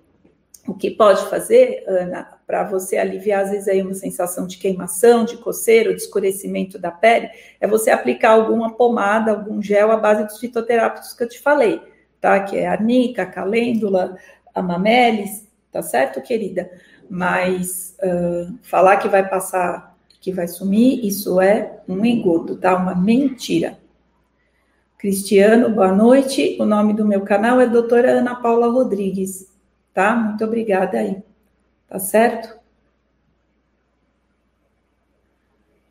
O 0.67 0.73
que 0.73 0.91
pode 0.91 1.25
fazer, 1.27 1.83
Ana, 1.87 2.30
para 2.51 2.65
você 2.65 2.97
aliviar 2.97 3.43
às 3.43 3.51
vezes 3.51 3.69
aí 3.69 3.81
uma 3.81 3.93
sensação 3.93 4.45
de 4.45 4.57
queimação, 4.57 5.23
de 5.23 5.37
coceira, 5.37 5.93
de 5.93 6.01
escurecimento 6.01 6.77
da 6.77 6.91
pele, 6.91 7.29
é 7.61 7.65
você 7.65 7.89
aplicar 7.89 8.31
alguma 8.31 8.73
pomada, 8.73 9.31
algum 9.31 9.61
gel 9.61 9.89
à 9.89 9.95
base 9.95 10.25
dos 10.25 10.37
fitoterápicos 10.37 11.13
que 11.13 11.23
eu 11.23 11.29
te 11.29 11.39
falei, 11.39 11.81
tá? 12.19 12.41
Que 12.41 12.57
é 12.57 12.67
a 12.67 12.73
arnica, 12.73 13.21
a 13.21 13.25
calêndula, 13.25 14.17
a 14.53 14.61
mamelis, 14.61 15.47
tá 15.71 15.81
certo, 15.81 16.21
querida? 16.21 16.69
Mas 17.09 17.95
uh, 18.03 18.53
falar 18.63 18.97
que 18.97 19.07
vai 19.07 19.29
passar, 19.29 19.95
que 20.19 20.33
vai 20.33 20.49
sumir, 20.49 21.05
isso 21.05 21.39
é 21.39 21.79
um 21.87 22.05
engodo, 22.05 22.57
tá? 22.57 22.75
Uma 22.75 22.93
mentira. 22.93 23.77
Cristiano, 24.97 25.69
boa 25.69 25.93
noite. 25.93 26.57
O 26.59 26.65
nome 26.65 26.91
do 26.91 27.05
meu 27.05 27.21
canal 27.21 27.61
é 27.61 27.65
doutora 27.65 28.11
Ana 28.11 28.35
Paula 28.35 28.67
Rodrigues, 28.67 29.47
tá? 29.93 30.13
Muito 30.13 30.43
obrigada 30.43 30.97
aí. 30.97 31.30
Tá 31.91 31.99
certo? 31.99 32.57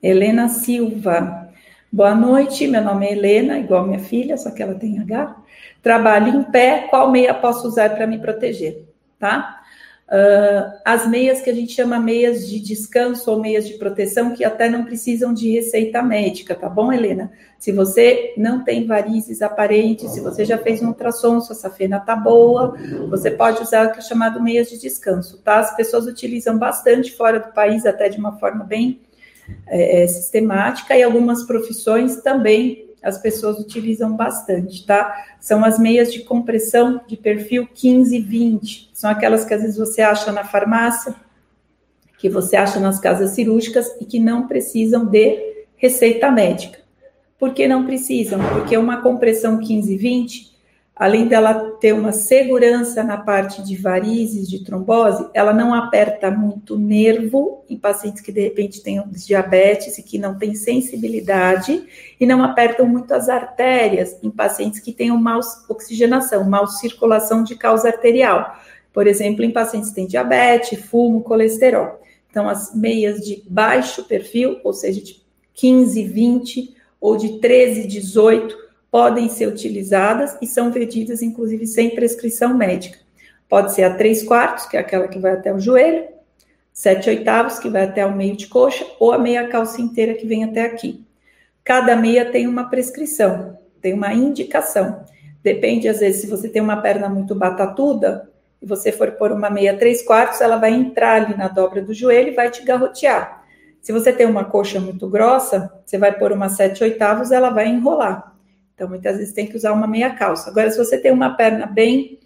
Helena 0.03 0.49
Silva. 0.49 1.53
Boa 1.93 2.15
noite, 2.15 2.67
meu 2.67 2.83
nome 2.83 3.05
é 3.05 3.13
Helena, 3.13 3.59
igual 3.59 3.87
minha 3.87 3.99
filha, 3.99 4.39
só 4.39 4.51
que 4.51 4.63
ela 4.63 4.75
tem 4.75 4.99
H. 4.99 5.37
Trabalho 5.83 6.29
em 6.29 6.43
pé, 6.45 6.87
qual 6.89 7.11
meia 7.11 7.35
posso 7.35 7.69
usar 7.69 7.91
para 7.91 8.07
me 8.07 8.19
proteger, 8.19 8.89
tá? 9.19 9.60
Uh, 10.11 10.73
as 10.85 11.09
meias 11.09 11.41
que 11.41 11.49
a 11.49 11.55
gente 11.55 11.73
chama 11.73 11.97
meias 12.01 12.49
de 12.49 12.59
descanso 12.59 13.31
ou 13.31 13.39
meias 13.39 13.69
de 13.69 13.75
proteção, 13.75 14.35
que 14.35 14.45
até 14.45 14.69
não 14.69 14.85
precisam 14.85 15.33
de 15.33 15.53
receita 15.53 16.03
médica, 16.03 16.53
tá 16.53 16.69
bom, 16.69 16.93
Helena? 16.93 17.31
Se 17.61 17.71
você 17.71 18.35
não 18.37 18.65
tem 18.65 18.89
varizes 18.89 19.41
aparentes, 19.41 20.11
se 20.11 20.21
você 20.21 20.45
já 20.45 20.59
fez 20.59 20.83
um 20.83 20.89
ultrassom, 20.89 21.41
sua 21.41 21.55
safena 21.55 22.01
tá 22.01 22.17
boa, 22.17 22.75
você 23.09 23.31
pode 23.31 23.63
usar 23.63 23.87
o 23.87 23.93
que 23.93 24.01
é 24.01 24.03
chamado 24.03 24.43
meias 24.43 24.69
de 24.69 24.81
descanso, 24.81 25.39
tá? 25.45 25.61
As 25.61 25.77
pessoas 25.77 26.07
utilizam 26.07 26.59
bastante 26.59 27.13
fora 27.17 27.39
do 27.39 27.53
país, 27.53 27.87
até 27.87 28.09
de 28.09 28.19
uma 28.19 28.37
forma 28.37 28.65
bem 28.65 29.01
é, 29.69 30.09
sistemática, 30.09 30.97
e 30.97 31.05
algumas 31.05 31.45
profissões 31.45 32.17
também 32.17 32.90
as 33.03 33.19
pessoas 33.19 33.59
utilizam 33.59 34.15
bastante, 34.15 34.87
tá? 34.87 35.15
São 35.41 35.65
as 35.65 35.79
meias 35.79 36.13
de 36.13 36.21
compressão 36.21 37.01
de 37.07 37.17
perfil 37.17 37.67
15 37.67 38.17
e 38.17 38.21
20. 38.21 38.91
São 38.93 39.11
aquelas 39.11 39.45
que 39.45 39.55
às 39.55 39.63
vezes 39.63 39.77
você 39.77 40.03
acha 40.03 40.31
na 40.33 40.45
farmácia, 40.45 41.15
que 42.19 42.29
você 42.29 42.57
acha 42.57 42.79
nas 42.79 43.01
casas 43.01 43.31
cirúrgicas 43.31 43.87
e 44.01 44.05
que 44.05 44.19
não 44.19 44.47
precisam 44.47 45.07
de 45.07 45.65
receita 45.77 46.31
médica. 46.31 46.79
Por 47.39 47.55
que 47.55 47.67
não 47.67 47.87
precisam? 47.87 48.39
Porque 48.53 48.77
uma 48.77 49.01
compressão 49.01 49.59
15 49.59 49.95
e 49.95 49.97
20 49.97 50.50
além 51.01 51.27
dela 51.27 51.79
ter 51.81 51.95
uma 51.95 52.13
segurança 52.13 53.03
na 53.03 53.17
parte 53.17 53.63
de 53.63 53.75
varizes, 53.75 54.47
de 54.47 54.63
trombose, 54.63 55.27
ela 55.33 55.51
não 55.51 55.73
aperta 55.73 56.31
muito 56.31 56.79
nervo 56.79 57.65
em 57.71 57.79
pacientes 57.79 58.21
que 58.21 58.31
de 58.31 58.43
repente 58.43 58.83
têm 58.83 59.03
diabetes 59.09 59.97
e 59.97 60.03
que 60.03 60.19
não 60.19 60.37
têm 60.37 60.55
sensibilidade, 60.55 61.87
e 62.21 62.27
não 62.27 62.45
apertam 62.45 62.87
muito 62.87 63.15
as 63.15 63.31
artérias 63.31 64.19
em 64.23 64.31
pacientes 64.31 64.79
que 64.79 64.93
têm 64.93 65.11
mal 65.11 65.41
oxigenação, 65.71 66.45
mal 66.45 66.67
circulação 66.67 67.43
de 67.43 67.57
causa 67.57 67.89
arterial. 67.89 68.55
Por 68.93 69.07
exemplo, 69.07 69.43
em 69.43 69.51
pacientes 69.51 69.89
que 69.89 69.95
têm 69.95 70.07
diabetes, 70.07 70.85
fumo, 70.85 71.23
colesterol. 71.23 71.99
Então, 72.31 72.47
as 72.47 72.75
meias 72.75 73.21
de 73.21 73.43
baixo 73.49 74.05
perfil, 74.05 74.61
ou 74.63 74.75
seja, 74.75 75.01
de 75.01 75.23
15, 75.55 76.05
20 76.05 76.75
ou 77.01 77.17
de 77.17 77.39
13, 77.39 77.89
18, 77.89 78.70
podem 78.91 79.29
ser 79.29 79.47
utilizadas 79.47 80.37
e 80.43 80.47
são 80.47 80.71
vendidas, 80.71 81.23
inclusive, 81.23 81.67
sem 81.67 81.91
prescrição 81.91 82.55
médica. 82.55 82.99
Pode 83.49 83.75
ser 83.75 83.85
a 83.85 83.95
3 83.95 84.23
quartos, 84.25 84.67
que 84.67 84.77
é 84.77 84.81
aquela 84.81 85.09
que 85.09 85.19
vai 85.19 85.33
até 85.33 85.53
o 85.53 85.61
joelho, 85.61 86.07
7 86.73 87.11
oitavos, 87.11 87.59
que 87.59 87.69
vai 87.69 87.85
até 87.85 88.05
o 88.07 88.15
meio 88.15 88.37
de 88.37 88.47
coxa, 88.47 88.87
ou 88.99 89.13
a 89.13 89.19
meia 89.19 89.49
calça 89.49 89.81
inteira, 89.81 90.15
que 90.15 90.27
vem 90.27 90.45
até 90.45 90.63
aqui. 90.63 91.05
Cada 91.63 91.95
meia 91.95 92.31
tem 92.31 92.47
uma 92.47 92.69
prescrição, 92.71 93.59
tem 93.81 93.93
uma 93.93 94.13
indicação. 94.15 95.05
Depende, 95.43 95.89
às 95.89 96.01
vezes, 96.01 96.23
se 96.23 96.27
você 96.27 96.49
tem 96.49 96.63
uma 96.63 96.77
perna 96.77 97.09
muito 97.09 97.35
batatuda, 97.35 98.31
e 98.63 98.67
você 98.67 98.93
for 98.93 99.13
pôr 99.13 99.33
uma 99.33 99.49
meia 99.49 99.77
3 99.77 100.03
quartos, 100.03 100.41
ela 100.41 100.57
vai 100.57 100.73
entrar 100.73 101.23
ali 101.23 101.37
na 101.37 101.49
dobra 101.49 101.81
do 101.81 101.95
joelho 101.95 102.29
e 102.29 102.35
vai 102.35 102.51
te 102.51 102.63
garrotear. 102.63 103.43
Se 103.81 103.93
você 103.93 104.13
tem 104.13 104.27
uma 104.27 104.45
coxa 104.45 104.79
muito 104.79 105.09
grossa, 105.09 105.73
você 105.85 105.97
vai 105.97 106.13
pôr 106.13 106.33
uma 106.33 106.49
7 106.49 106.85
oitavos, 106.85 107.33
ela 107.33 107.49
vai 107.51 107.69
enrolar. 107.69 108.37
Então, 108.81 108.89
muitas 108.89 109.19
vezes 109.19 109.35
tem 109.35 109.47
que 109.47 109.55
usar 109.55 109.75
uma 109.75 109.87
meia 109.87 110.09
calça. 110.15 110.49
Agora, 110.49 110.71
se 110.71 110.79
você 110.79 110.97
tem 110.97 111.13
uma 111.13 111.37
perna 111.37 111.67
bem 111.67 112.19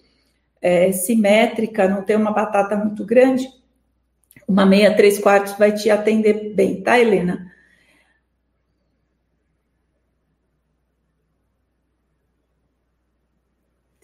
é, 0.62 0.92
simétrica, 0.92 1.88
não 1.88 2.04
tem 2.04 2.14
uma 2.14 2.30
batata 2.30 2.76
muito 2.76 3.04
grande, 3.04 3.48
uma 4.46 4.64
meia 4.64 4.94
três 4.94 5.18
quartos 5.18 5.54
vai 5.54 5.72
te 5.72 5.90
atender 5.90 6.54
bem, 6.54 6.80
tá, 6.80 6.96
Helena? 6.96 7.52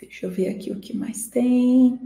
Deixa 0.00 0.26
eu 0.26 0.30
ver 0.32 0.48
aqui 0.48 0.72
o 0.72 0.80
que 0.80 0.96
mais 0.96 1.28
tem. 1.28 2.00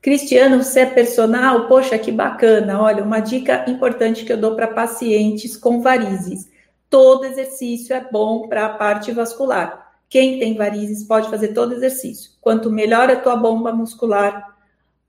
Cristiano, 0.00 0.62
você 0.62 0.82
é 0.82 0.86
personal? 0.86 1.66
Poxa, 1.66 1.98
que 1.98 2.12
bacana. 2.12 2.80
Olha, 2.80 3.02
uma 3.02 3.18
dica 3.18 3.68
importante 3.68 4.24
que 4.24 4.32
eu 4.32 4.40
dou 4.40 4.54
para 4.54 4.68
pacientes 4.68 5.56
com 5.56 5.80
varizes 5.80 6.51
todo 6.92 7.24
exercício 7.24 7.96
é 7.96 8.06
bom 8.12 8.46
para 8.48 8.66
a 8.66 8.68
parte 8.68 9.10
vascular. 9.12 9.94
Quem 10.10 10.38
tem 10.38 10.54
varizes 10.54 11.02
pode 11.02 11.30
fazer 11.30 11.54
todo 11.54 11.72
exercício. 11.72 12.32
Quanto 12.38 12.70
melhor 12.70 13.10
a 13.10 13.16
tua 13.16 13.34
bomba 13.34 13.72
muscular, 13.72 14.54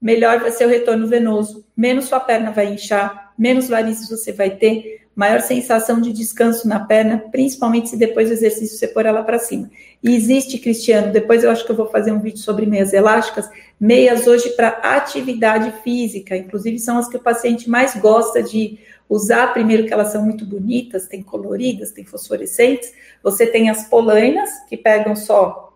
melhor 0.00 0.40
vai 0.40 0.50
ser 0.50 0.64
o 0.64 0.70
retorno 0.70 1.06
venoso, 1.06 1.62
menos 1.76 2.06
sua 2.06 2.20
perna 2.20 2.50
vai 2.50 2.72
inchar, 2.72 3.34
menos 3.36 3.68
varizes 3.68 4.08
você 4.08 4.32
vai 4.32 4.48
ter, 4.48 5.03
maior 5.14 5.40
sensação 5.40 6.00
de 6.00 6.12
descanso 6.12 6.66
na 6.66 6.80
perna, 6.80 7.18
principalmente 7.30 7.90
se 7.90 7.96
depois 7.96 8.28
do 8.28 8.32
exercício 8.32 8.76
você 8.76 8.88
pôr 8.88 9.06
ela 9.06 9.22
para 9.22 9.38
cima. 9.38 9.70
E 10.02 10.14
existe, 10.14 10.58
Cristiano, 10.58 11.12
depois 11.12 11.44
eu 11.44 11.50
acho 11.50 11.64
que 11.64 11.70
eu 11.70 11.76
vou 11.76 11.86
fazer 11.86 12.12
um 12.12 12.20
vídeo 12.20 12.38
sobre 12.38 12.66
meias 12.66 12.92
elásticas, 12.92 13.48
meias 13.78 14.26
hoje 14.26 14.50
para 14.50 14.68
atividade 14.68 15.72
física, 15.82 16.36
inclusive 16.36 16.78
são 16.78 16.98
as 16.98 17.08
que 17.08 17.16
o 17.16 17.22
paciente 17.22 17.70
mais 17.70 17.94
gosta 17.96 18.42
de 18.42 18.78
usar 19.08 19.52
primeiro 19.52 19.86
que 19.86 19.92
elas 19.92 20.08
são 20.08 20.24
muito 20.24 20.44
bonitas, 20.44 21.06
tem 21.06 21.22
coloridas, 21.22 21.92
tem 21.92 22.04
fosforescentes. 22.04 22.92
Você 23.22 23.46
tem 23.46 23.70
as 23.70 23.88
polainas 23.88 24.50
que 24.68 24.76
pegam 24.76 25.14
só 25.14 25.72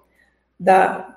da 0.58 1.14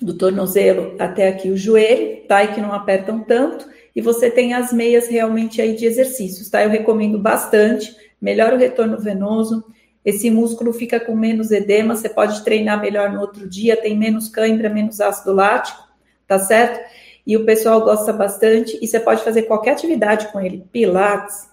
do 0.00 0.12
tornozelo 0.12 0.94
até 0.98 1.28
aqui 1.28 1.48
o 1.48 1.56
joelho, 1.56 2.26
tá? 2.26 2.44
E 2.44 2.52
que 2.52 2.60
não 2.60 2.72
apertam 2.72 3.20
tanto. 3.20 3.66
E 3.96 4.00
você 4.02 4.30
tem 4.30 4.52
as 4.52 4.72
meias 4.72 5.08
realmente 5.08 5.60
aí 5.60 5.74
de 5.74 5.86
exercícios, 5.86 6.50
tá? 6.50 6.62
Eu 6.62 6.70
recomendo 6.70 7.18
bastante, 7.18 7.96
melhora 8.20 8.54
o 8.54 8.58
retorno 8.58 9.00
venoso. 9.00 9.64
Esse 10.04 10.30
músculo 10.30 10.72
fica 10.72 11.00
com 11.00 11.16
menos 11.16 11.50
edema, 11.50 11.96
você 11.96 12.08
pode 12.08 12.44
treinar 12.44 12.80
melhor 12.80 13.10
no 13.10 13.20
outro 13.20 13.48
dia, 13.48 13.76
tem 13.76 13.98
menos 13.98 14.28
cãibra, 14.28 14.68
menos 14.68 15.00
ácido 15.00 15.32
lático, 15.32 15.82
tá 16.28 16.38
certo? 16.38 16.78
e 17.26 17.36
o 17.36 17.44
pessoal 17.44 17.82
gosta 17.82 18.12
bastante. 18.12 18.78
E 18.80 18.86
você 18.86 19.00
pode 19.00 19.24
fazer 19.24 19.42
qualquer 19.42 19.72
atividade 19.72 20.28
com 20.30 20.40
ele: 20.40 20.64
pilates, 20.70 21.48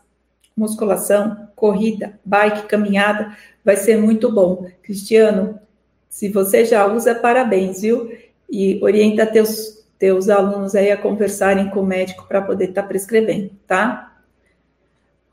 musculação, 0.55 1.49
corrida, 1.55 2.19
bike, 2.23 2.67
caminhada, 2.67 3.35
vai 3.65 3.75
ser 3.75 3.97
muito 3.97 4.31
bom. 4.31 4.69
Cristiano, 4.83 5.59
se 6.07 6.29
você 6.29 6.63
já 6.63 6.85
usa, 6.85 7.15
parabéns, 7.15 7.81
viu? 7.81 8.15
E 8.49 8.79
orienta 8.83 9.25
teus, 9.25 9.82
teus 10.03 10.27
alunos 10.27 10.75
aí 10.75 10.91
a 10.91 10.97
conversarem 10.97 11.69
com 11.69 11.79
o 11.79 11.85
médico 11.85 12.27
para 12.27 12.41
poder 12.41 12.71
estar 12.71 12.81
tá 12.81 12.87
prescrevendo, 12.89 13.51
tá? 13.65 14.21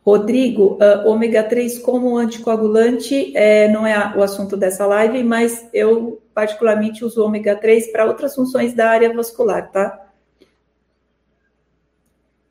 Rodrigo, 0.01 0.79
uh, 0.81 1.09
ômega 1.09 1.43
3 1.43 1.81
como 1.81 2.17
anticoagulante 2.17 3.37
é, 3.37 3.67
não 3.67 3.85
é 3.85 4.17
o 4.17 4.23
assunto 4.23 4.57
dessa 4.57 4.87
live, 4.87 5.25
mas 5.25 5.69
eu 5.73 6.23
particularmente 6.33 7.05
uso 7.05 7.21
ômega 7.25 7.57
3 7.57 7.91
para 7.91 8.05
outras 8.07 8.33
funções 8.33 8.73
da 8.73 8.89
área 8.89 9.13
vascular, 9.13 9.73
tá? 9.73 10.09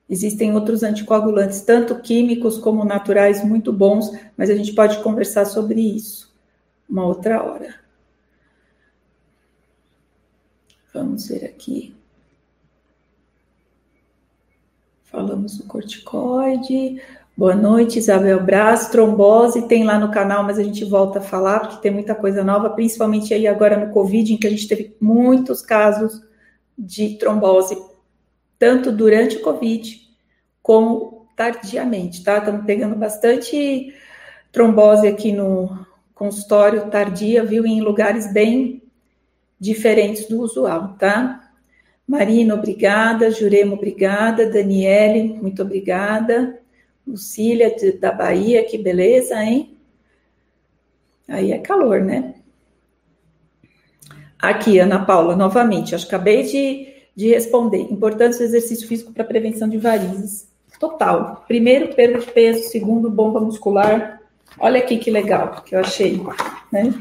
Existem 0.09 0.53
outros 0.53 0.83
anticoagulantes, 0.83 1.61
tanto 1.61 2.01
químicos 2.01 2.57
como 2.57 2.83
naturais, 2.83 3.41
muito 3.45 3.71
bons, 3.71 4.11
mas 4.35 4.49
a 4.49 4.55
gente 4.55 4.73
pode 4.73 5.01
conversar 5.01 5.45
sobre 5.45 5.79
isso 5.79 6.35
uma 6.89 7.05
outra 7.05 7.41
hora. 7.41 7.75
Vamos 10.93 11.29
ver 11.29 11.45
aqui. 11.45 11.97
Falamos 15.11 15.57
do 15.57 15.63
corticoide. 15.63 17.01
Boa 17.35 17.55
noite, 17.55 17.97
Isabel 17.97 18.43
Braz. 18.43 18.89
Trombose 18.89 19.67
tem 19.67 19.83
lá 19.83 19.97
no 19.97 20.11
canal, 20.11 20.43
mas 20.43 20.59
a 20.59 20.63
gente 20.63 20.85
volta 20.85 21.17
a 21.17 21.21
falar, 21.21 21.61
porque 21.61 21.81
tem 21.81 21.91
muita 21.91 22.13
coisa 22.13 22.43
nova, 22.43 22.69
principalmente 22.69 23.33
aí 23.33 23.47
agora 23.47 23.75
no 23.75 23.91
Covid, 23.91 24.31
em 24.31 24.37
que 24.37 24.45
a 24.45 24.51
gente 24.51 24.67
teve 24.67 24.95
muitos 25.01 25.63
casos 25.63 26.21
de 26.77 27.17
trombose, 27.17 27.75
tanto 28.59 28.91
durante 28.91 29.37
o 29.37 29.41
Covid 29.41 29.99
como 30.61 31.27
tardiamente, 31.35 32.23
tá? 32.23 32.37
Estamos 32.37 32.65
pegando 32.65 32.95
bastante 32.95 33.91
trombose 34.51 35.07
aqui 35.07 35.31
no 35.31 35.87
consultório 36.13 36.87
tardia, 36.91 37.43
viu? 37.43 37.65
Em 37.65 37.81
lugares 37.81 38.31
bem 38.31 38.83
diferentes 39.59 40.27
do 40.27 40.39
usual, 40.39 40.95
tá? 40.99 41.38
Marina, 42.09 42.55
obrigada. 42.55 43.29
Jurema, 43.29 43.75
obrigada. 43.75 44.49
Daniele, 44.49 45.37
muito 45.39 45.61
obrigada. 45.61 46.59
Lucília, 47.05 47.69
de, 47.75 47.91
da 47.91 48.11
Bahia, 48.11 48.65
que 48.65 48.79
beleza, 48.79 49.35
hein? 49.43 49.77
Aí 51.27 51.51
é 51.51 51.59
calor, 51.59 52.01
né? 52.01 52.33
Aqui, 54.39 54.79
Ana 54.79 55.05
Paula, 55.05 55.35
novamente, 55.35 55.93
acho 55.93 56.07
que 56.07 56.15
acabei 56.15 56.41
de, 56.41 56.87
de 57.15 57.27
responder. 57.27 57.81
Importância 57.91 58.39
do 58.39 58.45
exercício 58.49 58.87
físico 58.87 59.13
para 59.13 59.23
prevenção 59.23 59.69
de 59.69 59.77
varizes. 59.77 60.49
Total. 60.79 61.43
Primeiro, 61.47 61.93
perda 61.93 62.17
de 62.17 62.31
peso. 62.31 62.69
Segundo, 62.69 63.11
bomba 63.11 63.39
muscular. 63.39 64.19
Olha 64.59 64.79
aqui 64.79 64.97
que 64.97 65.11
legal 65.11 65.61
que 65.63 65.75
eu 65.75 65.79
achei. 65.79 66.19
Né? 66.71 66.91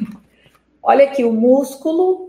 Olha 0.82 1.06
aqui 1.06 1.24
o 1.24 1.32
músculo 1.32 2.27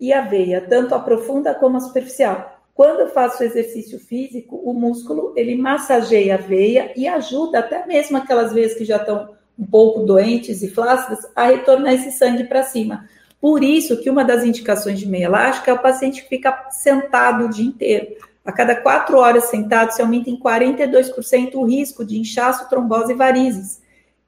e 0.00 0.12
a 0.12 0.22
veia, 0.22 0.60
tanto 0.60 0.94
a 0.94 0.98
profunda 0.98 1.54
como 1.54 1.76
a 1.76 1.80
superficial. 1.80 2.60
Quando 2.74 3.00
eu 3.00 3.08
faço 3.08 3.44
exercício 3.44 3.98
físico, 3.98 4.56
o 4.56 4.72
músculo 4.72 5.34
ele 5.36 5.54
massageia 5.54 6.34
a 6.34 6.38
veia 6.38 6.92
e 6.96 7.06
ajuda 7.06 7.58
até 7.58 7.86
mesmo 7.86 8.16
aquelas 8.16 8.52
veias 8.52 8.74
que 8.74 8.84
já 8.84 8.96
estão 8.96 9.34
um 9.58 9.66
pouco 9.66 10.00
doentes 10.00 10.62
e 10.62 10.70
flácidas 10.70 11.30
a 11.36 11.44
retornar 11.44 11.92
esse 11.92 12.12
sangue 12.12 12.44
para 12.44 12.62
cima. 12.62 13.06
Por 13.38 13.62
isso 13.62 14.00
que 14.00 14.08
uma 14.08 14.24
das 14.24 14.44
indicações 14.44 14.98
de 14.98 15.06
meia 15.06 15.26
elástica 15.26 15.70
é 15.70 15.74
o 15.74 15.82
paciente 15.82 16.22
que 16.22 16.28
fica 16.28 16.68
sentado 16.70 17.44
o 17.44 17.50
dia 17.50 17.66
inteiro. 17.66 18.16
A 18.44 18.52
cada 18.52 18.74
quatro 18.74 19.18
horas 19.18 19.44
sentado, 19.44 19.92
se 19.92 20.00
aumenta 20.00 20.30
em 20.30 20.38
42% 20.38 21.54
o 21.54 21.64
risco 21.64 22.04
de 22.04 22.18
inchaço, 22.18 22.68
trombose 22.68 23.12
e 23.12 23.16
varizes. 23.16 23.82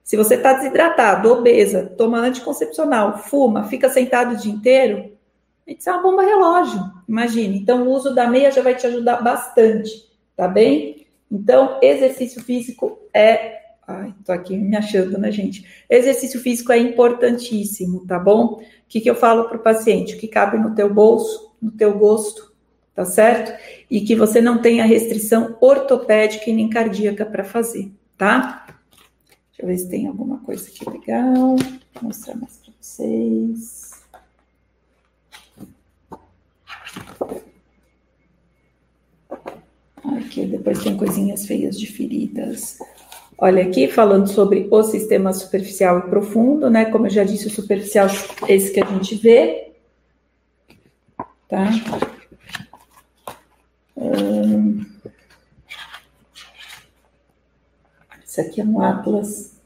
Se 0.04 0.16
você 0.16 0.34
está 0.34 0.52
desidratado, 0.52 1.32
obesa, 1.32 1.90
toma 1.96 2.18
anticoncepcional, 2.18 3.18
fuma, 3.18 3.64
fica 3.64 3.88
sentado 3.88 4.34
o 4.34 4.36
dia 4.36 4.52
inteiro, 4.52 5.11
isso 5.78 5.88
é 5.88 5.92
uma 5.92 6.02
bomba 6.02 6.22
relógio, 6.22 6.80
imagine. 7.08 7.58
Então, 7.58 7.86
o 7.86 7.90
uso 7.90 8.14
da 8.14 8.26
meia 8.28 8.50
já 8.50 8.62
vai 8.62 8.74
te 8.74 8.86
ajudar 8.86 9.22
bastante, 9.22 9.90
tá 10.36 10.48
bem? 10.48 11.06
Então, 11.30 11.78
exercício 11.82 12.42
físico 12.42 12.98
é. 13.14 13.60
Ai, 13.86 14.14
tô 14.24 14.32
aqui 14.32 14.56
me 14.56 14.76
achando, 14.76 15.18
né, 15.18 15.30
gente? 15.32 15.66
Exercício 15.88 16.40
físico 16.40 16.72
é 16.72 16.78
importantíssimo, 16.78 18.06
tá 18.06 18.18
bom? 18.18 18.44
O 18.44 18.62
que, 18.88 19.00
que 19.00 19.10
eu 19.10 19.14
falo 19.14 19.48
para 19.48 19.56
o 19.56 19.62
paciente? 19.62 20.14
O 20.14 20.18
que 20.18 20.28
cabe 20.28 20.58
no 20.58 20.74
teu 20.74 20.92
bolso, 20.92 21.54
no 21.60 21.70
teu 21.70 21.98
gosto, 21.98 22.52
tá 22.94 23.04
certo? 23.04 23.52
E 23.90 24.02
que 24.02 24.14
você 24.14 24.40
não 24.40 24.60
tenha 24.60 24.84
restrição 24.84 25.56
ortopédica 25.60 26.48
e 26.48 26.52
nem 26.52 26.68
cardíaca 26.68 27.26
para 27.26 27.44
fazer, 27.44 27.90
tá? 28.16 28.66
Deixa 29.50 29.62
eu 29.62 29.66
ver 29.66 29.78
se 29.78 29.88
tem 29.88 30.06
alguma 30.06 30.38
coisa 30.38 30.68
aqui 30.68 30.88
legal. 30.88 31.56
Vou 31.94 32.02
mostrar 32.02 32.36
mais 32.36 32.56
para 32.58 32.72
vocês. 32.80 33.81
Aqui 40.16 40.46
depois 40.46 40.82
tem 40.82 40.96
coisinhas 40.96 41.46
feias 41.46 41.78
de 41.78 41.86
feridas. 41.86 42.78
Olha 43.38 43.62
aqui, 43.62 43.88
falando 43.88 44.28
sobre 44.28 44.68
o 44.70 44.82
sistema 44.82 45.32
superficial 45.32 45.98
e 45.98 46.02
profundo, 46.02 46.70
né? 46.70 46.84
Como 46.86 47.06
eu 47.06 47.10
já 47.10 47.24
disse, 47.24 47.46
o 47.46 47.50
superficial 47.50 48.06
é 48.46 48.54
esse 48.54 48.72
que 48.72 48.80
a 48.80 48.86
gente 48.86 49.16
vê. 49.16 49.72
Tá? 51.48 51.70
Hum, 53.96 54.84
aqui 58.38 58.60
é 58.60 58.64
um 58.64 58.80
atlas. 58.80 59.60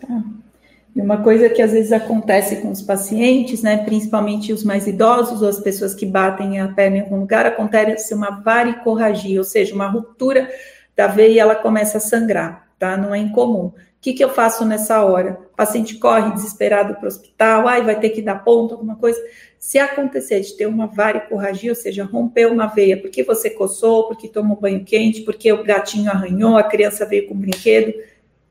Tá? 0.00 0.24
E 0.96 1.00
uma 1.00 1.22
coisa 1.22 1.48
que 1.48 1.62
às 1.62 1.72
vezes 1.72 1.92
acontece 1.92 2.56
com 2.56 2.70
os 2.70 2.82
pacientes, 2.82 3.62
né, 3.62 3.84
principalmente 3.84 4.52
os 4.52 4.64
mais 4.64 4.86
idosos 4.86 5.42
ou 5.42 5.48
as 5.48 5.60
pessoas 5.60 5.94
que 5.94 6.06
batem 6.06 6.60
a 6.60 6.68
perna 6.68 6.98
em 6.98 7.00
algum 7.00 7.20
lugar, 7.20 7.46
acontece 7.46 8.14
uma 8.14 8.30
varicorragia, 8.30 9.38
ou 9.38 9.44
seja, 9.44 9.74
uma 9.74 9.86
ruptura 9.86 10.48
da 10.96 11.06
veia 11.06 11.32
e 11.32 11.38
ela 11.38 11.54
começa 11.54 11.98
a 11.98 12.00
sangrar, 12.00 12.68
tá? 12.78 12.96
Não 12.96 13.14
é 13.14 13.18
incomum. 13.18 13.66
O 13.66 14.00
que, 14.00 14.12
que 14.12 14.22
eu 14.22 14.28
faço 14.28 14.64
nessa 14.64 15.04
hora? 15.04 15.38
O 15.52 15.56
paciente 15.56 15.96
corre 15.96 16.32
desesperado 16.32 16.94
para 16.94 17.04
o 17.04 17.08
hospital, 17.08 17.68
ai, 17.68 17.82
vai 17.82 17.98
ter 17.98 18.10
que 18.10 18.22
dar 18.22 18.44
ponto, 18.44 18.74
alguma 18.74 18.96
coisa. 18.96 19.20
Se 19.58 19.78
acontecer 19.78 20.40
de 20.40 20.56
ter 20.56 20.66
uma 20.66 20.86
varicorragia, 20.86 21.70
ou 21.70 21.76
seja, 21.76 22.04
rompeu 22.04 22.52
uma 22.52 22.66
veia, 22.66 22.96
porque 22.96 23.24
você 23.24 23.50
coçou, 23.50 24.06
porque 24.06 24.28
tomou 24.28 24.56
banho 24.56 24.84
quente, 24.84 25.22
porque 25.22 25.52
o 25.52 25.64
gatinho 25.64 26.10
arranhou, 26.10 26.56
a 26.56 26.62
criança 26.62 27.04
veio 27.04 27.28
com 27.28 27.34
brinquedo, 27.34 27.92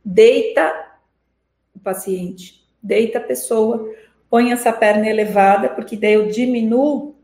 deita 0.03 0.86
o 1.77 1.79
paciente. 1.79 2.63
Deita 2.81 3.17
a 3.17 3.21
pessoa, 3.21 3.91
põe 4.29 4.51
essa 4.51 4.71
perna 4.71 5.07
elevada, 5.07 5.69
porque 5.69 5.95
daí 5.95 6.13
eu 6.13 6.27
diminuo 6.27 7.15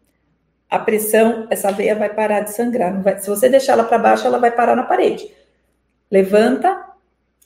a 0.70 0.80
pressão, 0.80 1.48
essa 1.50 1.72
veia 1.72 1.96
vai 1.96 2.14
parar 2.14 2.42
de 2.42 2.52
sangrar. 2.52 3.02
Vai, 3.02 3.20
se 3.20 3.30
você 3.30 3.48
deixar 3.48 3.74
ela 3.74 3.84
para 3.84 3.98
baixo, 3.98 4.26
ela 4.26 4.40
vai 4.40 4.50
parar 4.50 4.76
na 4.76 4.84
parede. 4.84 5.32
Levanta, 6.10 6.84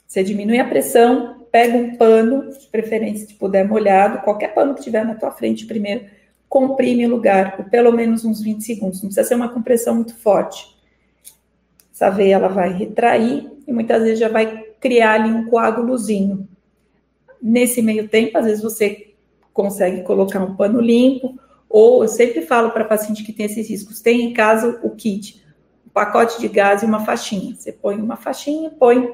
você 0.05 0.23
diminui 0.23 0.59
a 0.59 0.67
pressão, 0.67 1.45
pega 1.51 1.77
um 1.77 1.97
pano, 1.97 2.49
de 2.49 2.67
preferência, 2.67 3.27
se 3.27 3.33
puder 3.33 3.67
molhado, 3.67 4.19
qualquer 4.19 4.53
pano 4.53 4.75
que 4.75 4.81
tiver 4.81 5.03
na 5.03 5.15
tua 5.15 5.31
frente 5.31 5.65
primeiro, 5.65 6.05
comprime 6.47 7.05
o 7.05 7.09
lugar 7.09 7.57
por 7.57 7.65
pelo 7.65 7.91
menos 7.91 8.23
uns 8.23 8.41
20 8.41 8.63
segundos. 8.63 9.01
Não 9.01 9.09
precisa 9.09 9.27
ser 9.27 9.35
uma 9.35 9.49
compressão 9.49 9.95
muito 9.95 10.15
forte. 10.15 10.77
Essa 11.93 12.09
veia 12.09 12.35
ela 12.35 12.47
vai 12.47 12.71
retrair 12.71 13.51
e 13.67 13.73
muitas 13.73 14.03
vezes 14.03 14.19
já 14.19 14.29
vai 14.29 14.65
criar 14.79 15.13
ali 15.13 15.29
um 15.29 15.47
coágulozinho. 15.47 16.47
Nesse 17.41 17.81
meio 17.81 18.07
tempo, 18.07 18.37
às 18.37 18.45
vezes 18.45 18.63
você 18.63 19.13
consegue 19.53 20.03
colocar 20.03 20.43
um 20.43 20.55
pano 20.55 20.79
limpo, 20.79 21.37
ou 21.69 22.03
eu 22.03 22.07
sempre 22.07 22.41
falo 22.41 22.71
para 22.71 22.85
paciente 22.85 23.23
que 23.23 23.33
tem 23.33 23.45
esses 23.45 23.69
riscos, 23.69 24.01
tem 24.01 24.21
em 24.21 24.33
casa 24.33 24.79
o 24.83 24.91
kit, 24.91 25.43
um 25.85 25.89
pacote 25.89 26.39
de 26.39 26.47
gás 26.47 26.83
e 26.83 26.85
uma 26.85 27.03
faixinha. 27.03 27.55
Você 27.55 27.71
põe 27.71 27.95
uma 27.95 28.15
faixinha, 28.15 28.69
põe, 28.69 29.11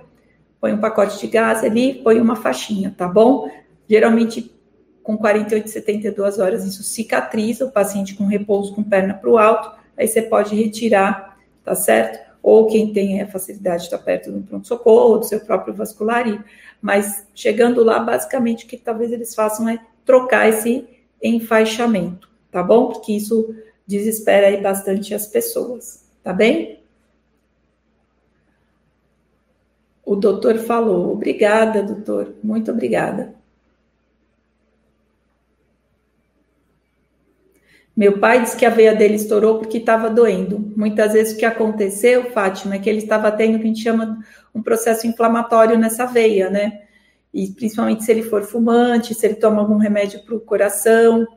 põe 0.59 0.73
um 0.73 0.79
pacote 0.79 1.19
de 1.19 1.27
gás 1.27 1.63
ali, 1.63 1.95
põe 1.95 2.19
uma 2.19 2.35
faixinha, 2.35 2.93
tá 2.95 3.07
bom? 3.07 3.49
Geralmente 3.89 4.53
com 5.03 5.17
48, 5.17 5.69
72 5.69 6.39
horas 6.39 6.65
isso 6.65 6.81
cicatriza, 6.81 7.65
o 7.65 7.71
paciente 7.71 8.15
com 8.15 8.25
repouso 8.25 8.73
com 8.73 8.81
perna 8.81 9.13
para 9.13 9.29
o 9.29 9.37
alto, 9.37 9.77
aí 9.97 10.07
você 10.07 10.21
pode 10.21 10.55
retirar, 10.55 11.37
tá 11.63 11.75
certo? 11.75 12.19
Ou 12.41 12.67
quem 12.67 12.91
tem 12.93 13.21
a 13.21 13.27
facilidade 13.27 13.79
de 13.79 13.83
estar 13.85 13.97
perto 13.97 14.31
do 14.31 14.41
pronto-socorro, 14.41 15.17
do 15.17 15.25
seu 15.25 15.41
próprio 15.41 15.73
vascularia. 15.73 16.43
Mas 16.83 17.25
chegando 17.33 17.81
lá, 17.81 17.97
basicamente, 17.97 18.65
o 18.65 18.67
que 18.67 18.75
talvez 18.75 19.09
eles 19.13 19.33
façam 19.33 19.69
é 19.69 19.79
trocar 20.03 20.49
esse 20.49 20.85
enfaixamento, 21.23 22.29
tá 22.51 22.61
bom? 22.61 22.89
Porque 22.89 23.13
isso 23.13 23.55
desespera 23.87 24.47
aí 24.47 24.61
bastante 24.61 25.15
as 25.15 25.25
pessoas, 25.25 26.05
tá 26.21 26.33
bem? 26.33 26.83
O 30.03 30.17
doutor 30.17 30.57
falou, 30.57 31.13
obrigada, 31.13 31.81
doutor, 31.81 32.35
muito 32.43 32.69
obrigada. 32.69 33.33
Meu 37.95 38.19
pai 38.19 38.41
disse 38.41 38.57
que 38.57 38.65
a 38.65 38.71
veia 38.71 38.95
dele 38.95 39.15
estourou 39.15 39.59
porque 39.59 39.77
estava 39.77 40.09
doendo. 40.09 40.73
Muitas 40.75 41.13
vezes 41.13 41.33
o 41.33 41.37
que 41.37 41.45
aconteceu, 41.45 42.31
Fátima, 42.31 42.75
é 42.75 42.79
que 42.79 42.89
ele 42.89 42.99
estava 42.99 43.31
tendo 43.31 43.55
o 43.55 43.59
que 43.59 43.65
a 43.65 43.67
gente 43.67 43.83
chama 43.83 44.19
um 44.53 44.63
processo 44.63 45.05
inflamatório 45.05 45.77
nessa 45.77 46.05
veia, 46.05 46.49
né? 46.49 46.81
E 47.31 47.47
principalmente 47.47 48.03
se 48.03 48.11
ele 48.11 48.23
for 48.23 48.43
fumante, 48.43 49.13
se 49.13 49.25
ele 49.25 49.35
toma 49.35 49.61
algum 49.61 49.77
remédio 49.77 50.23
para 50.23 50.35
o 50.35 50.39
coração, 50.39 51.27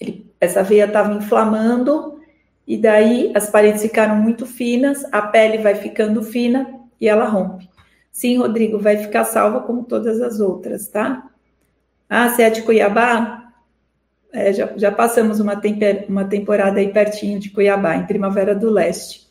ele, 0.00 0.30
essa 0.40 0.62
veia 0.62 0.84
estava 0.84 1.12
inflamando 1.12 2.18
e 2.66 2.76
daí 2.76 3.32
as 3.34 3.48
paredes 3.48 3.82
ficaram 3.82 4.16
muito 4.16 4.46
finas, 4.46 5.04
a 5.12 5.22
pele 5.22 5.58
vai 5.58 5.74
ficando 5.74 6.22
fina 6.22 6.80
e 7.00 7.08
ela 7.08 7.26
rompe. 7.26 7.68
Sim, 8.10 8.38
Rodrigo, 8.38 8.78
vai 8.78 8.96
ficar 8.96 9.24
salva 9.24 9.60
como 9.60 9.84
todas 9.84 10.20
as 10.20 10.40
outras, 10.40 10.88
tá? 10.88 11.28
Ah, 12.08 12.30
você 12.30 12.42
é 12.42 12.50
de 12.50 12.62
Cuiabá? 12.62 13.45
É, 14.32 14.52
já, 14.52 14.76
já, 14.76 14.92
passamos 14.92 15.40
uma, 15.40 15.56
temper, 15.56 16.06
uma 16.08 16.24
temporada 16.24 16.78
aí 16.78 16.92
pertinho 16.92 17.38
de 17.38 17.50
Cuiabá, 17.50 17.96
em 17.96 18.06
Primavera 18.06 18.54
do 18.54 18.70
Leste. 18.70 19.26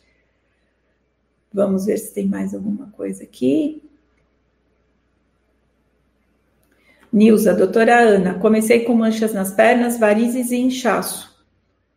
Vamos 1.52 1.86
ver 1.86 1.96
se 1.98 2.12
tem 2.12 2.26
mais 2.26 2.54
alguma 2.54 2.88
coisa 2.88 3.22
aqui. 3.22 3.82
Nilza, 7.12 7.54
doutora 7.54 7.98
Ana, 7.98 8.34
comecei 8.34 8.80
com 8.80 8.94
manchas 8.94 9.32
nas 9.32 9.50
pernas, 9.50 9.98
varizes 9.98 10.50
e 10.50 10.56
inchaço. 10.56 11.34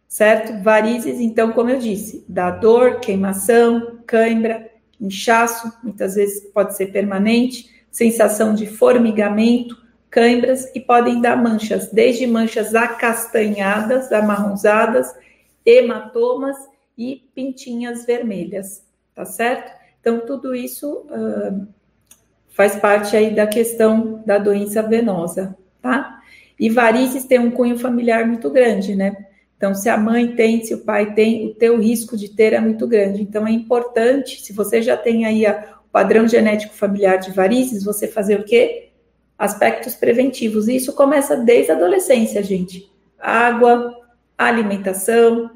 certo? 0.07 0.63
Varizes, 0.63 1.19
então, 1.19 1.51
como 1.51 1.69
eu 1.69 1.77
disse, 1.77 2.23
dá 2.27 2.51
dor, 2.51 2.99
queimação, 2.99 3.99
cãibra, 4.07 4.69
inchaço, 4.99 5.71
muitas 5.83 6.15
vezes 6.15 6.45
pode 6.53 6.75
ser 6.75 6.87
permanente, 6.87 7.69
sensação 7.91 8.53
de 8.53 8.65
formigamento, 8.65 9.77
cãibras 10.09 10.69
e 10.73 10.79
podem 10.79 11.21
dar 11.21 11.35
manchas, 11.35 11.89
desde 11.91 12.25
manchas 12.25 12.73
acastanhadas, 12.73 14.11
amarronzadas, 14.11 15.13
hematomas 15.65 16.57
e 16.97 17.23
pintinhas 17.35 18.05
vermelhas, 18.05 18.83
tá 19.13 19.23
certo? 19.23 19.71
Então, 20.01 20.19
tudo 20.21 20.55
isso 20.55 21.05
uh, 21.09 21.67
faz 22.49 22.75
parte 22.75 23.15
aí 23.15 23.33
da 23.33 23.45
questão 23.45 24.23
da 24.25 24.37
doença 24.37 24.81
venosa, 24.81 25.55
tá? 25.81 26.19
E 26.59 26.69
varizes 26.69 27.23
tem 27.25 27.39
um 27.39 27.51
cunho 27.51 27.77
familiar 27.77 28.25
muito 28.27 28.49
grande, 28.49 28.95
né? 28.95 29.15
Então, 29.55 29.73
se 29.75 29.89
a 29.89 29.97
mãe 29.97 30.35
tem, 30.35 30.63
se 30.63 30.73
o 30.73 30.79
pai 30.79 31.13
tem, 31.13 31.47
o 31.47 31.53
teu 31.53 31.79
risco 31.79 32.17
de 32.17 32.29
ter 32.29 32.53
é 32.53 32.59
muito 32.59 32.87
grande. 32.87 33.21
Então, 33.21 33.45
é 33.45 33.51
importante, 33.51 34.41
se 34.41 34.53
você 34.53 34.81
já 34.81 34.95
tem 34.95 35.25
aí 35.25 35.45
o 35.45 35.89
padrão 35.91 36.27
genético 36.27 36.73
familiar 36.73 37.17
de 37.17 37.31
varizes, 37.31 37.83
você 37.83 38.07
fazer 38.07 38.39
o 38.39 38.43
quê? 38.43 38.88
Aspectos 39.39 39.95
preventivos. 39.95 40.67
E 40.67 40.75
isso 40.75 40.93
começa 40.93 41.37
desde 41.37 41.71
a 41.71 41.75
adolescência, 41.75 42.43
gente. 42.43 42.91
Água, 43.17 43.95
alimentação, 44.37 45.49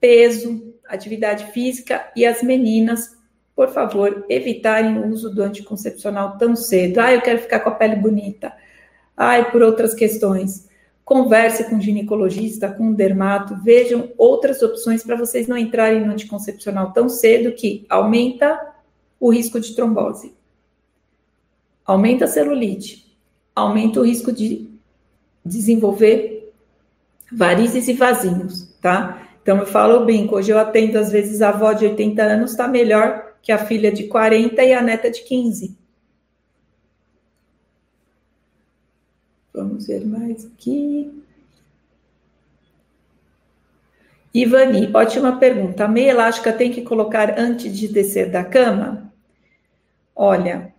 peso, 0.00 0.72
atividade 0.88 1.46
física 1.52 2.10
e 2.14 2.24
as 2.24 2.42
meninas, 2.42 3.16
por 3.54 3.68
favor, 3.68 4.24
evitarem 4.28 4.98
o 4.98 5.08
uso 5.08 5.34
do 5.34 5.42
anticoncepcional 5.42 6.38
tão 6.38 6.54
cedo. 6.54 7.00
Ah, 7.00 7.12
eu 7.12 7.20
quero 7.20 7.40
ficar 7.40 7.60
com 7.60 7.70
a 7.70 7.74
pele 7.74 7.96
bonita. 7.96 8.52
Ah, 9.16 9.42
por 9.44 9.62
outras 9.62 9.94
questões. 9.94 10.68
Converse 11.04 11.68
com 11.68 11.80
ginecologista, 11.80 12.70
com 12.70 12.92
dermato, 12.92 13.56
vejam 13.62 14.12
outras 14.16 14.62
opções 14.62 15.02
para 15.02 15.16
vocês 15.16 15.48
não 15.48 15.58
entrarem 15.58 16.00
no 16.00 16.12
anticoncepcional 16.12 16.92
tão 16.92 17.08
cedo 17.08 17.52
que 17.52 17.84
aumenta 17.88 18.58
o 19.18 19.30
risco 19.30 19.60
de 19.60 19.74
trombose, 19.74 20.34
aumenta 21.86 22.24
a 22.24 22.28
celulite, 22.28 23.16
aumenta 23.54 24.00
o 24.00 24.04
risco 24.04 24.32
de 24.32 24.68
desenvolver 25.44 26.52
varizes 27.30 27.88
e 27.88 27.92
vasinhos, 27.92 28.74
tá? 28.80 29.28
Então 29.42 29.58
eu 29.58 29.66
falo, 29.66 30.04
bem, 30.04 30.28
hoje 30.32 30.52
eu 30.52 30.58
atendo 30.58 30.98
às 30.98 31.10
vezes 31.10 31.42
a 31.42 31.48
avó 31.48 31.72
de 31.72 31.86
80 31.86 32.22
anos 32.22 32.50
está 32.52 32.68
melhor 32.68 33.34
que 33.42 33.50
a 33.50 33.58
filha 33.58 33.90
de 33.90 34.06
40 34.06 34.62
e 34.62 34.72
a 34.72 34.80
neta 34.80 35.10
de 35.10 35.22
15. 35.22 35.76
Vamos 39.52 39.86
ver 39.86 40.06
mais 40.06 40.46
aqui. 40.46 41.22
Ivani, 44.32 44.90
ótima 44.94 45.36
pergunta. 45.38 45.84
A 45.84 45.88
meia 45.88 46.10
elástica 46.10 46.52
tem 46.52 46.70
que 46.72 46.80
colocar 46.80 47.38
antes 47.38 47.76
de 47.76 47.88
descer 47.88 48.30
da 48.30 48.42
cama? 48.42 49.12
Olha, 50.16 50.72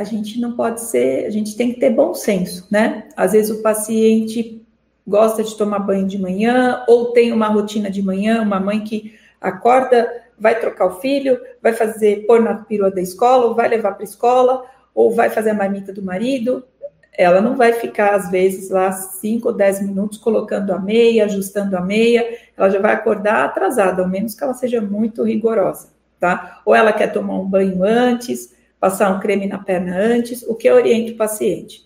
a 0.00 0.04
gente 0.04 0.40
não 0.40 0.52
pode 0.52 0.80
ser, 0.80 1.26
a 1.26 1.30
gente 1.30 1.54
tem 1.54 1.74
que 1.74 1.78
ter 1.78 1.90
bom 1.90 2.14
senso, 2.14 2.66
né? 2.70 3.04
Às 3.14 3.32
vezes 3.32 3.50
o 3.50 3.60
paciente 3.60 4.64
gosta 5.06 5.44
de 5.44 5.54
tomar 5.58 5.80
banho 5.80 6.06
de 6.06 6.18
manhã 6.18 6.82
ou 6.88 7.12
tem 7.12 7.32
uma 7.32 7.48
rotina 7.48 7.90
de 7.90 8.02
manhã, 8.02 8.40
uma 8.40 8.58
mãe 8.58 8.80
que 8.82 9.14
acorda, 9.38 10.10
vai 10.38 10.58
trocar 10.58 10.86
o 10.86 11.00
filho, 11.00 11.38
vai 11.62 11.74
fazer 11.74 12.24
pôr 12.26 12.40
na 12.40 12.54
perua 12.54 12.90
da 12.90 13.02
escola, 13.02 13.44
ou 13.44 13.54
vai 13.54 13.68
levar 13.68 13.92
para 13.92 14.02
a 14.02 14.04
escola, 14.04 14.64
ou 14.94 15.10
vai 15.10 15.28
fazer 15.28 15.50
a 15.50 15.54
marmita 15.54 15.92
do 15.92 16.02
marido, 16.02 16.64
ela 17.12 17.42
não 17.42 17.54
vai 17.54 17.74
ficar, 17.74 18.14
às 18.14 18.30
vezes, 18.30 18.70
lá 18.70 18.90
5 18.92 19.48
ou 19.48 19.54
10 19.54 19.82
minutos 19.82 20.16
colocando 20.16 20.72
a 20.72 20.78
meia, 20.78 21.26
ajustando 21.26 21.76
a 21.76 21.82
meia, 21.82 22.38
ela 22.56 22.70
já 22.70 22.80
vai 22.80 22.94
acordar 22.94 23.44
atrasada, 23.44 24.00
ao 24.00 24.08
menos 24.08 24.34
que 24.34 24.42
ela 24.42 24.54
seja 24.54 24.80
muito 24.80 25.22
rigorosa, 25.24 25.88
tá? 26.18 26.62
Ou 26.64 26.74
ela 26.74 26.90
quer 26.90 27.12
tomar 27.12 27.38
um 27.38 27.44
banho 27.44 27.84
antes, 27.84 28.58
passar 28.80 29.14
um 29.14 29.20
creme 29.20 29.46
na 29.46 29.58
perna 29.58 29.96
antes, 29.96 30.42
o 30.42 30.54
que 30.54 30.68
eu 30.68 30.74
oriento 30.74 31.12
o 31.12 31.16
paciente? 31.16 31.84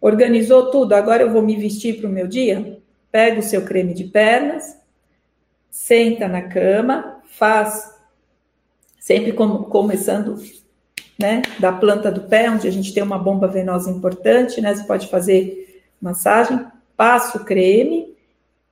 Organizou 0.00 0.70
tudo, 0.70 0.92
agora 0.92 1.22
eu 1.22 1.32
vou 1.32 1.40
me 1.40 1.56
vestir 1.56 1.98
para 1.98 2.08
o 2.08 2.12
meu 2.12 2.28
dia? 2.28 2.78
Pega 3.10 3.40
o 3.40 3.42
seu 3.42 3.64
creme 3.64 3.94
de 3.94 4.04
pernas, 4.04 4.76
senta 5.70 6.28
na 6.28 6.42
cama, 6.42 7.22
faz, 7.24 7.90
sempre 9.00 9.32
como, 9.32 9.64
começando 9.64 10.36
né, 11.18 11.42
da 11.58 11.72
planta 11.72 12.12
do 12.12 12.22
pé, 12.22 12.50
onde 12.50 12.68
a 12.68 12.70
gente 12.70 12.92
tem 12.92 13.02
uma 13.02 13.18
bomba 13.18 13.48
venosa 13.48 13.90
importante, 13.90 14.60
né? 14.60 14.74
Você 14.74 14.84
pode 14.84 15.08
fazer 15.08 15.82
massagem, 16.00 16.66
passa 16.96 17.38
o 17.38 17.44
creme, 17.44 18.13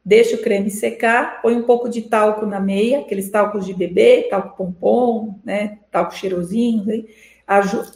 deixa 0.04 0.36
o 0.36 0.42
creme 0.42 0.70
secar, 0.70 1.40
põe 1.40 1.54
um 1.54 1.62
pouco 1.62 1.88
de 1.88 2.02
talco 2.02 2.44
na 2.44 2.58
meia, 2.58 3.00
aqueles 3.00 3.30
talcos 3.30 3.64
de 3.64 3.72
bebê, 3.72 4.26
talco 4.28 4.56
pompom, 4.56 5.38
né, 5.44 5.78
talco 5.90 6.14
cheirosinho, 6.14 6.84
né, 6.84 7.04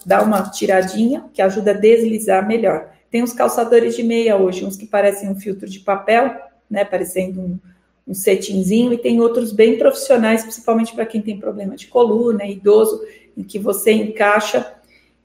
dá 0.05 0.23
uma 0.23 0.43
tiradinha 0.51 1.25
que 1.33 1.43
ajuda 1.43 1.73
a 1.73 1.75
deslizar 1.75 2.47
melhor. 2.47 2.91
Tem 3.11 3.23
uns 3.23 3.33
calçadores 3.33 3.97
de 3.97 4.03
meia 4.03 4.37
hoje, 4.37 4.65
uns 4.65 4.77
que 4.77 4.87
parecem 4.87 5.29
um 5.29 5.35
filtro 5.35 5.69
de 5.69 5.81
papel, 5.81 6.37
né, 6.71 6.85
parecendo 6.85 7.41
um, 7.41 7.59
um 8.07 8.15
cetinzinho, 8.15 8.93
e 8.93 8.99
tem 8.99 9.21
outros 9.21 9.53
bem 9.53 9.77
profissionais, 9.77 10.43
principalmente 10.43 10.95
para 10.95 11.07
quem 11.07 11.21
tem 11.21 11.39
problema 11.39 11.75
de 11.75 11.89
coluna, 11.89 12.45
idoso, 12.45 13.03
em 13.37 13.43
que 13.43 13.59
você 13.59 13.93
encaixa, 13.93 14.75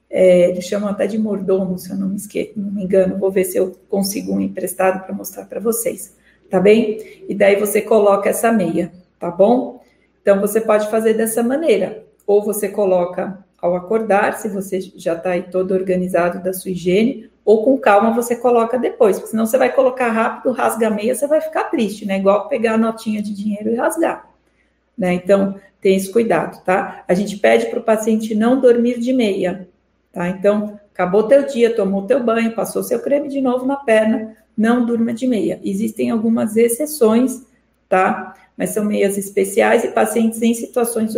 é, 0.10 0.50
eles 0.50 0.66
chamam 0.66 0.90
até 0.90 1.08
de 1.08 1.18
mordomo, 1.18 1.78
se 1.78 1.90
eu 1.90 1.96
não 1.96 2.10
me, 2.10 2.18
esqueço, 2.18 2.52
não 2.58 2.72
me 2.72 2.84
engano, 2.84 3.18
vou 3.18 3.32
ver 3.32 3.46
se 3.46 3.58
eu 3.58 3.78
consigo 3.88 4.34
um 4.34 4.42
emprestado 4.42 5.06
para 5.06 5.16
mostrar 5.16 5.46
para 5.46 5.60
vocês, 5.60 6.16
tá 6.52 6.60
bem? 6.60 7.24
E 7.28 7.34
daí 7.34 7.56
você 7.56 7.82
coloca 7.82 8.30
essa 8.30 8.52
meia, 8.52 8.92
tá 9.18 9.32
bom? 9.32 9.82
Então 10.22 10.40
você 10.40 10.60
pode 10.60 10.88
fazer 10.90 11.14
dessa 11.14 11.42
maneira, 11.42 12.04
ou 12.28 12.44
você 12.44 12.68
coloca 12.68 13.40
ao 13.60 13.76
acordar, 13.76 14.38
se 14.38 14.50
você 14.50 14.82
já 14.96 15.14
está 15.14 15.32
aí 15.32 15.44
todo 15.44 15.74
organizado 15.74 16.44
da 16.44 16.52
sua 16.52 16.72
higiene, 16.72 17.30
ou 17.46 17.64
com 17.64 17.78
calma 17.78 18.14
você 18.14 18.36
coloca 18.36 18.78
depois, 18.78 19.18
porque 19.18 19.32
senão 19.32 19.46
você 19.46 19.58
vai 19.58 19.74
colocar 19.74 20.10
rápido, 20.12 20.52
rasga 20.52 20.88
a 20.88 20.92
meia, 20.92 21.16
você 21.16 21.26
vai 21.26 21.42
ficar 21.42 21.66
triste, 21.66 22.06
né? 22.06 22.18
Igual 22.18 22.50
pegar 22.50 22.74
a 22.74 22.78
notinha 22.78 23.22
de 23.22 23.34
dinheiro 23.34 23.72
e 23.72 23.76
rasgar, 23.76 24.28
né? 24.98 25.14
Então, 25.14 25.56
tem 25.80 25.96
esse 25.96 26.12
cuidado, 26.12 26.64
tá? 26.64 27.04
A 27.08 27.14
gente 27.14 27.38
pede 27.38 27.68
para 27.68 27.80
o 27.80 27.84
paciente 27.84 28.36
não 28.36 28.60
dormir 28.60 29.00
de 29.00 29.14
meia, 29.14 29.68
tá? 30.12 30.28
Então, 30.28 30.80
acabou 30.94 31.24
teu 31.24 31.46
dia, 31.46 31.76
tomou 31.76 32.06
teu 32.06 32.22
banho, 32.22 32.54
passou 32.54 32.84
seu 32.84 33.00
creme 33.00 33.28
de 33.30 33.42
novo 33.42 33.66
na 33.66 33.78
perna, 33.78 34.36
não 34.58 34.86
durma 34.86 35.14
de 35.14 35.28
meia. 35.28 35.60
Existem 35.64 36.10
algumas 36.10 36.56
exceções, 36.58 37.46
tá? 37.88 38.36
Mas 38.58 38.72
são 38.72 38.86
meias 38.86 39.18
especiais 39.18 39.84
e 39.84 39.90
pacientes 39.90 40.42
em 40.42 40.54
situações 40.54 41.14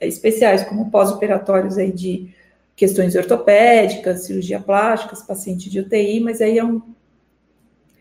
especiais, 0.00 0.64
como 0.64 0.90
pós-operatórios 0.90 1.78
aí 1.78 1.92
de 1.92 2.34
questões 2.76 3.14
ortopédicas, 3.14 4.24
cirurgia 4.24 4.60
plástica, 4.60 5.16
paciente 5.26 5.70
de 5.70 5.80
UTI, 5.80 6.20
mas 6.20 6.40
aí 6.40 6.58
é 6.58 6.64
um, 6.64 6.82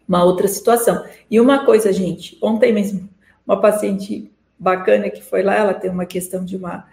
uma 0.08 0.24
outra 0.24 0.48
situação. 0.48 1.04
E 1.30 1.40
uma 1.40 1.66
coisa, 1.66 1.94
gente, 1.94 2.38
ontem 2.42 2.74
mesmo, 2.74 3.08
uma 3.46 3.60
paciente 3.62 4.32
bacana 4.58 5.10
que 5.10 5.22
foi 5.22 5.44
lá, 5.44 5.56
ela 5.56 5.74
tem 5.74 5.92
uma 5.92 6.06
questão 6.06 6.44
de 6.44 6.56
uma 6.56 6.88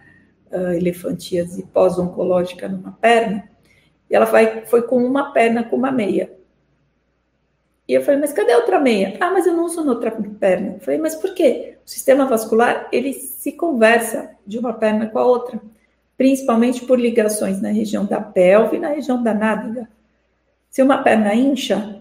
uh, 0.50 0.72
elefantíase 0.72 1.64
pós-oncológica 1.72 2.68
numa 2.68 2.92
perna, 2.92 3.48
e 4.08 4.14
ela 4.14 4.26
vai, 4.26 4.66
foi 4.66 4.82
com 4.82 5.02
uma 5.04 5.32
perna 5.32 5.62
com 5.64 5.76
uma 5.76 5.92
meia. 5.92 6.32
E 7.88 7.94
eu 7.94 8.02
falei, 8.02 8.20
mas 8.20 8.32
cadê 8.32 8.52
a 8.52 8.58
outra 8.58 8.78
meia? 8.78 9.16
Ah, 9.20 9.30
mas 9.30 9.46
eu 9.46 9.52
não 9.52 9.64
uso 9.64 9.84
na 9.84 9.92
outra 9.92 10.10
perna. 10.10 10.74
Eu 10.74 10.80
falei, 10.80 11.00
mas 11.00 11.14
por 11.14 11.34
quê? 11.34 11.76
O 11.84 11.90
sistema 11.90 12.26
vascular, 12.26 12.88
ele 12.92 13.12
se 13.12 13.52
conversa 13.52 14.30
de 14.46 14.58
uma 14.58 14.72
perna 14.72 15.08
com 15.08 15.18
a 15.18 15.24
outra, 15.24 15.60
principalmente 16.16 16.84
por 16.84 17.00
ligações 17.00 17.60
na 17.60 17.70
região 17.70 18.04
da 18.04 18.20
pelve 18.20 18.76
e 18.76 18.80
na 18.80 18.88
região 18.88 19.22
da 19.22 19.34
nádega. 19.34 19.88
Se 20.70 20.82
uma 20.82 21.02
perna 21.02 21.34
incha, 21.34 22.00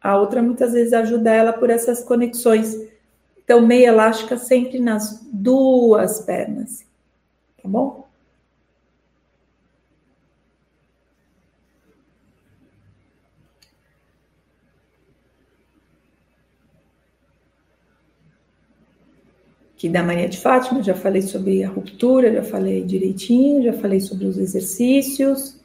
a 0.00 0.16
outra 0.18 0.40
muitas 0.40 0.72
vezes 0.72 0.92
ajuda 0.92 1.34
ela 1.34 1.52
por 1.52 1.68
essas 1.68 2.02
conexões 2.02 2.86
então, 3.46 3.64
meia 3.64 3.90
elástica 3.90 4.36
sempre 4.36 4.80
nas 4.80 5.24
duas 5.32 6.20
pernas, 6.22 6.84
tá 7.62 7.68
bom? 7.68 8.05
Aqui 19.76 19.90
da 19.90 20.02
Maria 20.02 20.26
de 20.26 20.38
Fátima, 20.38 20.82
já 20.82 20.94
falei 20.94 21.20
sobre 21.20 21.62
a 21.62 21.68
ruptura, 21.68 22.32
já 22.32 22.42
falei 22.42 22.82
direitinho, 22.82 23.62
já 23.62 23.74
falei 23.74 24.00
sobre 24.00 24.24
os 24.24 24.38
exercícios. 24.38 25.60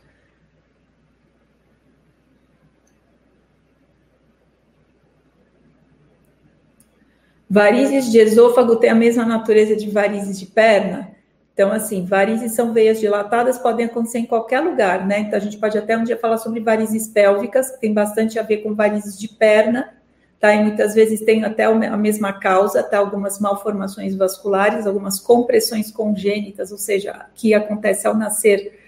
Varizes 7.49 8.11
de 8.11 8.17
esôfago 8.17 8.75
têm 8.75 8.89
a 8.89 8.95
mesma 8.95 9.23
natureza 9.23 9.77
de 9.77 9.89
varizes 9.89 10.37
de 10.37 10.45
perna. 10.45 11.15
Então, 11.53 11.71
assim, 11.71 12.03
varizes 12.05 12.51
são 12.51 12.73
veias 12.73 12.99
dilatadas, 12.99 13.57
podem 13.57 13.85
acontecer 13.85 14.19
em 14.19 14.25
qualquer 14.25 14.59
lugar, 14.59 15.07
né? 15.07 15.19
Então, 15.19 15.39
a 15.39 15.41
gente 15.41 15.57
pode 15.57 15.77
até 15.77 15.97
um 15.97 16.03
dia 16.03 16.17
falar 16.17 16.37
sobre 16.37 16.59
varizes 16.59 17.07
pélvicas, 17.07 17.71
que 17.71 17.79
tem 17.79 17.93
bastante 17.93 18.37
a 18.37 18.43
ver 18.43 18.57
com 18.57 18.75
varizes 18.75 19.17
de 19.17 19.29
perna, 19.29 20.00
tá? 20.41 20.53
E 20.55 20.63
muitas 20.63 20.95
vezes 20.95 21.21
tem 21.21 21.45
até 21.45 21.65
a 21.65 21.95
mesma 21.95 22.33
causa, 22.33 22.81
tá? 22.81 22.97
Algumas 22.97 23.39
malformações 23.39 24.15
vasculares, 24.15 24.87
algumas 24.87 25.19
compressões 25.19 25.91
congênitas, 25.91 26.71
ou 26.71 26.79
seja, 26.79 27.27
que 27.35 27.53
acontece 27.53 28.07
ao 28.07 28.17
nascer, 28.17 28.79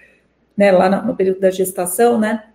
né, 0.57 0.71
lá 0.71 0.89
no 0.89 1.15
período 1.15 1.39
da 1.39 1.51
gestação, 1.51 2.19
né? 2.19 2.45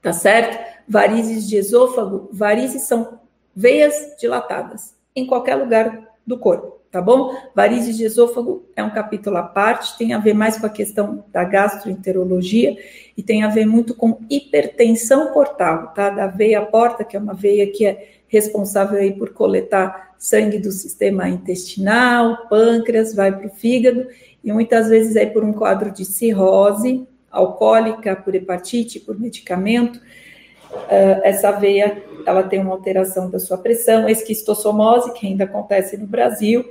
Tá 0.00 0.12
certo? 0.12 0.58
Varizes 0.88 1.46
de 1.46 1.56
esôfago, 1.56 2.28
varizes 2.32 2.82
são 2.82 3.20
veias 3.54 4.14
dilatadas 4.18 4.94
em 5.14 5.26
qualquer 5.26 5.56
lugar 5.56 6.14
do 6.26 6.38
corpo, 6.38 6.80
tá 6.90 7.00
bom? 7.00 7.34
Varizes 7.54 7.96
de 7.96 8.04
esôfago 8.04 8.66
é 8.74 8.82
um 8.82 8.90
capítulo 8.90 9.36
à 9.36 9.42
parte, 9.42 9.96
tem 9.96 10.12
a 10.12 10.18
ver 10.18 10.34
mais 10.34 10.58
com 10.58 10.66
a 10.66 10.70
questão 10.70 11.24
da 11.32 11.44
gastroenterologia 11.44 12.76
e 13.16 13.22
tem 13.22 13.42
a 13.42 13.48
ver 13.48 13.66
muito 13.66 13.94
com 13.94 14.20
hipertensão 14.28 15.32
portal, 15.32 15.92
tá? 15.94 16.10
Da 16.10 16.26
veia 16.26 16.64
porta, 16.64 17.04
que 17.04 17.16
é 17.16 17.20
uma 17.20 17.34
veia 17.34 17.70
que 17.70 17.86
é 17.86 18.13
responsável 18.34 18.98
aí 18.98 19.12
por 19.12 19.30
coletar 19.30 20.14
sangue 20.18 20.58
do 20.58 20.72
sistema 20.72 21.28
intestinal, 21.28 22.48
pâncreas, 22.48 23.14
vai 23.14 23.30
para 23.30 23.46
o 23.46 23.50
fígado 23.50 24.06
e 24.42 24.52
muitas 24.52 24.88
vezes 24.88 25.16
aí 25.16 25.26
por 25.26 25.44
um 25.44 25.52
quadro 25.52 25.90
de 25.92 26.04
cirrose 26.04 27.06
alcoólica, 27.30 28.16
por 28.16 28.34
hepatite, 28.34 29.00
por 29.00 29.18
medicamento, 29.18 29.96
uh, 29.96 31.20
essa 31.22 31.50
veia 31.52 32.02
ela 32.26 32.42
tem 32.42 32.60
uma 32.60 32.72
alteração 32.72 33.28
da 33.28 33.38
sua 33.38 33.58
pressão, 33.58 34.08
esquistossomose, 34.08 35.12
que 35.12 35.26
ainda 35.26 35.44
acontece 35.44 35.96
no 35.96 36.06
Brasil, 36.06 36.64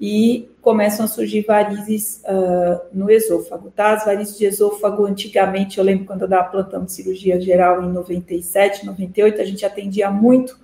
e 0.00 0.50
começam 0.60 1.04
a 1.04 1.08
surgir 1.08 1.42
varizes 1.42 2.22
uh, 2.24 2.80
no 2.92 3.10
esôfago, 3.10 3.70
tá? 3.70 3.92
As 3.92 4.04
varizes 4.04 4.36
de 4.36 4.44
esôfago, 4.44 5.06
antigamente, 5.06 5.78
eu 5.78 5.84
lembro 5.84 6.04
quando 6.04 6.22
eu 6.22 6.28
dava 6.28 6.50
plantão 6.50 6.84
de 6.84 6.92
cirurgia 6.92 7.40
geral 7.40 7.82
em 7.82 7.92
97, 7.92 8.84
98, 8.84 9.40
a 9.40 9.44
gente 9.44 9.64
atendia 9.64 10.10
muito 10.10 10.61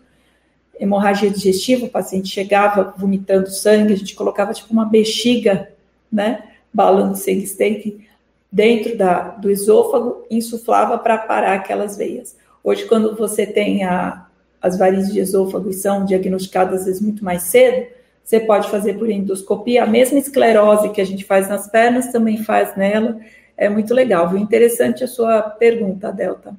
hemorragia 0.79 1.31
digestiva, 1.31 1.87
o 1.87 1.91
paciente 1.91 2.29
chegava 2.29 2.95
vomitando 2.97 3.51
sangue, 3.51 3.93
a 3.93 3.97
gente 3.97 4.15
colocava 4.15 4.53
tipo 4.53 4.73
uma 4.73 4.85
bexiga, 4.85 5.71
né, 6.11 6.45
balão 6.73 7.13
de 7.13 7.19
sangue 7.19 7.47
steak 7.47 8.07
dentro 8.51 8.97
da, 8.97 9.31
do 9.31 9.51
esôfago, 9.51 10.25
insuflava 10.31 10.99
para 10.99 11.19
parar 11.19 11.55
aquelas 11.55 11.97
veias. 11.97 12.37
Hoje, 12.65 12.87
quando 12.87 13.15
você 13.17 13.47
tem 13.47 13.85
a, 13.85 14.27
as 14.61 14.79
varizes 14.79 15.13
de 15.13 15.21
esôfago 15.21 15.71
e 15.71 15.75
são 15.75 16.05
diagnosticadas 16.05 16.81
às 16.81 16.87
vezes 16.87 17.01
muito 17.01 17.25
mais 17.25 17.43
cedo, 17.43 17.87
você 18.25 18.41
pode 18.41 18.71
fazer 18.71 18.99
por 18.99 19.09
endoscopia. 19.09 19.85
A 19.85 19.87
mesma 19.87 20.19
esclerose 20.19 20.91
que 20.91 21.01
a 21.01 21.07
gente 21.07 21.25
faz 21.25 21.49
nas 21.49 21.67
pernas 21.67 22.13
também 22.13 22.43
faz 22.43 22.77
nela. 22.77 23.19
É 23.57 23.69
muito 23.71 23.95
legal, 23.95 24.29
viu? 24.29 24.39
Interessante 24.39 25.03
a 25.03 25.09
sua 25.09 25.41
pergunta, 25.43 26.13
Delta. 26.13 26.55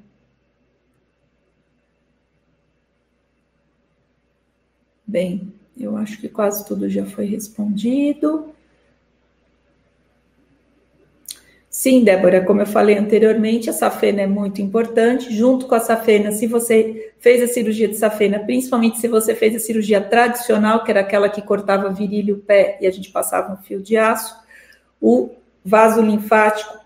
Bem, 5.10 5.51
eu 5.76 5.97
acho 5.97 6.22
que 6.22 6.30
quase 6.30 6.64
tudo 6.68 6.88
já 6.88 7.03
foi 7.03 7.26
respondido. 7.26 8.53
Sim, 11.68 12.03
Débora, 12.03 12.45
como 12.45 12.62
eu 12.62 12.68
falei 12.68 12.95
anteriormente, 12.95 13.72
a 13.72 13.74
safena 13.74 14.22
é 14.22 14.28
muito 14.28 14.62
importante. 14.62 15.36
Junto 15.36 15.66
com 15.66 15.74
a 15.74 15.80
safena, 15.80 16.32
se 16.32 16.45
você 16.45 17.12
fez 17.18 17.41
a 17.41 17.51
cirurgia 17.51 17.88
de 17.88 17.95
safena, 17.95 18.38
principalmente 18.38 18.99
se 18.99 19.07
você 19.07 19.34
fez 19.34 19.55
a 19.55 19.60
cirurgia 19.60 19.99
tradicional, 19.99 20.84
que 20.84 20.91
era 20.91 20.99
aquela 20.99 21.28
que 21.28 21.41
cortava 21.41 21.89
virilha 21.89 22.30
e 22.30 22.34
o 22.34 22.39
pé 22.39 22.78
e 22.80 22.86
a 22.86 22.91
gente 22.91 23.10
passava 23.10 23.51
um 23.53 23.57
fio 23.57 23.82
de 23.82 23.97
aço, 23.97 24.36
o 25.01 25.32
vaso 25.66 26.03
linfático, 26.03 26.78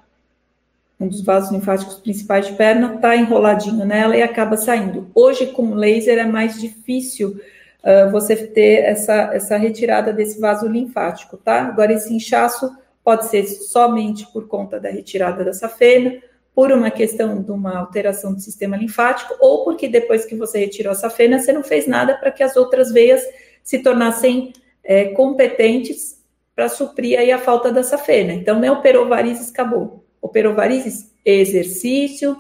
um 0.98 1.10
dos 1.10 1.20
vasos 1.20 1.52
linfáticos 1.52 1.96
principais 1.96 2.48
de 2.48 2.54
perna, 2.54 2.96
está 2.96 3.18
enroladinho 3.18 3.84
nela 3.84 4.16
e 4.16 4.24
acaba 4.24 4.56
saindo. 4.56 5.12
Hoje, 5.14 5.48
com 5.48 5.74
laser, 5.74 6.18
é 6.18 6.26
mais 6.26 6.62
difícil 6.62 7.38
uh, 7.84 8.10
você 8.12 8.36
ter 8.36 8.84
essa, 8.84 9.32
essa 9.34 9.58
retirada 9.58 10.14
desse 10.14 10.40
vaso 10.40 10.68
linfático, 10.68 11.38
tá? 11.38 11.64
Agora, 11.64 11.94
esse 11.94 12.14
inchaço 12.14 12.72
pode 13.04 13.26
ser 13.26 13.46
somente 13.46 14.26
por 14.32 14.48
conta 14.48 14.80
da 14.80 14.90
retirada 14.90 15.44
da 15.44 15.54
safena, 15.54 16.22
por 16.56 16.72
uma 16.72 16.92
questão 16.92 17.42
de 17.42 17.52
uma 17.52 17.78
alteração 17.78 18.34
do 18.34 18.40
sistema 18.40 18.78
linfático, 18.78 19.36
ou 19.40 19.64
porque 19.64 19.88
depois 19.88 20.24
que 20.26 20.36
você 20.36 20.60
retirou 20.60 20.92
a 20.92 20.96
safena, 20.96 21.40
você 21.40 21.52
não 21.52 21.64
fez 21.64 21.88
nada 21.88 22.16
para 22.16 22.32
que 22.32 22.44
as 22.44 22.56
outras 22.56 22.92
veias 22.92 23.22
se 23.64 23.80
tornassem 23.80 24.54
é, 24.84 25.06
competentes 25.06 26.22
para 26.56 26.70
suprir 26.70 27.18
aí 27.18 27.32
a 27.32 27.40
falta 27.40 27.72
da 27.72 27.84
safena. 27.84 28.34
Então, 28.34 28.60
não 28.60 28.74
operou 28.74 29.08
varizes, 29.08 29.50
acabou. 29.50 30.06
Operou 30.22 30.54
varizes, 30.54 31.12
exercício, 31.26 32.38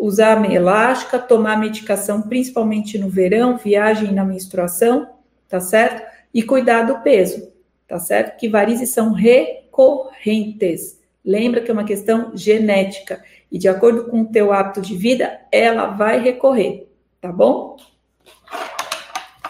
usar 0.00 0.50
elástica, 0.50 1.18
tomar 1.18 1.58
medicação, 1.58 2.22
principalmente 2.22 2.98
no 2.98 3.08
verão, 3.08 3.56
viagem 3.56 4.12
na 4.12 4.24
menstruação, 4.24 5.08
tá 5.48 5.60
certo? 5.60 6.02
E 6.32 6.42
cuidar 6.42 6.82
do 6.82 7.00
peso, 7.00 7.52
tá 7.86 7.98
certo? 7.98 8.38
Que 8.38 8.48
varizes 8.48 8.90
são 8.90 9.12
re 9.12 9.60
recorrentes. 9.70 10.98
Lembra 11.24 11.60
que 11.60 11.70
é 11.70 11.74
uma 11.74 11.84
questão 11.84 12.32
genética 12.34 13.22
e 13.50 13.58
de 13.58 13.68
acordo 13.68 14.04
com 14.04 14.22
o 14.22 14.26
teu 14.26 14.52
hábito 14.52 14.80
de 14.80 14.96
vida, 14.96 15.40
ela 15.50 15.86
vai 15.88 16.20
recorrer, 16.20 16.88
tá 17.20 17.32
bom? 17.32 17.76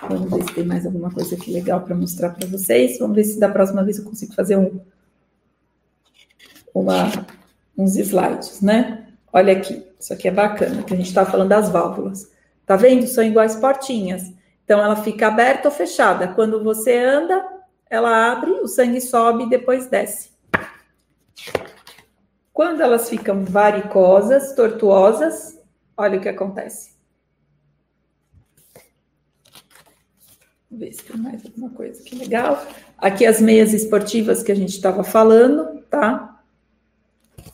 Vamos 0.08 0.30
ver 0.30 0.42
se 0.44 0.54
tem 0.54 0.64
mais 0.64 0.86
alguma 0.86 1.10
coisa 1.10 1.34
aqui 1.34 1.52
legal 1.52 1.82
para 1.82 1.94
mostrar 1.94 2.30
para 2.30 2.48
vocês. 2.48 2.98
Vamos 2.98 3.14
ver 3.14 3.24
se 3.24 3.38
da 3.38 3.48
próxima 3.48 3.84
vez 3.84 3.98
eu 3.98 4.04
consigo 4.04 4.32
fazer 4.32 4.56
um, 4.56 4.80
uma, 6.74 7.26
uns 7.76 7.96
slides, 7.96 8.62
né? 8.62 9.06
Olha 9.32 9.52
aqui, 9.52 9.84
isso 10.00 10.14
aqui 10.14 10.28
é 10.28 10.30
bacana, 10.30 10.82
que 10.82 10.94
a 10.94 10.96
gente 10.96 11.08
está 11.08 11.26
falando 11.26 11.50
das 11.50 11.68
válvulas. 11.68 12.30
Tá 12.64 12.74
vendo? 12.74 13.06
São 13.06 13.22
iguais 13.22 13.54
portinhas. 13.56 14.32
Então, 14.64 14.80
ela 14.80 14.96
fica 14.96 15.26
aberta 15.26 15.68
ou 15.68 15.74
fechada. 15.74 16.28
Quando 16.28 16.64
você 16.64 16.96
anda, 16.96 17.44
ela 17.88 18.32
abre, 18.32 18.50
o 18.52 18.66
sangue 18.66 19.00
sobe 19.00 19.44
e 19.44 19.50
depois 19.50 19.86
desce. 19.86 20.30
Quando 22.52 22.80
elas 22.80 23.08
ficam 23.08 23.44
varicosas, 23.44 24.54
tortuosas, 24.54 25.58
olha 25.96 26.18
o 26.18 26.20
que 26.20 26.28
acontece. 26.28 26.94
Vamos 30.70 30.84
ver 30.86 30.92
se 30.92 31.02
tem 31.02 31.16
mais 31.16 31.44
alguma 31.44 31.70
coisa 31.70 32.00
aqui 32.00 32.14
legal. 32.16 32.64
Aqui 32.96 33.26
as 33.26 33.40
meias 33.40 33.72
esportivas 33.72 34.42
que 34.42 34.52
a 34.52 34.54
gente 34.54 34.70
estava 34.70 35.02
falando, 35.02 35.82
tá? 35.90 36.29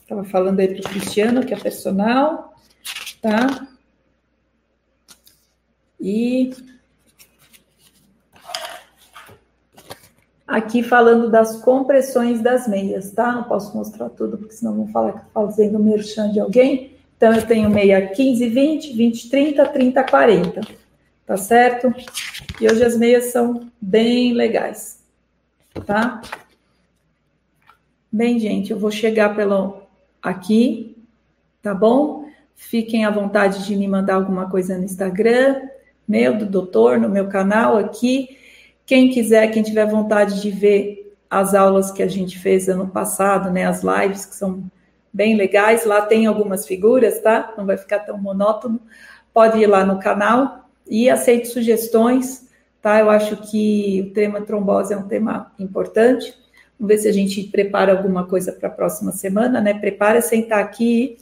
Estava 0.07 0.23
falando 0.23 0.61
aí 0.61 0.69
para 0.69 0.89
o 0.89 0.93
Cristiano, 0.93 1.45
que 1.45 1.53
é 1.53 1.59
personal, 1.59 2.55
tá? 3.21 3.67
E 5.99 6.55
aqui 10.47 10.81
falando 10.81 11.29
das 11.29 11.57
compressões 11.57 12.39
das 12.39 12.69
meias, 12.69 13.11
tá? 13.11 13.33
Não 13.33 13.43
posso 13.43 13.75
mostrar 13.75 14.07
tudo, 14.07 14.37
porque 14.37 14.53
senão 14.53 14.77
vão 14.77 14.87
falar 14.87 15.11
que 15.11 15.27
estou 15.27 15.45
fazendo 15.45 15.77
merchan 15.77 16.31
de 16.31 16.39
alguém. 16.39 16.93
Então, 17.17 17.33
eu 17.33 17.45
tenho 17.45 17.69
meia 17.69 18.07
15, 18.07 18.47
20, 18.47 18.93
20, 18.93 19.29
30, 19.29 19.65
30, 19.65 20.03
40, 20.05 20.61
tá 21.25 21.35
certo? 21.35 21.93
E 22.61 22.65
hoje 22.65 22.81
as 22.81 22.95
meias 22.95 23.25
são 23.25 23.69
bem 23.81 24.31
legais, 24.31 25.03
tá? 25.85 26.21
Bem, 28.09 28.39
gente, 28.39 28.71
eu 28.71 28.79
vou 28.79 28.89
chegar 28.89 29.35
pelo 29.35 29.85
aqui, 30.21 30.97
tá 31.61 31.73
bom? 31.73 32.25
Fiquem 32.55 33.05
à 33.05 33.11
vontade 33.11 33.65
de 33.65 33.75
me 33.75 33.87
mandar 33.87 34.15
alguma 34.15 34.49
coisa 34.49 34.77
no 34.77 34.83
Instagram, 34.83 35.61
meu, 36.07 36.37
do 36.37 36.45
doutor, 36.45 36.99
no 36.99 37.09
meu 37.09 37.27
canal 37.27 37.77
aqui. 37.77 38.37
Quem 38.85 39.09
quiser, 39.09 39.51
quem 39.51 39.61
tiver 39.61 39.85
vontade 39.85 40.41
de 40.41 40.49
ver 40.49 41.15
as 41.29 41.53
aulas 41.53 41.91
que 41.91 42.01
a 42.01 42.07
gente 42.07 42.39
fez 42.39 42.69
ano 42.69 42.87
passado, 42.87 43.51
né, 43.51 43.65
as 43.65 43.83
lives 43.83 44.25
que 44.25 44.35
são 44.35 44.63
bem 45.11 45.35
legais, 45.35 45.85
lá 45.85 46.01
tem 46.01 46.25
algumas 46.25 46.65
figuras, 46.65 47.19
tá? 47.21 47.53
Não 47.57 47.65
vai 47.65 47.77
ficar 47.77 47.99
tão 47.99 48.17
monótono. 48.17 48.79
Pode 49.33 49.59
ir 49.59 49.67
lá 49.67 49.85
no 49.85 49.99
canal 49.99 50.69
e 50.89 51.09
aceito 51.09 51.47
sugestões, 51.47 52.49
tá? 52.81 52.99
Eu 52.99 53.09
acho 53.09 53.37
que 53.37 54.07
o 54.09 54.13
tema 54.13 54.41
trombose 54.41 54.93
é 54.93 54.97
um 54.97 55.07
tema 55.07 55.51
importante. 55.59 56.33
Vamos 56.79 56.95
ver 56.95 57.01
se 57.01 57.07
a 57.07 57.13
gente 57.13 57.43
prepara 57.43 57.91
alguma 57.91 58.25
coisa 58.25 58.51
para 58.51 58.67
a 58.67 58.71
próxima 58.71 59.11
semana, 59.11 59.59
né? 59.59 59.73
Prepara 59.73 60.21
sentar 60.21 60.59
aqui, 60.59 61.17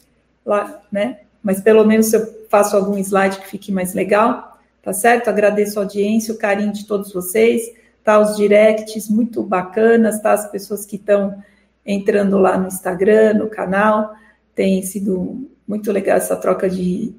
lá, 0.46 0.82
né? 0.92 1.20
Mas 1.42 1.62
pelo 1.62 1.86
menos 1.86 2.12
eu 2.14 2.46
faço 2.50 2.76
algum 2.76 2.98
slide 2.98 3.40
que 3.40 3.48
fique 3.48 3.72
mais 3.72 3.94
legal 3.94 4.56
tá 4.86 4.94
certo? 4.94 5.30
Agradeço 5.30 5.80
a 5.80 5.82
audiência, 5.82 6.32
o 6.32 6.38
carinho 6.38 6.72
de 6.72 6.86
todos 6.86 7.12
vocês, 7.12 7.74
tá? 8.04 8.20
Os 8.20 8.38
directs 8.38 9.10
muito 9.10 9.42
bacanas, 9.42 10.22
tá? 10.22 10.32
As 10.32 10.50
pessoas 10.52 10.86
que 10.86 10.96
estão 10.96 11.44
entrando 11.84 12.38
lá 12.38 12.56
no 12.56 12.68
Instagram, 12.68 13.34
no 13.34 13.50
canal, 13.50 14.14
tem 14.54 14.84
sido 14.84 15.50
muito 15.68 15.92
legal 15.92 16.18
essa 16.18 16.36
troca 16.36 16.70
de 16.70 17.12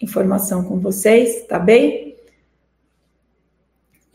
informação 0.00 0.64
com 0.64 0.80
vocês, 0.80 1.44
tá 1.46 1.58
bem? 1.58 2.05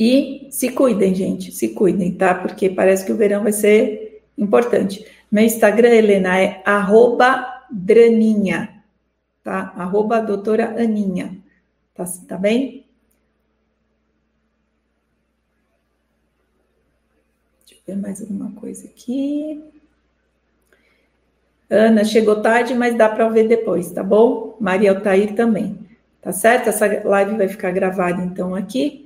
E 0.04 0.48
se 0.50 0.72
cuidem, 0.72 1.14
gente, 1.14 1.52
se 1.52 1.76
cuidem, 1.76 2.12
tá? 2.12 2.34
Porque 2.34 2.72
parece 2.72 3.06
que 3.06 3.12
o 3.12 3.16
verão 3.16 3.44
vai 3.44 3.54
ser 3.54 4.24
importante. 4.36 5.06
Meu 5.32 5.44
Instagram, 5.44 5.90
Helena, 5.90 6.42
é 6.42 6.64
arroba 6.66 7.68
draninha, 7.70 8.84
tá? 9.44 9.72
Arroba 9.78 10.20
doutora 10.20 10.70
Aninha, 10.82 11.38
tá, 11.94 12.04
tá 12.28 12.36
bem? 12.36 12.84
Deixa 17.68 17.80
eu 17.88 17.96
ver 17.96 18.02
mais 18.02 18.22
alguma 18.22 18.52
coisa 18.54 18.88
aqui. 18.88 19.64
Ana, 21.70 22.04
chegou 22.04 22.42
tarde, 22.42 22.74
mas 22.74 22.98
dá 22.98 23.08
para 23.08 23.30
ver 23.30 23.48
depois, 23.48 23.92
tá 23.92 24.02
bom? 24.02 24.58
Maria 24.60 24.94
Altair 24.94 25.36
também, 25.36 25.78
tá 26.20 26.32
certo? 26.32 26.70
Essa 26.70 26.88
live 27.08 27.38
vai 27.38 27.48
ficar 27.48 27.70
gravada 27.70 28.24
então 28.24 28.56
aqui. 28.56 29.01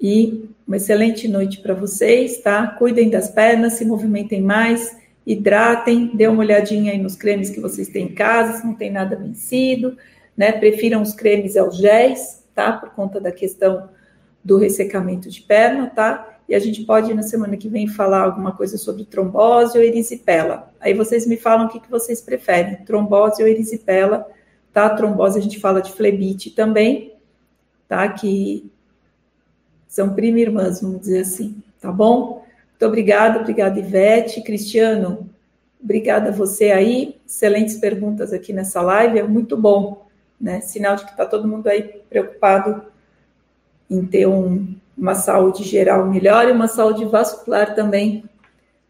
E 0.00 0.48
uma 0.66 0.76
excelente 0.76 1.28
noite 1.28 1.60
para 1.60 1.74
vocês, 1.74 2.38
tá? 2.38 2.66
Cuidem 2.66 3.10
das 3.10 3.28
pernas, 3.28 3.74
se 3.74 3.84
movimentem 3.84 4.40
mais, 4.40 4.96
hidratem, 5.26 6.10
dê 6.14 6.26
uma 6.26 6.40
olhadinha 6.40 6.92
aí 6.92 6.98
nos 6.98 7.16
cremes 7.16 7.50
que 7.50 7.60
vocês 7.60 7.88
têm 7.88 8.06
em 8.06 8.14
casa, 8.14 8.58
se 8.58 8.66
não 8.66 8.74
tem 8.74 8.90
nada 8.90 9.16
vencido, 9.16 9.96
né? 10.36 10.52
Prefiram 10.52 11.02
os 11.02 11.12
cremes 11.12 11.56
aos 11.56 11.76
géis, 11.76 12.44
tá? 12.54 12.72
Por 12.72 12.90
conta 12.90 13.20
da 13.20 13.30
questão 13.30 13.88
do 14.42 14.56
ressecamento 14.56 15.28
de 15.28 15.42
perna, 15.42 15.88
tá? 15.88 16.38
E 16.48 16.54
a 16.54 16.58
gente 16.58 16.82
pode, 16.82 17.12
na 17.14 17.22
semana 17.22 17.56
que 17.56 17.68
vem, 17.68 17.86
falar 17.86 18.22
alguma 18.22 18.52
coisa 18.56 18.78
sobre 18.78 19.04
trombose 19.04 19.78
ou 19.78 19.84
erisipela. 19.84 20.72
Aí 20.80 20.94
vocês 20.94 21.26
me 21.26 21.36
falam 21.36 21.66
o 21.66 21.68
que, 21.68 21.78
que 21.78 21.90
vocês 21.90 22.20
preferem, 22.20 22.76
trombose 22.84 23.42
ou 23.42 23.48
erisipela, 23.48 24.26
tá? 24.72 24.88
Trombose 24.90 25.38
a 25.38 25.42
gente 25.42 25.60
fala 25.60 25.80
de 25.80 25.92
flebite 25.92 26.50
também, 26.50 27.14
tá? 27.86 28.08
Que 28.08 28.70
são 29.90 30.14
prima 30.14 30.38
irmãs, 30.38 30.80
vamos 30.80 31.00
dizer 31.00 31.22
assim, 31.22 31.60
tá 31.80 31.90
bom? 31.90 32.46
Muito 32.70 32.86
obrigada, 32.86 33.40
obrigada 33.40 33.76
Ivete, 33.76 34.40
Cristiano, 34.40 35.28
obrigada 35.82 36.28
a 36.28 36.32
você 36.32 36.70
aí, 36.70 37.16
excelentes 37.26 37.76
perguntas 37.76 38.32
aqui 38.32 38.52
nessa 38.52 38.80
live, 38.80 39.18
é 39.18 39.24
muito 39.24 39.56
bom, 39.56 40.06
né? 40.40 40.60
Sinal 40.60 40.94
de 40.94 41.04
que 41.04 41.10
está 41.10 41.26
todo 41.26 41.48
mundo 41.48 41.66
aí 41.66 41.82
preocupado 42.08 42.84
em 43.90 44.06
ter 44.06 44.28
um, 44.28 44.76
uma 44.96 45.16
saúde 45.16 45.64
geral 45.64 46.06
melhor 46.06 46.48
e 46.48 46.52
uma 46.52 46.68
saúde 46.68 47.04
vascular 47.04 47.74
também 47.74 48.22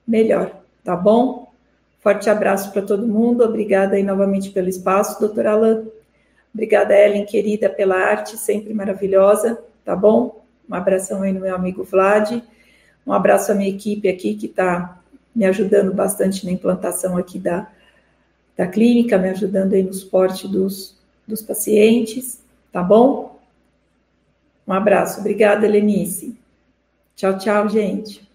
melhor, 0.06 0.54
tá 0.84 0.94
bom? 0.94 1.50
Forte 2.00 2.28
abraço 2.28 2.72
para 2.72 2.82
todo 2.82 3.08
mundo, 3.08 3.42
obrigada 3.42 3.96
aí 3.96 4.02
novamente 4.02 4.50
pelo 4.50 4.68
espaço, 4.68 5.18
doutora 5.18 5.52
Alain. 5.52 5.88
Obrigada, 6.52 6.94
Ellen, 6.94 7.24
querida, 7.24 7.70
pela 7.70 7.96
arte, 7.96 8.36
sempre 8.36 8.74
maravilhosa, 8.74 9.58
tá 9.82 9.96
bom? 9.96 10.40
Um 10.68 10.74
abração 10.74 11.22
aí 11.22 11.32
no 11.32 11.40
meu 11.40 11.54
amigo 11.54 11.84
Vlad. 11.84 12.42
Um 13.06 13.12
abraço 13.12 13.52
à 13.52 13.54
minha 13.54 13.70
equipe 13.70 14.08
aqui 14.08 14.34
que 14.34 14.46
está 14.46 15.00
me 15.34 15.44
ajudando 15.44 15.92
bastante 15.94 16.44
na 16.44 16.52
implantação 16.52 17.16
aqui 17.16 17.38
da, 17.38 17.70
da 18.56 18.66
clínica, 18.66 19.18
me 19.18 19.30
ajudando 19.30 19.74
aí 19.74 19.82
no 19.82 19.92
suporte 19.92 20.46
dos, 20.46 20.98
dos 21.26 21.42
pacientes, 21.42 22.42
tá 22.72 22.82
bom? 22.82 23.40
Um 24.66 24.72
abraço. 24.72 25.20
Obrigada, 25.20 25.66
Lenice. 25.66 26.38
Tchau, 27.16 27.36
tchau, 27.38 27.68
gente. 27.68 28.29